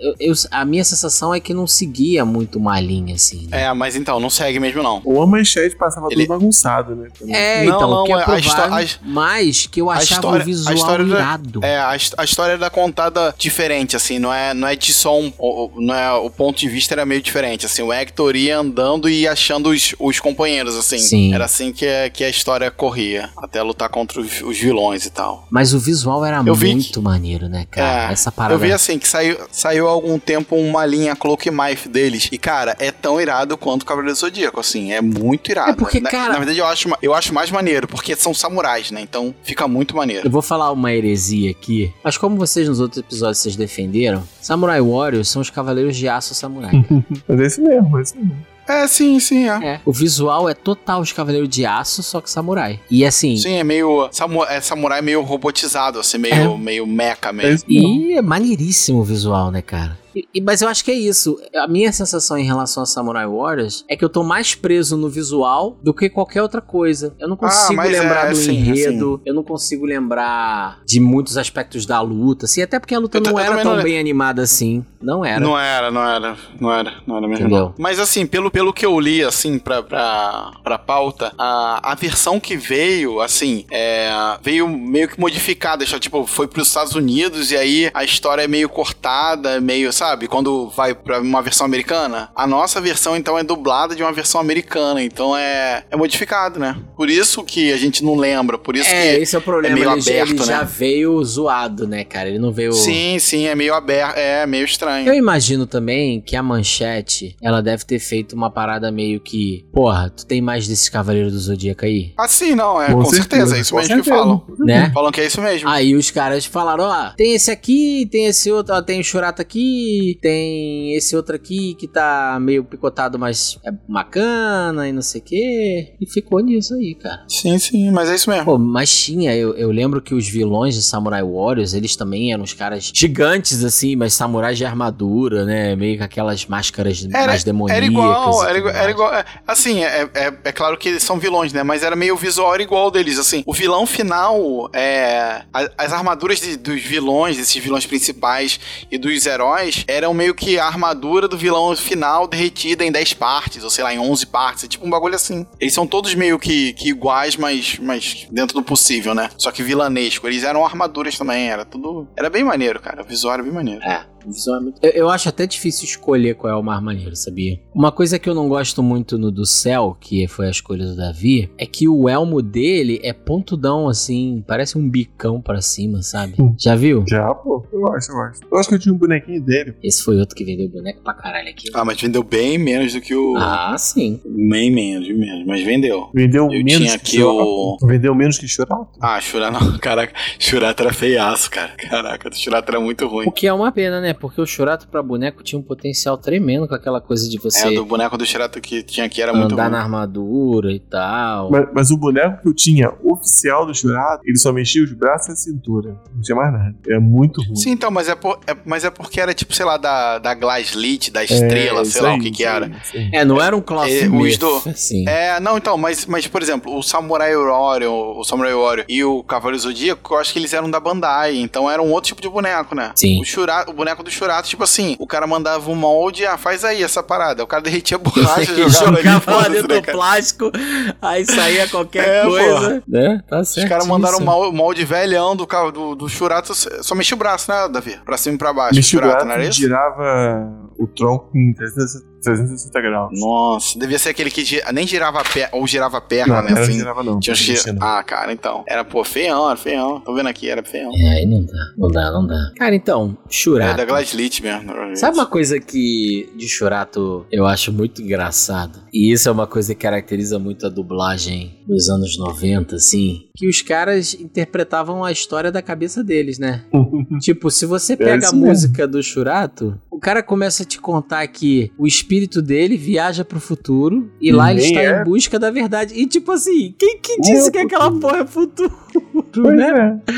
[0.00, 3.46] Eu- eu- a minha sensação é que não seguia muito uma linha, assim.
[3.50, 3.64] né?
[3.64, 5.02] É, mas então, não segue mesmo não.
[5.04, 7.08] Ou a manchete passava Ele- tudo bagunçado, né?
[7.18, 7.34] também.
[7.36, 10.12] É, Não, então, não, que é a provável, histó- a- mas que eu a achava
[10.20, 11.60] história- o visual a história da- irado.
[11.64, 15.30] É, a, a história era contada diferente, assim, não é, não é de só um.
[15.76, 19.28] Não é, o ponto de vista era meio diferente, assim, o Hector ia andando e
[19.28, 20.98] achando os, os companheiros, assim.
[20.98, 21.34] Sim.
[21.34, 25.10] Era assim que, a- que a história corria, até lutar contra os, os vilões e
[25.10, 25.46] tal.
[25.50, 28.08] Mas o visual era Eu vi muito maneiro, né, cara?
[28.08, 28.54] É, Essa parada.
[28.54, 32.28] Eu vi assim, que saiu, saiu há algum tempo uma linha Cloak Knife deles.
[32.32, 34.92] E, cara, é tão irado quanto o Cavaleiro do Zodíaco, assim.
[34.92, 35.70] É muito irado.
[35.72, 38.90] É porque, na, cara- Na verdade, eu acho, eu acho mais maneiro, porque são samurais,
[38.90, 39.00] né?
[39.00, 40.26] Então fica muito maneiro.
[40.26, 44.80] Eu vou falar uma heresia aqui, mas como vocês nos outros episódios vocês defenderam, Samurai
[44.80, 46.70] Warriors são os Cavaleiros de Aço Samurai.
[47.28, 48.36] Mas é esse mesmo, é esse mesmo.
[48.70, 49.66] É, sim, sim, é.
[49.66, 49.80] é.
[49.84, 52.78] O visual é total os Cavaleiros de Aço, só que Samurai.
[52.90, 54.08] E assim, Sim, é meio.
[54.12, 57.54] samu- é samurai meio robotizado, assim, meio, meio mecha É mesmo.
[57.56, 57.88] isso mesmo.
[58.10, 59.98] E é maneiríssimo o visual, né, cara?
[60.14, 61.40] E- mas eu acho que é isso.
[61.54, 65.08] A minha sensação em relação a Samurai Warriors é que eu tô mais preso no
[65.08, 67.14] visual do que qualquer outra coisa.
[67.18, 71.36] Eu não consigo mas é, lembrar do assim, enredo, eu não consigo lembrar de muitos
[71.36, 74.42] aspectos da luta, assim, até porque a luta Eu não era tão não- bem animada
[74.42, 74.84] assim.
[75.00, 75.40] Não era.
[75.40, 77.46] Não era, não era, não era, não era mesmo.
[77.46, 77.74] Entendeu?
[77.78, 82.38] Mas assim, pelo, pelo que eu li, assim, pra, pra, pra pauta, a, a versão
[82.38, 84.10] que veio, assim, é,
[84.42, 85.84] veio meio que modificada.
[85.84, 90.26] Tipo, foi pros Estados Unidos e aí a história é meio cortada, meio, sabe?
[90.28, 92.30] Quando vai pra uma versão americana.
[92.34, 95.02] A nossa versão, então, é dublada de uma versão americana.
[95.02, 96.74] Então é, é modificado, né?
[96.96, 99.22] Por isso que a gente não lembra, por isso É, que...
[99.22, 99.74] esse é o problema.
[99.74, 100.68] meio ele, já- ele aberto, já né?
[100.78, 102.30] veio zoado, né, cara?
[102.30, 102.72] Ele não veio.
[102.72, 105.06] Sim, sim, é meio aberto, é meio estranho.
[105.06, 110.08] Eu imagino também que a manchete, ela deve ter feito uma parada meio que, porra,
[110.08, 112.14] tu tem mais desses Cavaleiros do Zodíaco aí?
[112.18, 114.16] Ah, sim, não, é, com, certeza, é isso com mesmo que certeza.
[114.16, 114.42] falam.
[114.60, 114.90] Né?
[114.94, 115.68] Falam que é isso mesmo.
[115.68, 119.42] Aí os caras falaram, ó, tem esse aqui, tem esse outro, ó, tem o Churato
[119.42, 119.89] aqui,
[120.20, 125.24] tem esse outro aqui que tá meio picotado, mas é bacana e não sei o
[125.24, 125.94] quê.
[126.00, 127.22] E ficou nisso aí, cara.
[127.28, 128.44] Sim, sim, mas é isso mesmo.
[128.44, 132.42] Pô, mas tinha, eu, eu lembro que os vilões de Samurai Warriors, eles também eram
[132.44, 135.74] uns caras gigantes, assim, mas samurais de armadura, né?
[135.76, 137.76] Meio com aquelas máscaras mais demoníacas.
[137.82, 138.90] Era igual, era igual, era mais.
[138.94, 139.14] igual.
[139.14, 141.62] é, assim, é, é, é claro que eles são vilões, né?
[141.62, 143.18] Mas era meio visual era igual deles.
[143.18, 148.58] Assim, o vilão final, é, a- as armaduras de- dos vilões, desses vilões principais
[148.90, 153.64] e dos heróis, eram meio que a armadura do vilão final derretida em 10 partes,
[153.64, 154.64] ou sei lá, em 11 partes.
[154.64, 155.46] É tipo um bagulho assim.
[155.58, 159.30] Eles são todos meio que, que iguais, mas, mas dentro do possível, né?
[159.36, 160.26] Só que vilanesco.
[160.26, 162.08] Eles eram armaduras também, era tudo.
[162.16, 163.02] Era bem maneiro, cara.
[163.02, 163.82] O visual era bem maneiro.
[163.82, 164.78] É, o visual é muito...
[164.82, 167.58] eu, eu acho até difícil escolher qual é o mais maneiro, sabia?
[167.74, 170.96] Uma coisa que eu não gosto muito no do céu, que foi a escolha do
[170.96, 176.34] Davi, é que o elmo dele é pontudão, assim, parece um bicão pra cima, sabe?
[176.38, 176.54] Hum.
[176.58, 177.04] Já viu?
[177.08, 178.40] Já, pô, eu acho, eu acho.
[178.50, 179.74] Eu acho que eu tinha um bonequinho dele.
[179.82, 181.68] Esse foi outro que vendeu boneco pra caralho aqui.
[181.74, 183.36] Ah, mas vendeu bem menos do que o.
[183.36, 184.20] Ah, sim.
[184.24, 185.46] Bem menos, bem menos.
[185.46, 186.10] Mas vendeu.
[186.14, 187.30] Vendeu Eu menos tinha que aqui o-
[187.78, 187.86] Churato.
[187.86, 188.88] Vendeu menos que Churato.
[189.00, 189.78] Ah, Shurato não.
[189.78, 191.70] Caraca, Shurato era feiaço, cara.
[191.76, 193.26] Caraca, o Shurato era muito ruim.
[193.26, 194.09] O que é uma pena, né?
[194.14, 197.74] Porque o Churato pra boneco tinha um potencial tremendo com aquela coisa de É, você
[197.74, 201.50] do boneco do Shurato que tinha aqui era muito andar na armadura e tal.
[201.50, 205.28] Mas, mas o boneco que eu tinha oficial do Churato, ele só mexia os braços
[205.28, 205.96] e a cintura.
[206.14, 206.74] Não tinha mais nada.
[206.88, 207.56] É muito ruim.
[207.56, 210.34] Sim, então, mas é, por- é- mas é porque era tipo, sei lá, da, da
[210.34, 212.66] Glaslit, da estrela, É, sei lá aí, o que que era.
[212.94, 213.10] aí.
[213.12, 215.08] É, não era um cloth É, os do- assim.
[215.08, 219.22] É, não, então, mas, mas por exemplo, o Samurai Warrior, o Samurai Warrior e o
[219.22, 222.28] Cavaleiro Zodíaco, eu acho que eles eram da Bandai, então era um outro tipo de
[222.28, 222.92] boneco, né?
[222.94, 223.20] Sim.
[223.20, 226.64] O, Shura, o boneco do Churato, tipo assim, o cara mandava um molde, ah, faz
[226.64, 227.42] aí essa parada.
[227.42, 230.52] O cara derretia a borracha, E jogava ali, jogava foda-se, dentro né, do plástico,
[231.00, 232.82] aí saía qualquer É, coisa.
[232.86, 233.22] Né?
[233.28, 233.68] Tá Os certo.
[233.68, 237.98] caras mandaram um molde velhão do, do, do Churato, só mexia o braço, né, Davi?
[238.04, 238.74] Pra cima e pra baixo.
[238.74, 243.10] Mexia o braço girava o tronco em 360 360 graus.
[243.20, 246.42] Nossa, devia ser aquele que gi- nem girava a perna, ou girava a perna, Não,
[246.42, 246.72] né, não assim.
[246.72, 247.18] girava não.
[247.20, 247.78] Tinha um.
[247.80, 248.64] Ah, cara, então.
[248.66, 250.00] Era, pô, feião, era feião.
[250.00, 250.90] Tô vendo aqui, era feião.
[250.94, 252.52] É, aí não dá, não dá, não dá.
[252.56, 253.76] Cara, então, É Churato.
[253.76, 254.70] da Gladlit mesmo.
[254.96, 258.80] Sabe uma coisa que de Churato eu acho muito engraçado?
[258.92, 263.22] E isso é uma coisa que caracteriza muito a dublagem dos anos 90, assim.
[263.36, 266.64] Que os caras interpretavam a história da cabeça deles, né?
[267.20, 268.46] tipo, se você pega a isso mesmo.
[268.48, 274.10] música do Churato, cara começa a te contar que o espírito dele viaja pro futuro
[274.20, 275.00] e E lá ele está é.
[275.00, 275.94] em busca da verdade.
[275.94, 278.72] E tipo assim, quem que disse é que aquela porra é futuro?
[279.32, 280.00] Pois né?
[280.08, 280.12] é.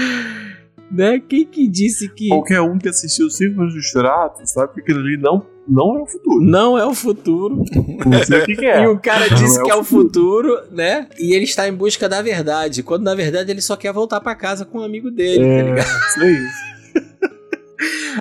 [0.90, 1.20] né?
[1.28, 3.80] Quem que disse que Qualquer um que assistiu os círculos do
[4.46, 6.40] sabe que aquilo ali não, não é o futuro.
[6.40, 7.64] não é o futuro?
[8.06, 8.84] Não sei o que, que é.
[8.84, 11.08] E o cara disse é que é o futuro, né?
[11.18, 12.82] E ele está em busca da verdade.
[12.82, 15.62] Quando na verdade ele só quer voltar pra casa com um amigo dele, tá É,
[15.62, 15.86] ligado?
[16.08, 16.71] isso aí.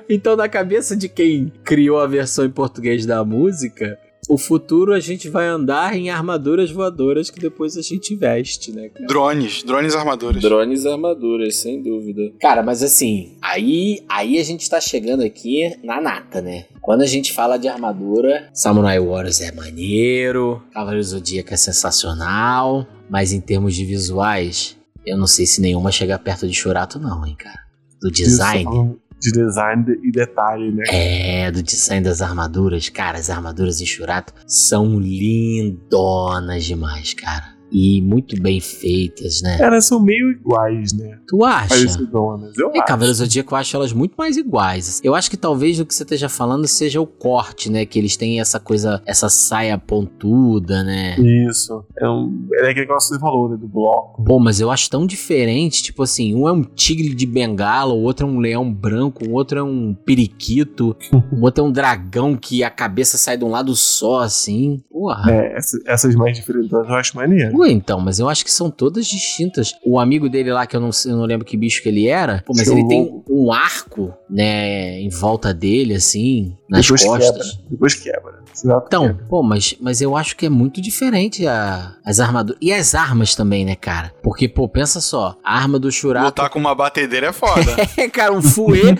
[0.10, 3.98] Então, na cabeça de quem criou a versão em português da música,
[4.30, 8.90] o futuro a gente vai andar em armaduras voadoras que depois a gente veste, né?
[8.90, 9.06] cara?
[9.06, 10.42] Drones, drones armaduras.
[10.42, 12.32] Drones e armaduras, sem dúvida.
[12.40, 16.66] Cara, mas assim, aí, aí a gente tá chegando aqui na nata, né?
[16.82, 23.34] Quando a gente fala de armadura, Samurai Warriors é maneiro, Cavaleiro Zodíaco é sensacional, mas
[23.34, 27.36] em termos de visuais, eu não sei se nenhuma chega perto de Churato não, hein,
[27.38, 27.60] cara.
[28.02, 28.64] Do design.
[28.64, 30.84] Isso, De design e detalhe, né?
[30.88, 32.89] É, do design das armaduras.
[32.89, 37.61] Cara, as armaduras em Churato são lindonas demais, cara.
[37.72, 39.57] E muito bem feitas, né?
[39.60, 41.18] Elas são meio iguais, né?
[41.27, 41.69] Tu acha?
[41.69, 42.57] Parecidonas.
[42.57, 42.85] Eu É, acho.
[42.85, 44.99] Cavaleiros do Zodíaco eu acho elas muito mais iguais.
[45.03, 47.85] Eu acho que talvez o que você esteja falando seja o corte, né?
[47.85, 51.15] Que eles têm essa coisa, essa saia pontuda, né?
[51.19, 51.84] Isso.
[51.98, 53.57] É, um, é aquele negócio que você falou, né?
[53.57, 54.23] Do bloco.
[54.23, 55.84] Pô, mas eu acho tão diferente.
[55.84, 59.31] Tipo assim, um é um tigre de bengala, o outro é um leão branco, o
[59.34, 60.95] outro é um periquito,
[61.31, 64.81] o outro é um dragão que a cabeça sai de um lado só, assim.
[64.91, 65.31] Porra.
[65.31, 67.61] É, essa- essas mais diferentes eu acho maneiro.
[67.62, 69.74] Ué, então, mas eu acho que são todas distintas.
[69.86, 72.44] O amigo dele lá, que eu não, eu não lembro que bicho que ele era,
[72.46, 77.52] pô, mas Seu ele tem um arco, né, em volta dele, assim, nas Depois costas.
[77.52, 77.68] quebra.
[77.70, 78.42] Depois quebra.
[78.54, 79.26] Churato Então, quebra.
[79.30, 82.58] pô, mas, mas eu acho que é muito diferente a- as armaduras.
[82.62, 84.12] E as armas também, né, cara?
[84.24, 86.26] Porque, pô, pensa só, a arma do Churato.
[86.26, 87.62] Lutar com uma batedeira é foda.
[87.98, 88.96] É, cara, um fuê.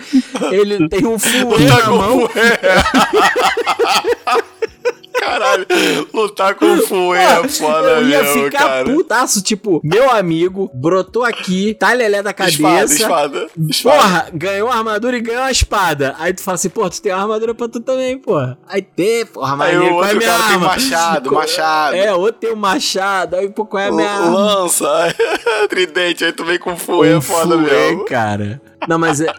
[0.52, 2.28] ele tem um fuê Lutar na com mão.
[2.28, 2.30] fuê.
[5.18, 5.66] Caralho,
[6.12, 8.84] lutar com fuê é foda Eu ia mesmo, ficar cara.
[8.84, 12.56] putaço, tipo, meu amigo brotou aqui, tá lelé da cabeça.
[12.56, 13.96] Espada, espada, espada.
[13.98, 16.14] Porra, ganhou a armadura e ganhou a espada.
[16.18, 18.58] Aí tu fala assim, pô, tu tem uma armadura pra tu também, porra.
[18.68, 20.66] Aí tem, porra, Aí maneiro, o qual é a outro minha cara tem arma?
[20.66, 21.94] machado, Co- machado.
[21.96, 24.30] É, outro tem um machado, aí, pô, qual é a minha arma?
[24.38, 25.14] Lança,
[25.68, 28.04] tridente, aí tu vem com fuê, é foda mesmo.
[28.04, 28.60] cara.
[28.88, 29.26] Não, mas é...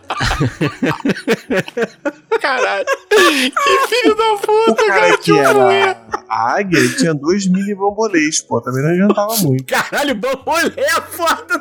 [2.42, 2.86] Caralho.
[3.10, 5.98] Que filho da O puta, cara cara, que era
[6.30, 8.62] a águia, ele tinha dois mini bambolês, pô.
[8.62, 9.66] Também não adiantava muito.
[9.66, 11.60] Caralho, bambolê é foda.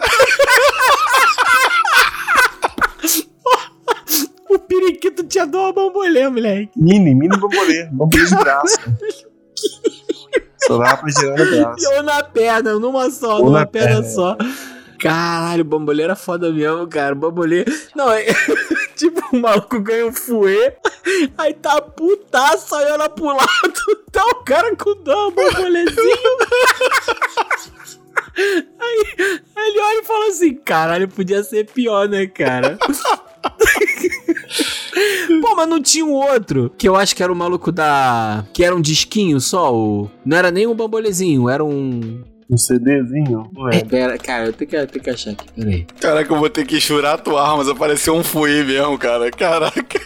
[4.48, 6.70] o periquito tinha dó bambolê, moleque.
[6.76, 7.84] Mini, mini bambolê.
[7.90, 8.76] Bambolê de braço.
[10.66, 11.88] Só dava pra girar no braço.
[11.96, 14.08] Ou na perna, numa só, Ou numa na perna, perna.
[14.08, 14.36] só.
[15.02, 17.12] Caralho, o bambolê era foda mesmo, cara.
[17.12, 17.64] O bambolê.
[17.92, 18.24] Não, é.
[18.94, 20.76] tipo, o maluco ganha um fuê,
[21.36, 26.38] aí tá putaço, aí olha pro lado, tá o cara com dó, um bambolezinho.
[28.38, 29.04] aí,
[29.56, 32.78] aí ele olha e fala assim: caralho, podia ser pior, né, cara?
[35.40, 38.46] Pô, mas não tinha um outro que eu acho que era o maluco da.
[38.52, 40.08] Que era um disquinho só, o...
[40.24, 42.22] não era nem um bambolezinho, era um.
[42.52, 43.48] Um CDzinho?
[43.52, 43.84] Não É, é?
[43.84, 45.86] pera, cara, eu tenho que, eu tenho que achar aqui, peraí.
[45.98, 49.30] Caraca, eu vou ter que churar tua arma, mas apareceu um fuê mesmo, cara.
[49.30, 50.00] Caraca.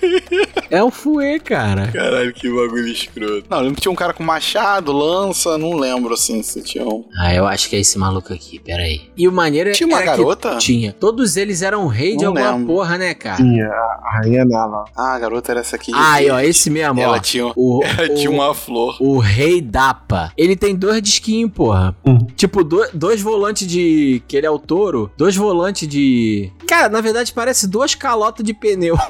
[0.71, 1.89] É o Fuê, cara.
[1.93, 3.45] Caralho, que bagulho escroto.
[3.49, 6.85] Não, eu lembro que tinha um cara com machado, lança, não lembro assim se tinha
[6.85, 7.05] um.
[7.19, 9.03] Ah, eu acho que é esse maluco aqui, peraí.
[9.17, 10.57] E o maneiro Tinha uma garota?
[10.59, 10.93] Tinha.
[10.93, 12.67] Todos eles eram rei de Não alguma lembro.
[12.75, 13.37] porra, né, cara?
[13.37, 14.85] Tinha a a Rainha Nala.
[14.97, 15.91] Ah, a garota era essa aqui.
[15.95, 17.19] Ah, aí, ó, esse mesmo, Ela ó.
[17.21, 18.97] tinha, O, ela o- tinha uma flor.
[19.01, 20.33] O Rei Dapa.
[20.37, 21.95] Ele tem dois disquinhos, porra.
[22.07, 22.19] Hum.
[22.37, 24.23] Tipo, do- dois volantes de.
[24.29, 25.11] Que ele é o touro.
[25.17, 26.53] Dois volantes de.
[26.69, 28.97] Cara, na verdade parece duas calotas de pneu.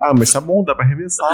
[0.00, 1.28] Ah, mas tá bom, dá pra arremessar.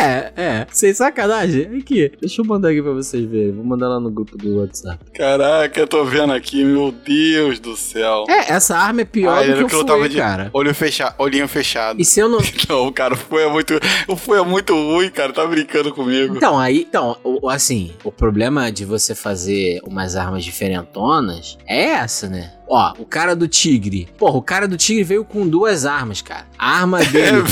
[0.00, 0.66] É, é.
[0.72, 1.78] Sem sacanagem.
[1.78, 3.52] Aqui, deixa eu mandar aqui pra vocês verem.
[3.52, 4.98] Vou mandar lá no grupo do WhatsApp.
[5.14, 8.24] Caraca, eu tô vendo aqui, meu Deus do céu.
[8.28, 10.50] É, essa arma é pior Ah, do que o que eu Fue, tava de- cara.
[10.52, 12.00] Olho fechado, olhinho fechado.
[12.00, 12.38] E se eu não...
[12.68, 13.74] Não, cara, o foi é muito,
[14.08, 15.32] o foi é muito ruim, cara.
[15.32, 16.36] Tá brincando comigo.
[16.36, 17.16] Então, aí, então,
[17.50, 22.52] assim, o problema de você fazer umas armas diferentonas é essa, né?
[22.68, 24.08] Ó, o cara do tigre.
[24.16, 26.46] Porra, o cara do tigre veio com duas armas, cara.
[26.58, 27.42] A arma É, dele,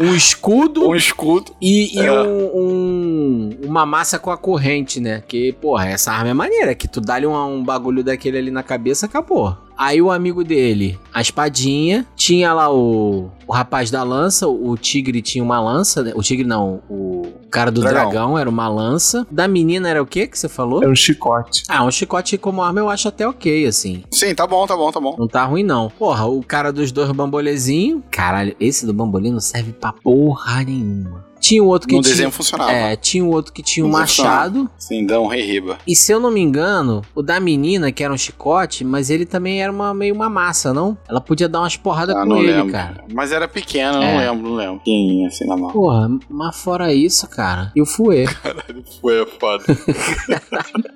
[0.00, 1.52] um escudo um escudo.
[1.60, 2.12] e, e É.
[2.12, 5.22] um, um- uma massa com a corrente, né?
[5.26, 8.62] Que, porra, essa arma é maneira, que tu dá-lhe um, um bagulho daquele ali na
[8.62, 9.56] cabeça, acabou.
[9.76, 15.20] Aí o amigo dele, a espadinha, tinha lá o, o rapaz da lança, o tigre
[15.20, 16.12] tinha uma lança, né?
[16.14, 18.10] o tigre não, o cara do Dragão.
[18.10, 18.38] dragão.
[18.38, 19.26] era uma lança.
[19.30, 20.82] Da menina era o que que você falou?
[20.82, 21.64] É um chicote.
[21.68, 24.02] Ah, um chicote como arma eu acho até ok, assim.
[24.12, 25.16] Sim, tá bom, tá bom, tá bom.
[25.18, 25.88] Não tá ruim, não.
[25.90, 28.02] Porra, o cara dos dois bambolezinhos.
[28.10, 31.24] Caralho, esse do bambolê não serve pra porra nenhuma.
[31.44, 32.12] Tinha o outro que No tinha.
[32.14, 32.72] desenho funcionava.
[32.72, 34.70] É, tinha o outro que tinha um machado.
[34.78, 35.78] Sim, dá um rei riba.
[35.86, 39.26] E se eu não me engano, o da menina, que era um chicote, mas ele
[39.26, 40.96] também era uma, meio uma massa, não?
[41.06, 42.72] Ela podia dar umas porradas Ah, com ele, lembro.
[42.72, 43.04] cara.
[43.12, 44.12] Mas era pequeno, É.
[44.12, 44.78] não lembro, não lembro.
[44.78, 45.70] Pequenininho assim na mão.
[45.70, 47.70] Porra, mas fora isso, cara.
[47.76, 48.24] E o Fue.
[49.02, 49.64] Foi é foda.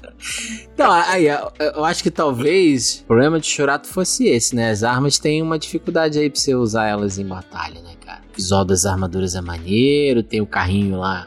[0.74, 4.70] Então, aí, eu acho que talvez o problema de Churato fosse esse, né?
[4.70, 7.90] As armas têm uma dificuldade aí pra você usar elas em batalha, né,
[8.38, 11.26] visual das armaduras é maneiro, tem o carrinho lá,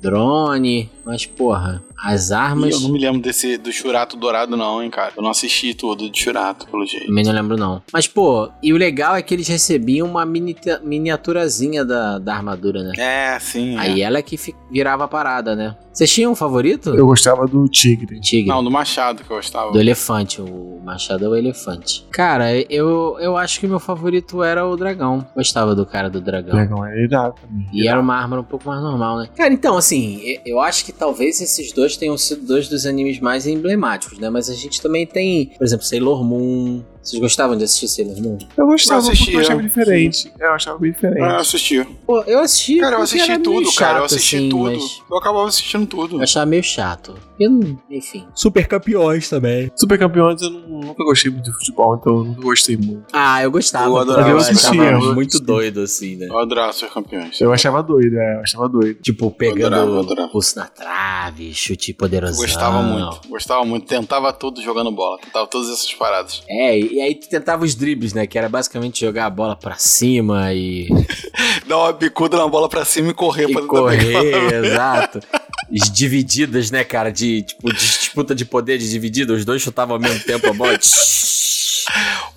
[0.00, 2.72] drone, mas porra, as armas.
[2.74, 5.12] Eu não me lembro desse do Churato Dourado, não, hein, cara.
[5.16, 7.06] Eu não assisti tudo de Churato, pelo jeito.
[7.06, 7.82] Também não lembro, não.
[7.92, 12.82] Mas, pô, e o legal é que eles recebiam uma mini- miniaturazinha da, da armadura,
[12.82, 12.92] né?
[12.98, 13.76] É, sim.
[13.76, 13.80] é.
[13.80, 15.76] Aí ela que fi- virava a parada, né?
[15.92, 16.90] Vocês tinham um favorito?
[16.94, 18.20] Eu gostava do tigre.
[18.20, 18.48] Tigre.
[18.48, 19.72] Não, do Machado que eu gostava.
[19.72, 22.06] Do elefante, o machado é o elefante.
[22.12, 25.26] Cara, eu, eu acho que o meu favorito era o dragão.
[25.34, 26.54] Gostava do cara do O dragão.
[26.54, 27.66] dragão é irado também.
[27.72, 29.28] E era uma arma um pouco mais normal, né?
[29.36, 33.46] Cara, então, assim, eu acho que talvez esses dois tenham sido dois dos animes mais
[33.46, 34.28] emblemáticos, né?
[34.30, 36.82] Mas a gente também tem, por exemplo, Sailor Moon.
[37.08, 38.38] Vocês gostavam de assistir Sailor Moon?
[38.56, 39.34] Eu gostava Eu assistia.
[39.34, 40.32] eu achava diferente.
[40.38, 41.22] Eu achava bem diferente.
[41.22, 41.84] Ah, eu assisti.
[42.06, 42.78] Pô, eu assisti.
[42.80, 43.98] Cara, eu assisti tudo, cara.
[43.98, 44.72] Eu chato, assisti assim, tudo.
[44.72, 46.16] mas Eu acabava assistindo tudo.
[46.18, 47.14] Eu achava meio chato.
[47.40, 48.26] Eu não, enfim.
[48.34, 49.70] Super campeões também.
[49.76, 53.04] Super campeões eu não- nunca gostei muito de futebol, então eu nunca gostei muito.
[53.12, 53.86] Ah, eu gostava.
[53.86, 55.46] Eu adorava, eu eu assistia, muito assistia.
[55.46, 56.26] doido, assim, né?
[56.28, 57.40] Eu adorava ser campeões.
[57.40, 59.00] Eu achava doido, é, eu achava doido.
[59.00, 60.28] Tipo, pegando adorava, eu adorava.
[60.28, 62.36] pulso na trave, chute Eu poderosão.
[62.44, 63.86] Gostava muito, gostava muito.
[63.86, 65.18] Tentava tudo jogando bola.
[65.20, 66.42] Tentava todas essas paradas.
[66.48, 68.26] É, e aí tu tentava os dribles, né?
[68.26, 70.88] Que era basicamente jogar a bola pra cima e,
[71.66, 75.20] Dar uma bicuda na bola pra cima e correr e pra correr, exato.
[75.70, 77.12] As divididas, né, cara?
[77.12, 80.78] De tipo, disputa de poder de dividida, os dois chutavam ao mesmo tempo a bola.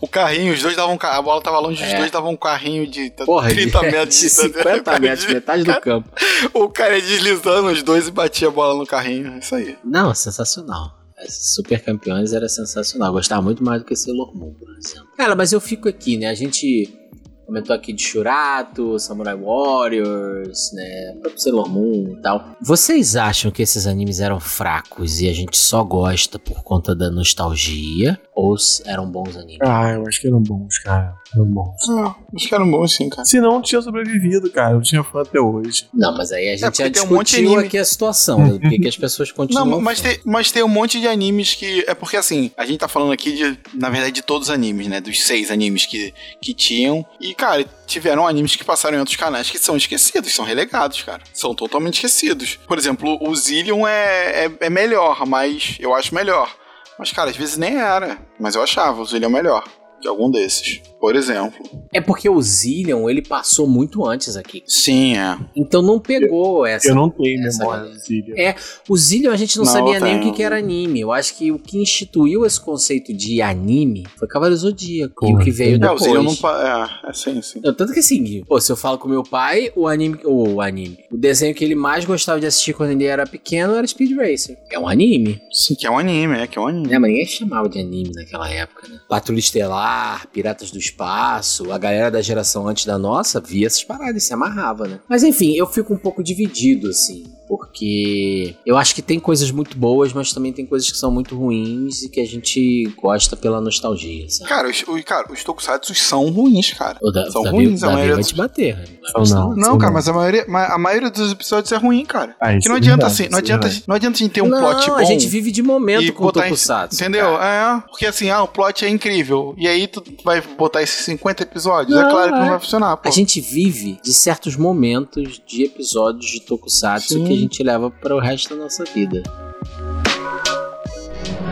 [0.02, 0.98] O carrinho, os dois davam.
[1.02, 1.98] A bola tava longe, os É.
[1.98, 6.10] dois davam um carrinho de Porra, 30 de, metros de 50 metros, metade do campo.
[6.54, 9.38] O cara ia deslizando os dois e batia a bola no carrinho.
[9.38, 9.78] Isso aí.
[9.84, 10.94] Não, sensacional.
[11.24, 13.12] Esses Super campeões era sensacional.
[13.12, 15.08] Gostava muito mais do que Sailor Moon, por exemplo.
[15.18, 16.28] Cara, mas eu fico aqui, né?
[16.28, 16.98] A gente
[17.46, 21.18] comentou aqui de Shurato, Samurai Warriors, né?
[21.20, 22.56] Próprio Sailor Moon e tal.
[22.62, 27.12] Vocês acham que esses animes eram fracos e a gente só gosta por conta da
[27.12, 28.20] nostalgia?
[28.34, 29.60] Ou eram bons animes?
[29.62, 31.21] Ah, eu acho que eram bons, cara.
[31.34, 31.90] Eram bons.
[31.90, 33.24] Ah, acho que era um bom sim, cara.
[33.24, 34.76] Se não, tinha sobrevivido, cara.
[34.76, 35.88] Eu tinha fã até hoje.
[35.94, 37.68] Não, mas aí a gente porque já tem um monte de discutiu anime.
[37.68, 38.60] aqui a situação, né?
[38.60, 39.66] Por que as pessoas continuam...
[39.66, 41.86] Não, mas tem, mas tem um monte de animes que.
[41.88, 44.88] É porque assim, a gente tá falando aqui de, na verdade, de todos os animes,
[44.88, 45.00] né?
[45.00, 47.06] Dos seis animes que, que tinham.
[47.20, 51.22] E, cara, tiveram animes que passaram em outros canais que são esquecidos, são relegados, cara.
[51.34, 52.60] São totalmente esquecidos.
[52.68, 56.54] Por exemplo, o Zillion é, é, é melhor, mas eu acho melhor.
[57.00, 58.20] Mas, cara, às vezes nem era.
[58.40, 59.64] Mas eu achava o Zillion melhor.
[60.02, 60.82] De algum desses.
[61.02, 61.60] Por exemplo.
[61.92, 64.62] É porque o Zillion, ele passou muito antes aqui.
[64.68, 65.36] Sim, é.
[65.56, 66.90] Então não pegou essa.
[66.90, 68.36] Eu não tenho essa memória do Zillion.
[68.38, 68.56] É,
[68.88, 71.02] O Zillion a gente não, Não, sabia eu nem o que, que era anime.
[71.02, 75.26] Eu acho que o que instituiu esse conceito de anime foi Cavaleiro Zodíaco.
[75.28, 75.74] E o que veio.
[75.74, 76.04] É, o depois.
[76.04, 76.32] Zillion não.
[76.32, 77.62] É, é sim, sim.
[77.64, 81.00] Não, tanto que assim, pô, se eu falo com meu pai, o anime, o anime,
[81.12, 84.56] o desenho que ele mais gostava de assistir quando ele era pequeno era Speed Racer.
[84.70, 85.42] É um anime.
[85.52, 86.88] Sim, que é um anime, é que é um anime.
[86.88, 89.00] Né, mas ninguém chamava de anime naquela época, né?
[89.10, 94.24] Patrulha Estelar, Piratas do Espaço, a galera da geração antes da nossa via essas paradas
[94.24, 95.00] e se amarrava, né?
[95.10, 99.78] Mas enfim, eu fico um pouco dividido, assim, porque eu acho que tem coisas muito
[99.78, 103.60] boas, mas também tem coisas que são muito ruins e que a gente gosta pela
[103.62, 104.50] nostalgia, sabe?
[104.50, 106.98] Cara, os, os- cara, os tokusatsu são ruins, cara.
[107.02, 108.86] O da, são Davi, ruins, a maioria vai dos- te bater, né?
[109.12, 109.56] São não.
[109.56, 112.36] Não, cara, mas a maioria, ma- a maioria dos episódios é ruim, cara.
[112.40, 113.84] Ah, Que não é adianta verdade, assim, não é adianta, verdade.
[113.88, 114.96] não adianta a gente ter um não, plot bom.
[114.96, 116.96] a gente vive de momento com o em- Tokusatsu.
[116.96, 117.38] Entendeu?
[117.38, 117.78] cara.
[117.86, 119.54] É, porque assim, ah, o plot é incrível.
[119.58, 121.98] E aí tu vai botar botar esses 50 episódios?
[121.98, 122.50] é Não, claro que não é.
[122.50, 123.08] vai funcionar, pô.
[123.08, 127.24] A gente vive de certos momentos de episódios de Tokusatsu Sim.
[127.24, 129.24] que a gente leva para o resto da nossa vida.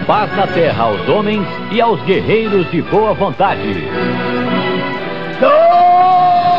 [0.06, 3.76] Paz na terra aos homens e aos guerreiros de boa vontade.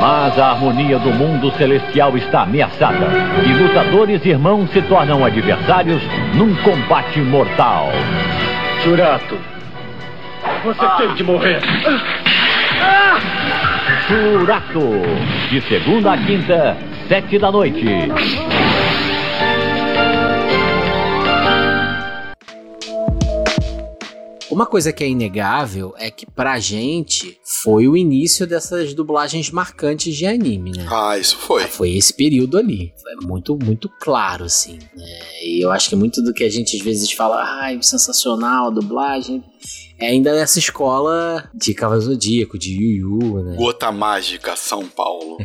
[0.01, 3.07] Mas a harmonia do mundo celestial está ameaçada
[3.45, 6.01] e lutadores irmãos se tornam adversários
[6.35, 7.89] num combate mortal.
[8.83, 9.37] Jurato,
[10.65, 11.61] você tem que morrer.
[14.07, 14.81] Churato,
[15.51, 16.77] de segunda a quinta,
[17.09, 17.85] sete da noite.
[24.51, 30.15] Uma coisa que é inegável é que pra gente foi o início dessas dublagens marcantes
[30.16, 30.86] de anime, né?
[30.90, 31.62] Ah, isso foi.
[31.65, 32.93] Foi esse período ali.
[33.01, 34.77] Foi muito, muito claro, assim.
[34.97, 35.19] né?
[35.44, 38.70] E eu acho que muito do que a gente às vezes fala, ai, sensacional, a
[38.70, 39.43] dublagem,
[40.01, 43.56] é ainda dessa escola de Cavalo Zodíaco, de Yu Yu, né?
[43.56, 45.36] Gota Mágica, São Paulo.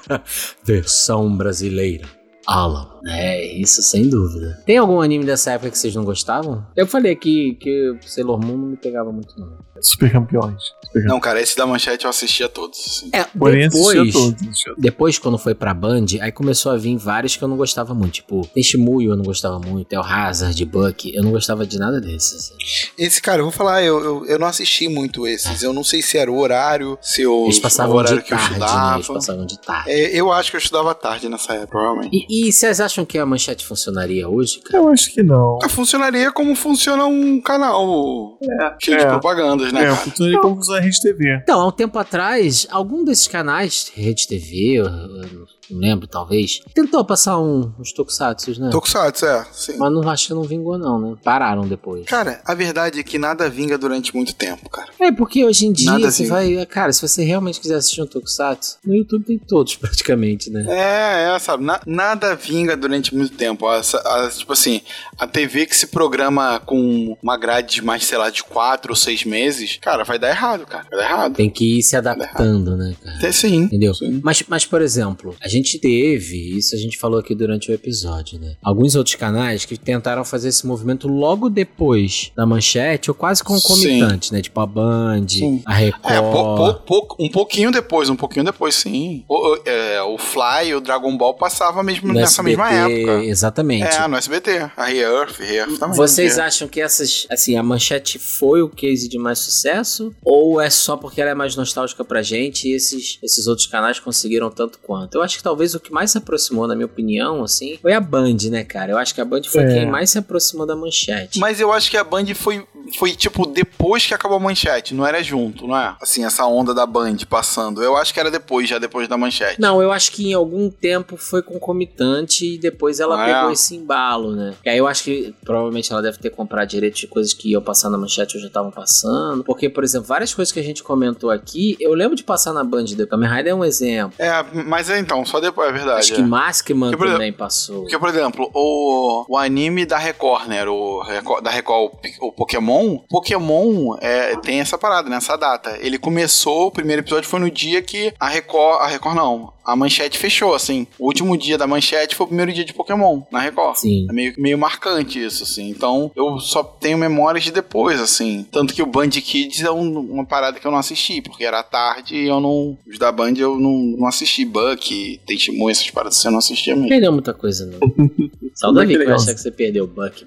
[0.64, 2.06] Versão brasileira.
[2.46, 2.88] Alan.
[3.06, 4.60] É, isso sem dúvida.
[4.66, 6.66] Tem algum anime dessa época que vocês não gostavam?
[6.74, 9.56] Eu falei que, que Sailor Moon não me pegava muito, não.
[9.82, 10.62] Super campeões.
[10.86, 12.78] Super Não, cara, esse da manchete eu assistia todos.
[12.78, 13.10] assim.
[13.12, 14.42] É, Porém, assistia depois, todos.
[14.48, 17.94] assistia depois, quando foi pra Band, aí começou a vir vários que eu não gostava
[17.94, 18.12] muito.
[18.14, 22.34] Tipo, Tenshimuyo eu não gostava muito, El Hazard, Buck, eu não gostava de nada desses.
[22.34, 22.54] assim.
[22.98, 25.62] Esse, cara, eu vou falar, eu, eu, eu não assisti muito esses.
[25.62, 28.34] Eu não sei se era o horário, se o, Eles o passavam horário de que
[28.34, 28.58] eu tarde, né?
[28.66, 28.94] estudava.
[28.96, 29.90] Eles passavam de tarde.
[29.90, 32.26] É, eu acho que eu estudava tarde nessa época, provavelmente.
[32.28, 34.82] E, e vocês acham que a manchete funcionaria hoje, cara?
[34.84, 35.58] Eu acho que não.
[35.62, 38.38] Ah, Funcionaria como funciona um canal
[38.80, 39.08] cheio de é.
[39.08, 39.80] propagandas, né?
[39.80, 39.96] É, cara?
[39.96, 41.40] funcionaria como usar a Rede TV.
[41.42, 46.60] Então, há um tempo atrás, algum desses canais, Rede TV, eu, eu não lembro, talvez,
[46.74, 48.70] tentou passar um, uns tokusatsu, né?
[48.70, 49.76] Tokusatsu, é, sim.
[49.76, 51.16] Mas não acho que não vingou, não, né?
[51.22, 52.04] Pararam depois.
[52.06, 54.88] Cara, a verdade é que nada vinga durante muito tempo, cara.
[55.00, 56.34] É, porque hoje em dia Nada você vinga.
[56.34, 56.66] vai.
[56.66, 60.64] Cara, se você realmente quiser assistir um Tokusatsu, no YouTube tem todos praticamente, né?
[60.68, 61.64] É, é, sabe?
[61.64, 63.70] na- nada vinga durante muito tempo.
[63.72, 64.80] Essa- a- tipo assim,
[65.18, 68.96] a TV que se programa com uma grade de mais, sei lá, de quatro ou
[68.96, 70.86] seis meses, cara, vai dar errado, cara.
[70.90, 71.34] Vai dar errado.
[71.34, 73.16] Tem que ir se adaptando, né, cara?
[73.18, 73.62] Até sim.
[73.62, 73.94] Entendeu?
[73.94, 74.20] Sim.
[74.22, 78.38] Mas, mas, por exemplo, a gente teve, isso a gente falou aqui durante o episódio,
[78.38, 78.56] né?
[78.62, 84.32] Alguns outros canais que tentaram fazer esse movimento logo depois da manchete, ou quase concomitante,
[84.32, 84.40] né?
[84.42, 85.62] Tipo a Band, Sim.
[85.66, 86.12] a Record.
[86.14, 86.74] É, pou- pou-
[87.06, 89.24] pou- um pouquinho depois, um pouquinho depois, sim.
[89.28, 93.24] O, é, o Fly, o Dragon Ball passava mesmo no nessa SBT, mesma época.
[93.24, 93.96] Exatamente.
[93.96, 94.70] É, no SBT.
[94.76, 95.96] A Re-Earth, Re-Earth também.
[95.96, 100.12] Vocês acham que essas, assim, a manchete foi o case de mais sucesso?
[100.24, 103.98] Ou é só porque ela é mais nostálgica pra gente e esses, esses outros canais
[104.00, 105.14] conseguiram tanto quanto?
[105.16, 108.00] Eu acho que talvez o que mais se aproximou, na minha opinião, assim, foi a
[108.00, 108.92] Band, né, cara?
[108.92, 109.74] Eu acho que a Band foi É.
[109.74, 111.38] quem mais se aproximou da manchete.
[111.38, 112.64] Mas eu acho que a Band foi,
[112.98, 115.96] foi tipo depois que acabou a manchete, não era junto, não é?
[116.00, 117.82] Assim, essa onda da Band passando.
[117.82, 119.60] Eu acho que era depois, já depois da manchete.
[119.60, 123.52] Não, eu acho que em algum tempo foi concomitante e depois ela Ah, pegou é?
[123.52, 124.54] esse embalo, né?
[124.64, 127.62] E aí eu acho que provavelmente ela deve ter comprado direitos de coisas que iam
[127.62, 129.44] passar na manchete ou já estavam passando.
[129.44, 132.64] Porque, por exemplo, várias coisas que a gente comentou aqui, eu lembro de passar na
[132.64, 134.14] Band The Kamen Rider é um exemplo.
[134.18, 136.00] É, mas é então, só depois, é verdade.
[136.00, 136.24] Acho que é.
[136.24, 137.80] Maskman Porque, por exemplo, também passou.
[137.82, 140.64] Porque, por exemplo, o, o anime da Record, né?
[140.66, 141.02] O
[141.42, 142.81] da Record, o, o Pokémon.
[143.08, 145.16] Pokémon é, tem essa parada, né?
[145.16, 145.78] Essa data.
[145.80, 148.80] Ele começou, o primeiro episódio foi no dia que a Record.
[148.82, 149.52] A Record não.
[149.64, 150.86] A manchete fechou, assim.
[150.98, 153.76] O último dia da manchete foi o primeiro dia de Pokémon na Record.
[153.76, 154.06] Sim.
[154.08, 155.68] É meio, meio marcante isso, assim.
[155.70, 158.46] Então, eu só tenho memórias de depois, assim.
[158.50, 161.62] Tanto que o Band Kids é um- uma parada que eu não assisti, porque era
[161.62, 162.76] tarde e eu não.
[162.86, 164.44] Os da Band eu não, não assisti.
[164.44, 166.88] Buck, Tenshimu, essas paradas assim, eu não assistia Não mesmo.
[166.90, 167.78] perdeu muita coisa, não.
[168.54, 170.24] Saudade Buck que eu achar que você perdeu o Buck.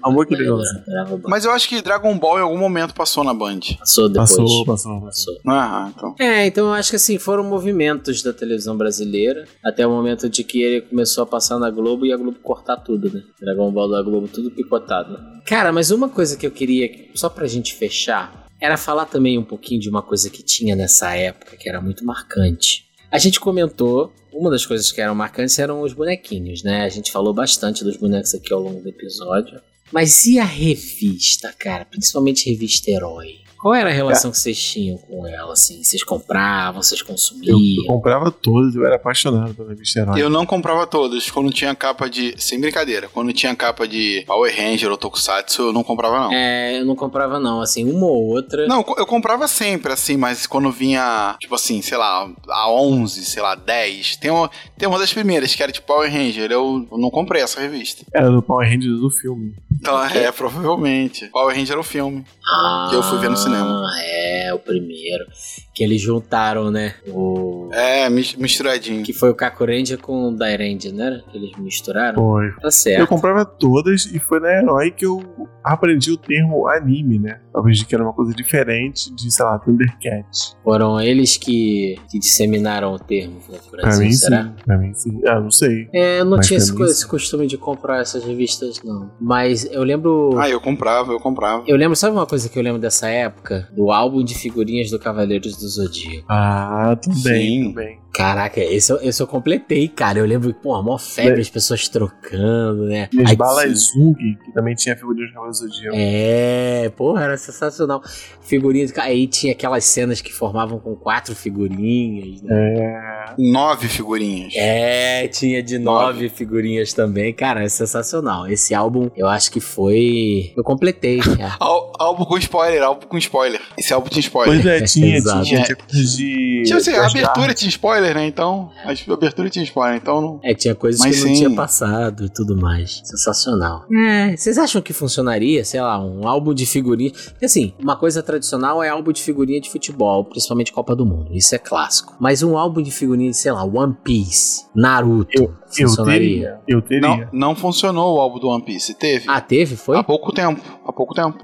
[0.88, 1.28] Era o Buck.
[1.30, 3.60] Mas eu acho que Dragon Ball em algum momento passou na Band.
[3.78, 4.30] Passou depois.
[4.30, 5.00] Passou, passou, passou.
[5.00, 5.34] Passou.
[5.46, 6.14] Ah, então.
[6.18, 9.25] É, então eu acho que assim, foram movimentos da televisão brasileira,
[9.62, 12.76] até o momento de que ele começou a passar na Globo e a Globo cortar
[12.76, 13.22] tudo, né?
[13.40, 15.18] Dragon Ball da Globo, tudo picotado.
[15.44, 19.44] Cara, mas uma coisa que eu queria, só pra gente fechar, era falar também um
[19.44, 22.86] pouquinho de uma coisa que tinha nessa época, que era muito marcante.
[23.10, 26.84] A gente comentou, uma das coisas que eram marcantes eram os bonequinhos, né?
[26.84, 29.60] A gente falou bastante dos bonecos aqui ao longo do episódio.
[29.92, 31.84] Mas e a revista, cara?
[31.84, 33.45] Principalmente revista Herói.
[33.60, 35.82] Qual era a relação que vocês tinham com ela, assim?
[35.82, 37.58] Vocês compravam, vocês consumiam?
[37.58, 40.20] eu comprava todas, eu era apaixonado pela revista Herói.
[40.20, 41.30] Eu não comprava todas.
[41.30, 42.34] Quando tinha capa de.
[42.38, 43.08] Sem brincadeira.
[43.08, 46.32] Quando tinha capa de Power Ranger ou Tokusatsu, eu não comprava, não.
[46.32, 48.66] É, eu não comprava não, assim, uma ou outra.
[48.66, 53.42] Não, eu comprava sempre, assim, mas quando vinha, tipo assim, sei lá, a 11, sei
[53.42, 54.16] lá, 10.
[54.16, 56.50] Tem uma, tem uma das primeiras, que era tipo Power Ranger.
[56.50, 58.04] Eu, não comprei essa revista.
[58.12, 59.54] Era do Power Rangers do filme.
[59.72, 61.26] Então, é, provavelmente.
[61.28, 62.24] Power Ranger era o filme.
[62.46, 63.90] Ah, que eu fui ver no cinema.
[64.02, 65.26] é, o primeiro.
[65.76, 66.94] Que eles juntaram, né?
[67.06, 67.68] O...
[67.70, 69.02] É, mis- misturadinho.
[69.04, 71.22] Que foi o Kakurendia com o Dairendia, não era?
[71.30, 72.14] Que eles misturaram?
[72.16, 72.50] Foi.
[72.62, 73.00] Tá certo.
[73.00, 75.22] Eu comprava todas e foi na Herói que eu
[75.62, 77.40] aprendi o termo anime, né?
[77.52, 80.26] Aprendi que era uma coisa diferente de, sei lá, Thundercat.
[80.64, 84.44] Foram eles que, que disseminaram o termo né, por Pra assim, mim, será?
[84.44, 84.52] sim.
[84.64, 85.20] Pra mim, sim.
[85.26, 85.88] Ah, não sei.
[85.92, 89.10] É, eu não Mas tinha esse, esse costume de comprar essas revistas, não.
[89.20, 90.30] Mas eu lembro.
[90.38, 91.64] Ah, eu comprava, eu comprava.
[91.66, 93.68] Eu lembro, sabe uma coisa que eu lembro dessa época?
[93.72, 96.24] Do álbum de figurinhas do Cavaleiros do Zodíaco.
[96.28, 97.62] Ah, tudo bem, Sim.
[97.64, 97.98] tudo bem.
[98.16, 100.18] Caraca, esse eu, esse eu completei, cara.
[100.18, 101.40] Eu lembro que, pô, a maior febre, É.
[101.42, 103.08] as pessoas trocando, né?
[103.12, 105.96] E as Aí- balas Zung, que também tinha figurinha de Cavaleiros do Zodíaco.
[105.98, 108.02] É, porra, era sensacional.
[108.40, 112.74] Figurinhas, aí tinha aquelas cenas que formavam com quatro figurinhas, né?
[112.78, 113.34] É.
[113.38, 114.52] Nove figurinhas.
[114.56, 117.34] É, tinha de nove figurinhas também.
[117.34, 118.46] Cara, é sensacional.
[118.48, 120.52] Esse álbum, eu acho que foi.
[120.56, 121.18] Eu completei.
[121.60, 123.60] Al- álbum com spoiler, álbum com spoiler.
[123.76, 124.62] Esse álbum tinha spoiler.
[124.62, 125.42] Pois é, tinha, tinha.
[125.64, 126.62] Tinha coisa de.
[126.64, 128.26] Tipo assim, a abertura tinha spoiler, né?
[128.26, 130.40] Então, a abertura tinha spoiler, então não.
[130.42, 131.34] É, tinha coisas Mas que não sim.
[131.44, 133.00] tinha passado e tudo mais.
[133.04, 133.84] Sensacional.
[133.92, 137.10] É, vocês acham que funcionaria, sei lá, um álbum de figurinha?
[137.10, 141.30] Porque assim, uma coisa tradicional é álbum de figurinha de futebol, principalmente Copa do Mundo.
[141.32, 142.14] Isso é clássico.
[142.18, 146.18] Mas um álbum de figurinha sei lá, One Piece, Naruto, Eu funcionaria?
[146.18, 146.60] teria.
[146.66, 147.00] Eu teria.
[147.00, 148.94] Não, não funcionou o álbum do One Piece.
[148.94, 149.24] Teve.
[149.28, 149.76] Ah, teve?
[149.76, 149.96] Foi?
[149.96, 150.60] Há pouco tempo.
[150.84, 151.38] Há pouco tempo.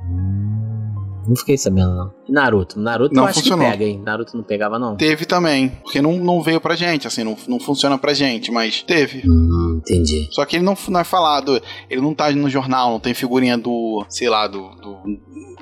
[1.32, 2.12] Não fiquei sabendo, não.
[2.28, 2.78] E Naruto?
[2.78, 3.64] Naruto Não eu acho funcionou.
[3.64, 4.02] que pega, hein?
[4.04, 4.96] Naruto não pegava, não.
[4.96, 5.70] Teve também.
[5.82, 9.22] Porque não, não veio pra gente, assim, não, não funciona pra gente, mas teve.
[9.26, 10.28] Hum, entendi.
[10.30, 13.56] Só que ele não, não é falado, ele não tá no jornal, não tem figurinha
[13.56, 14.98] do, sei lá, do, do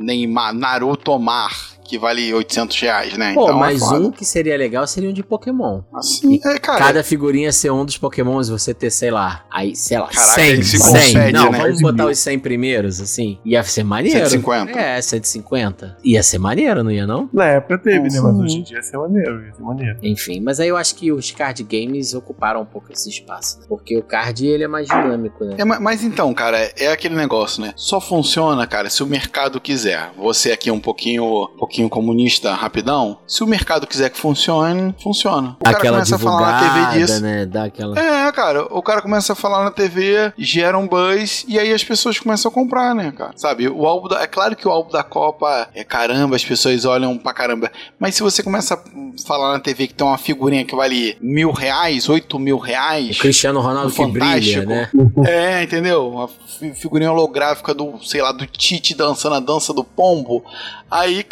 [0.00, 1.52] Neymar, Naruto Omar,
[1.90, 3.34] que vale 800 reais, né?
[3.34, 5.82] Pô, então mas é um que seria legal seria um de Pokémon.
[5.92, 6.78] Assim, é, cara.
[6.78, 10.48] Cada figurinha ser um dos Pokémons, você ter, sei lá, aí, sei lá, Caraca, 100,
[10.50, 10.92] ele se 100.
[10.92, 11.58] concede, Não, né?
[11.58, 13.38] vamos botar os 100 primeiros, assim.
[13.44, 14.18] Ia ser maneiro.
[14.20, 14.78] 150.
[14.78, 15.96] É, 150.
[16.04, 17.28] Ia ser maneiro, não ia não?
[17.32, 18.20] Na época teve, né?
[18.20, 19.98] Mas hoje em dia ia ser maneiro, ia ser maneiro.
[20.02, 23.58] Enfim, mas aí eu acho que os card games ocuparam um pouco esse espaço.
[23.60, 23.64] né?
[23.68, 25.56] Porque o card, ele é mais dinâmico, né?
[25.58, 27.72] É, ma- mas então, cara, é aquele negócio, né?
[27.76, 30.10] Só funciona, cara, se o mercado quiser.
[30.16, 33.18] Você aqui é um pouquinho, um pouquinho comunista, rapidão.
[33.26, 35.56] Se o mercado quiser que funcione, funciona.
[35.60, 37.22] O Dá cara aquela começa a falar na TV disso.
[37.22, 37.46] né?
[37.46, 37.98] Dá aquela...
[37.98, 41.82] É, cara, o cara começa a falar na TV, gera um buzz, e aí as
[41.84, 43.32] pessoas começam a comprar, né, cara?
[43.36, 46.84] Sabe, o álbum da, É claro que o álbum da Copa é caramba, as pessoas
[46.84, 47.70] olham pra caramba.
[47.98, 48.80] Mas se você começa a
[49.26, 53.18] falar na TV que tem uma figurinha que vale mil reais, oito mil O reais.
[53.18, 54.90] Cristiano Ronaldo do que brilha, né?
[55.26, 56.08] É, entendeu?
[56.08, 60.44] Uma fi- figurinha holográfica do, sei lá, do Tite dançando a dança do pombo.
[60.90, 61.22] Aí,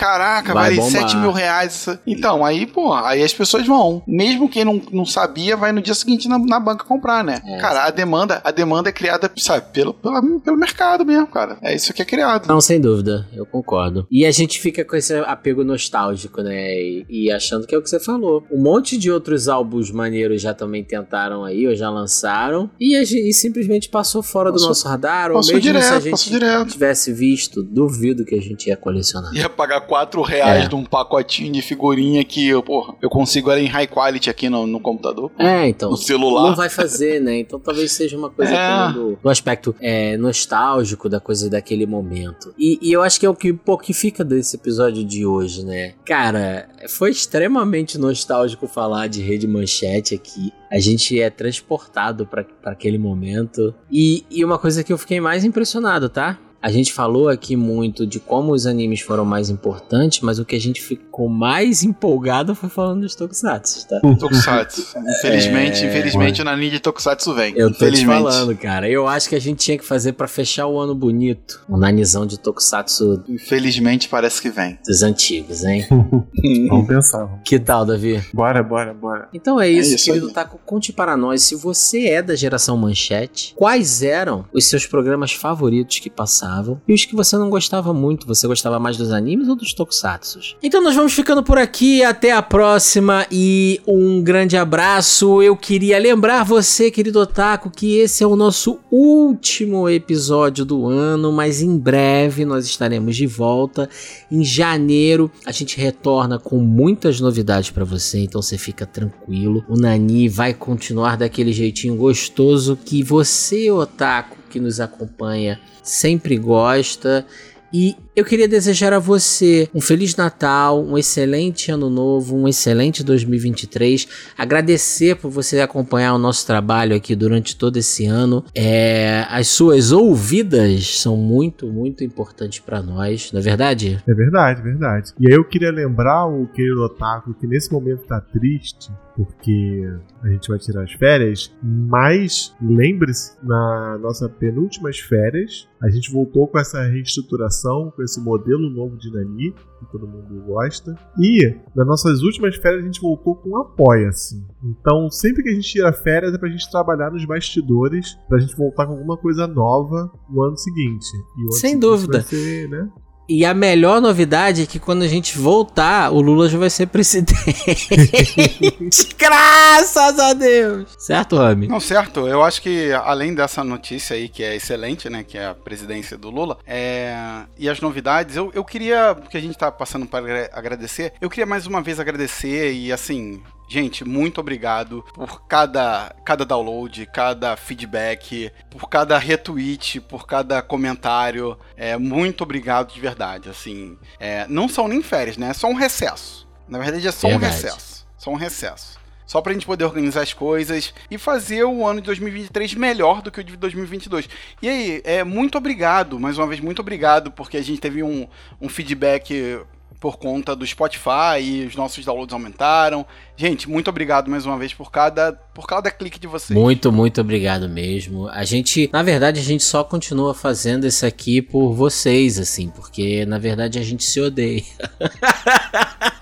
[0.43, 1.09] caraca, Vai vale bombar.
[1.09, 1.87] 7 mil reais.
[2.07, 4.03] Então, aí, pô, aí as pessoas vão.
[4.07, 7.41] Mesmo quem não, não sabia, vai no dia seguinte na, na banca comprar, né?
[7.47, 7.59] É.
[7.59, 11.59] Cara, a demanda, a demanda é criada, sabe, pelo, pela- pelo mercado mesmo, cara.
[11.63, 12.47] É isso que é criado.
[12.47, 14.07] Não, sem dúvida, eu concordo.
[14.11, 16.75] E a gente fica com esse apego nostálgico, né?
[16.81, 18.45] E, e achando que é o que você falou.
[18.51, 22.71] Um monte de outros álbuns maneiros já também tentaram aí, ou já lançaram.
[22.81, 25.31] E, a gente, e simplesmente passou fora do Passou- nosso radar.
[25.31, 26.69] Ou mesmo se a direto, gente direto.
[26.73, 29.33] tivesse visto, duvido que a gente ia colecionar.
[29.35, 30.69] Ia pagar 4 reais É.
[30.69, 34.49] de um pacotinho de figurinha que, eu, porra, eu consigo ela em high quality aqui
[34.49, 35.31] no, no computador.
[35.39, 35.91] É, então.
[35.91, 36.43] No celular.
[36.49, 37.39] Não vai fazer, né?
[37.39, 38.93] Então talvez seja uma coisa É.
[38.93, 42.55] do, do aspecto é, nostálgico da coisa daquele momento.
[42.59, 45.65] E, e eu acho que é o que, pô, que fica desse episódio de hoje,
[45.65, 45.95] né?
[46.05, 50.53] Cara, foi extremamente nostálgico falar de Rede Manchete aqui.
[50.71, 53.75] A gente é transportado pra pra aquele momento.
[53.91, 56.39] E, e uma coisa que eu fiquei mais impressionado, tá?
[56.61, 60.57] A gente falou aqui muito de como os animes foram mais importantes, mas o que
[60.57, 64.01] a gente ficou mais empolgado foi falando dos Tokusatsu, tá?
[64.19, 64.85] Tokusatsu.
[65.19, 65.89] Infelizmente, É.
[65.89, 67.55] infelizmente o Nani de Tokusatsu vem.
[67.57, 68.89] Eu tô te falando, cara.
[68.91, 71.61] Eu acho que a gente tinha que fazer pra fechar o ano bonito.
[71.69, 74.79] Um nanizão de Tokusatsu Infelizmente parece que vem.
[74.87, 75.87] dos antigos, hein?
[76.69, 77.29] Vamos pensar.
[77.45, 78.23] que tal, Davi?
[78.33, 79.29] Bora, bora, bora.
[79.33, 80.33] Então é isso, isso querido aí.
[80.33, 80.59] Taco.
[80.67, 85.99] Conte para nós, se você é da geração manchete, quais eram os seus programas favoritos
[85.99, 86.11] que
[86.49, 88.27] passavam e os que você não gostava muito?
[88.27, 90.57] Você gostava mais dos animes ou dos tokusatsu?
[90.63, 95.43] Então nós vamos ficando por aqui, até a próxima e um grande abraço.
[95.43, 101.31] Eu queria lembrar você, querido Otaku, que esse é o nosso último episódio do ano,
[101.33, 103.89] mas em breve nós estaremos de volta.
[104.31, 109.65] Em janeiro a gente retorna com muitas novidades pra você, então você fica tranquilo.
[109.69, 117.27] O Nani vai continuar daquele jeitinho gostoso que você, otaku, que nos acompanha, sempre gosta.
[117.73, 123.05] E eu queria desejar a você um Feliz Natal, um excelente Ano Novo, um excelente
[123.05, 124.33] 2023.
[124.37, 128.45] Agradecer por você acompanhar o nosso trabalho aqui durante todo esse ano.
[128.53, 134.03] É, as suas ouvidas são muito, muito importantes para nós, não é verdade?
[134.07, 135.13] É verdade, verdade.
[135.21, 139.85] E aí eu queria lembrar o querido Otaku que nesse momento tá triste, porque
[140.23, 146.47] a gente vai tirar as férias, mas lembre-se, na nossa penúltimas férias, a gente voltou
[146.47, 151.87] com essa reestruturação, com esse modelo novo de Nani, que todo mundo gosta, e nas
[151.87, 154.43] nossas últimas férias a gente voltou com apoia-se.
[154.63, 158.57] Então, sempre que a gente tira férias é pra gente trabalhar nos bastidores, pra gente
[158.57, 161.07] voltar com alguma coisa nova no ano seguinte.
[161.39, 162.13] E ano Sem seguinte dúvida.
[162.19, 162.91] vai ser, né?
[163.29, 166.87] E a melhor novidade é que quando a gente voltar, o Lula já vai ser
[166.87, 167.35] presidente.
[169.19, 170.87] Graças a Deus!
[170.99, 171.69] Certo, Rami?
[171.69, 172.27] Não, certo.
[172.27, 175.23] Eu acho que além dessa notícia aí, que é excelente, né?
[175.23, 177.15] Que é a presidência do Lula, é...
[177.59, 181.29] e as novidades, eu, eu queria, porque a gente tá passando para agra- agradecer, eu
[181.29, 183.43] queria mais uma vez agradecer e assim.
[183.69, 191.59] Gente, muito obrigado por cada, cada download, cada feedback, por cada retweet, por cada comentário.
[191.77, 193.51] É, muito obrigado de verdade.
[193.51, 195.51] Assim, é, não são nem férias, né?
[195.51, 196.49] É só um recesso.
[196.67, 197.53] Na verdade, é só Verdade.
[197.53, 198.07] um recesso.
[198.17, 198.99] Só um recesso.
[199.27, 203.31] Só pra gente poder organizar as coisas e fazer o ano de 2023 melhor do
[203.31, 204.27] que o de 2022.
[204.63, 208.27] E aí, é, muito obrigado, mais uma vez, muito obrigado, porque a gente teve um,
[208.59, 209.61] um feedback
[210.01, 213.05] por conta do Spotify e os nossos downloads aumentaram.
[213.37, 216.59] Gente, muito obrigado mais uma vez por cada, por cada clique de vocês.
[216.59, 218.29] Muito, muito obrigado mesmo.
[218.29, 223.27] A gente, na verdade, a gente só continua fazendo isso aqui por vocês, assim, porque
[223.27, 224.63] na verdade a gente se odeia.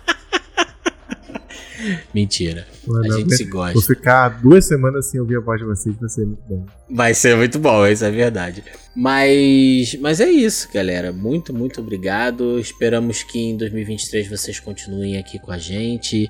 [2.14, 2.66] Mentira.
[2.86, 3.94] Mano, a gente se Vou gosta.
[3.94, 6.66] ficar duas semanas sem ouvir a voz de vocês, vai ser muito bom.
[6.90, 8.62] Vai ser muito bom, isso é verdade.
[8.94, 11.12] Mas, mas é isso, galera.
[11.12, 12.58] Muito, muito obrigado.
[12.58, 16.28] Esperamos que em 2023 vocês continuem aqui com a gente.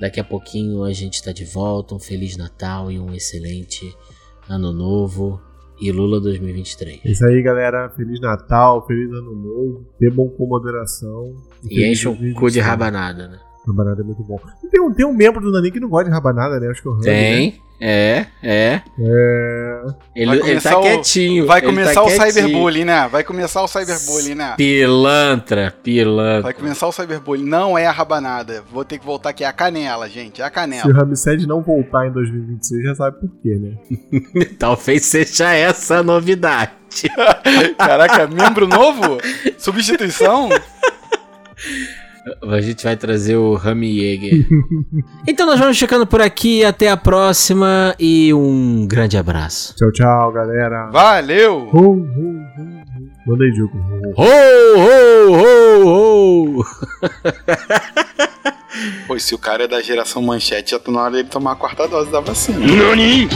[0.00, 1.94] Daqui a pouquinho a gente tá de volta.
[1.94, 3.94] Um feliz Natal e um excelente
[4.48, 5.40] Ano Novo.
[5.80, 7.00] E Lula 2023.
[7.04, 7.88] É isso aí, galera.
[7.90, 9.86] Feliz Natal, feliz Ano Novo.
[9.98, 11.34] Bebam com moderação.
[11.70, 12.66] E enche o cu de 2023.
[12.66, 13.38] rabanada, né?
[13.66, 14.38] Rabanada é muito bom.
[14.70, 16.68] Tem um, tem um membro do Nani que não gosta de rabanada, né?
[16.70, 17.12] Acho que é o Rami, né?
[17.12, 18.82] Tem, é, é.
[18.98, 19.82] É.
[20.14, 21.46] Ele, ele tá o- quietinho.
[21.46, 22.32] Vai ele começar tá o quietinho.
[22.32, 23.08] cyberbullying, né?
[23.08, 24.54] Vai começar o cyberbullying, né?
[24.56, 26.42] Pilantra, pilantra.
[26.42, 27.44] Vai começar o cyberbullying.
[27.44, 28.62] Não é a rabanada.
[28.70, 29.44] Vou ter que voltar aqui.
[29.44, 30.42] É a canela, gente.
[30.42, 30.92] É a Se o canela.
[30.92, 34.46] Ramsed não voltar em 2026, já sabe por quê, né?
[34.58, 36.72] Talvez seja essa a novidade.
[37.78, 39.18] Caraca, membro novo?
[39.56, 40.48] Substituição?
[42.42, 44.46] A gente vai trazer o Rami Jäger.
[45.26, 46.64] então nós vamos ficando por aqui.
[46.64, 49.74] Até a próxima e um grande abraço.
[49.76, 50.90] Tchau, tchau, galera.
[50.90, 51.68] Valeu!
[51.72, 53.76] Ho, Diogo.
[54.16, 54.22] Ho.
[54.76, 56.64] Ho, ho, ho, ho!
[59.06, 61.56] Pois se o cara é da geração manchete, já tá na hora dele tomar a
[61.56, 62.58] quarta dose da vacina.
[62.60, 63.28] NANI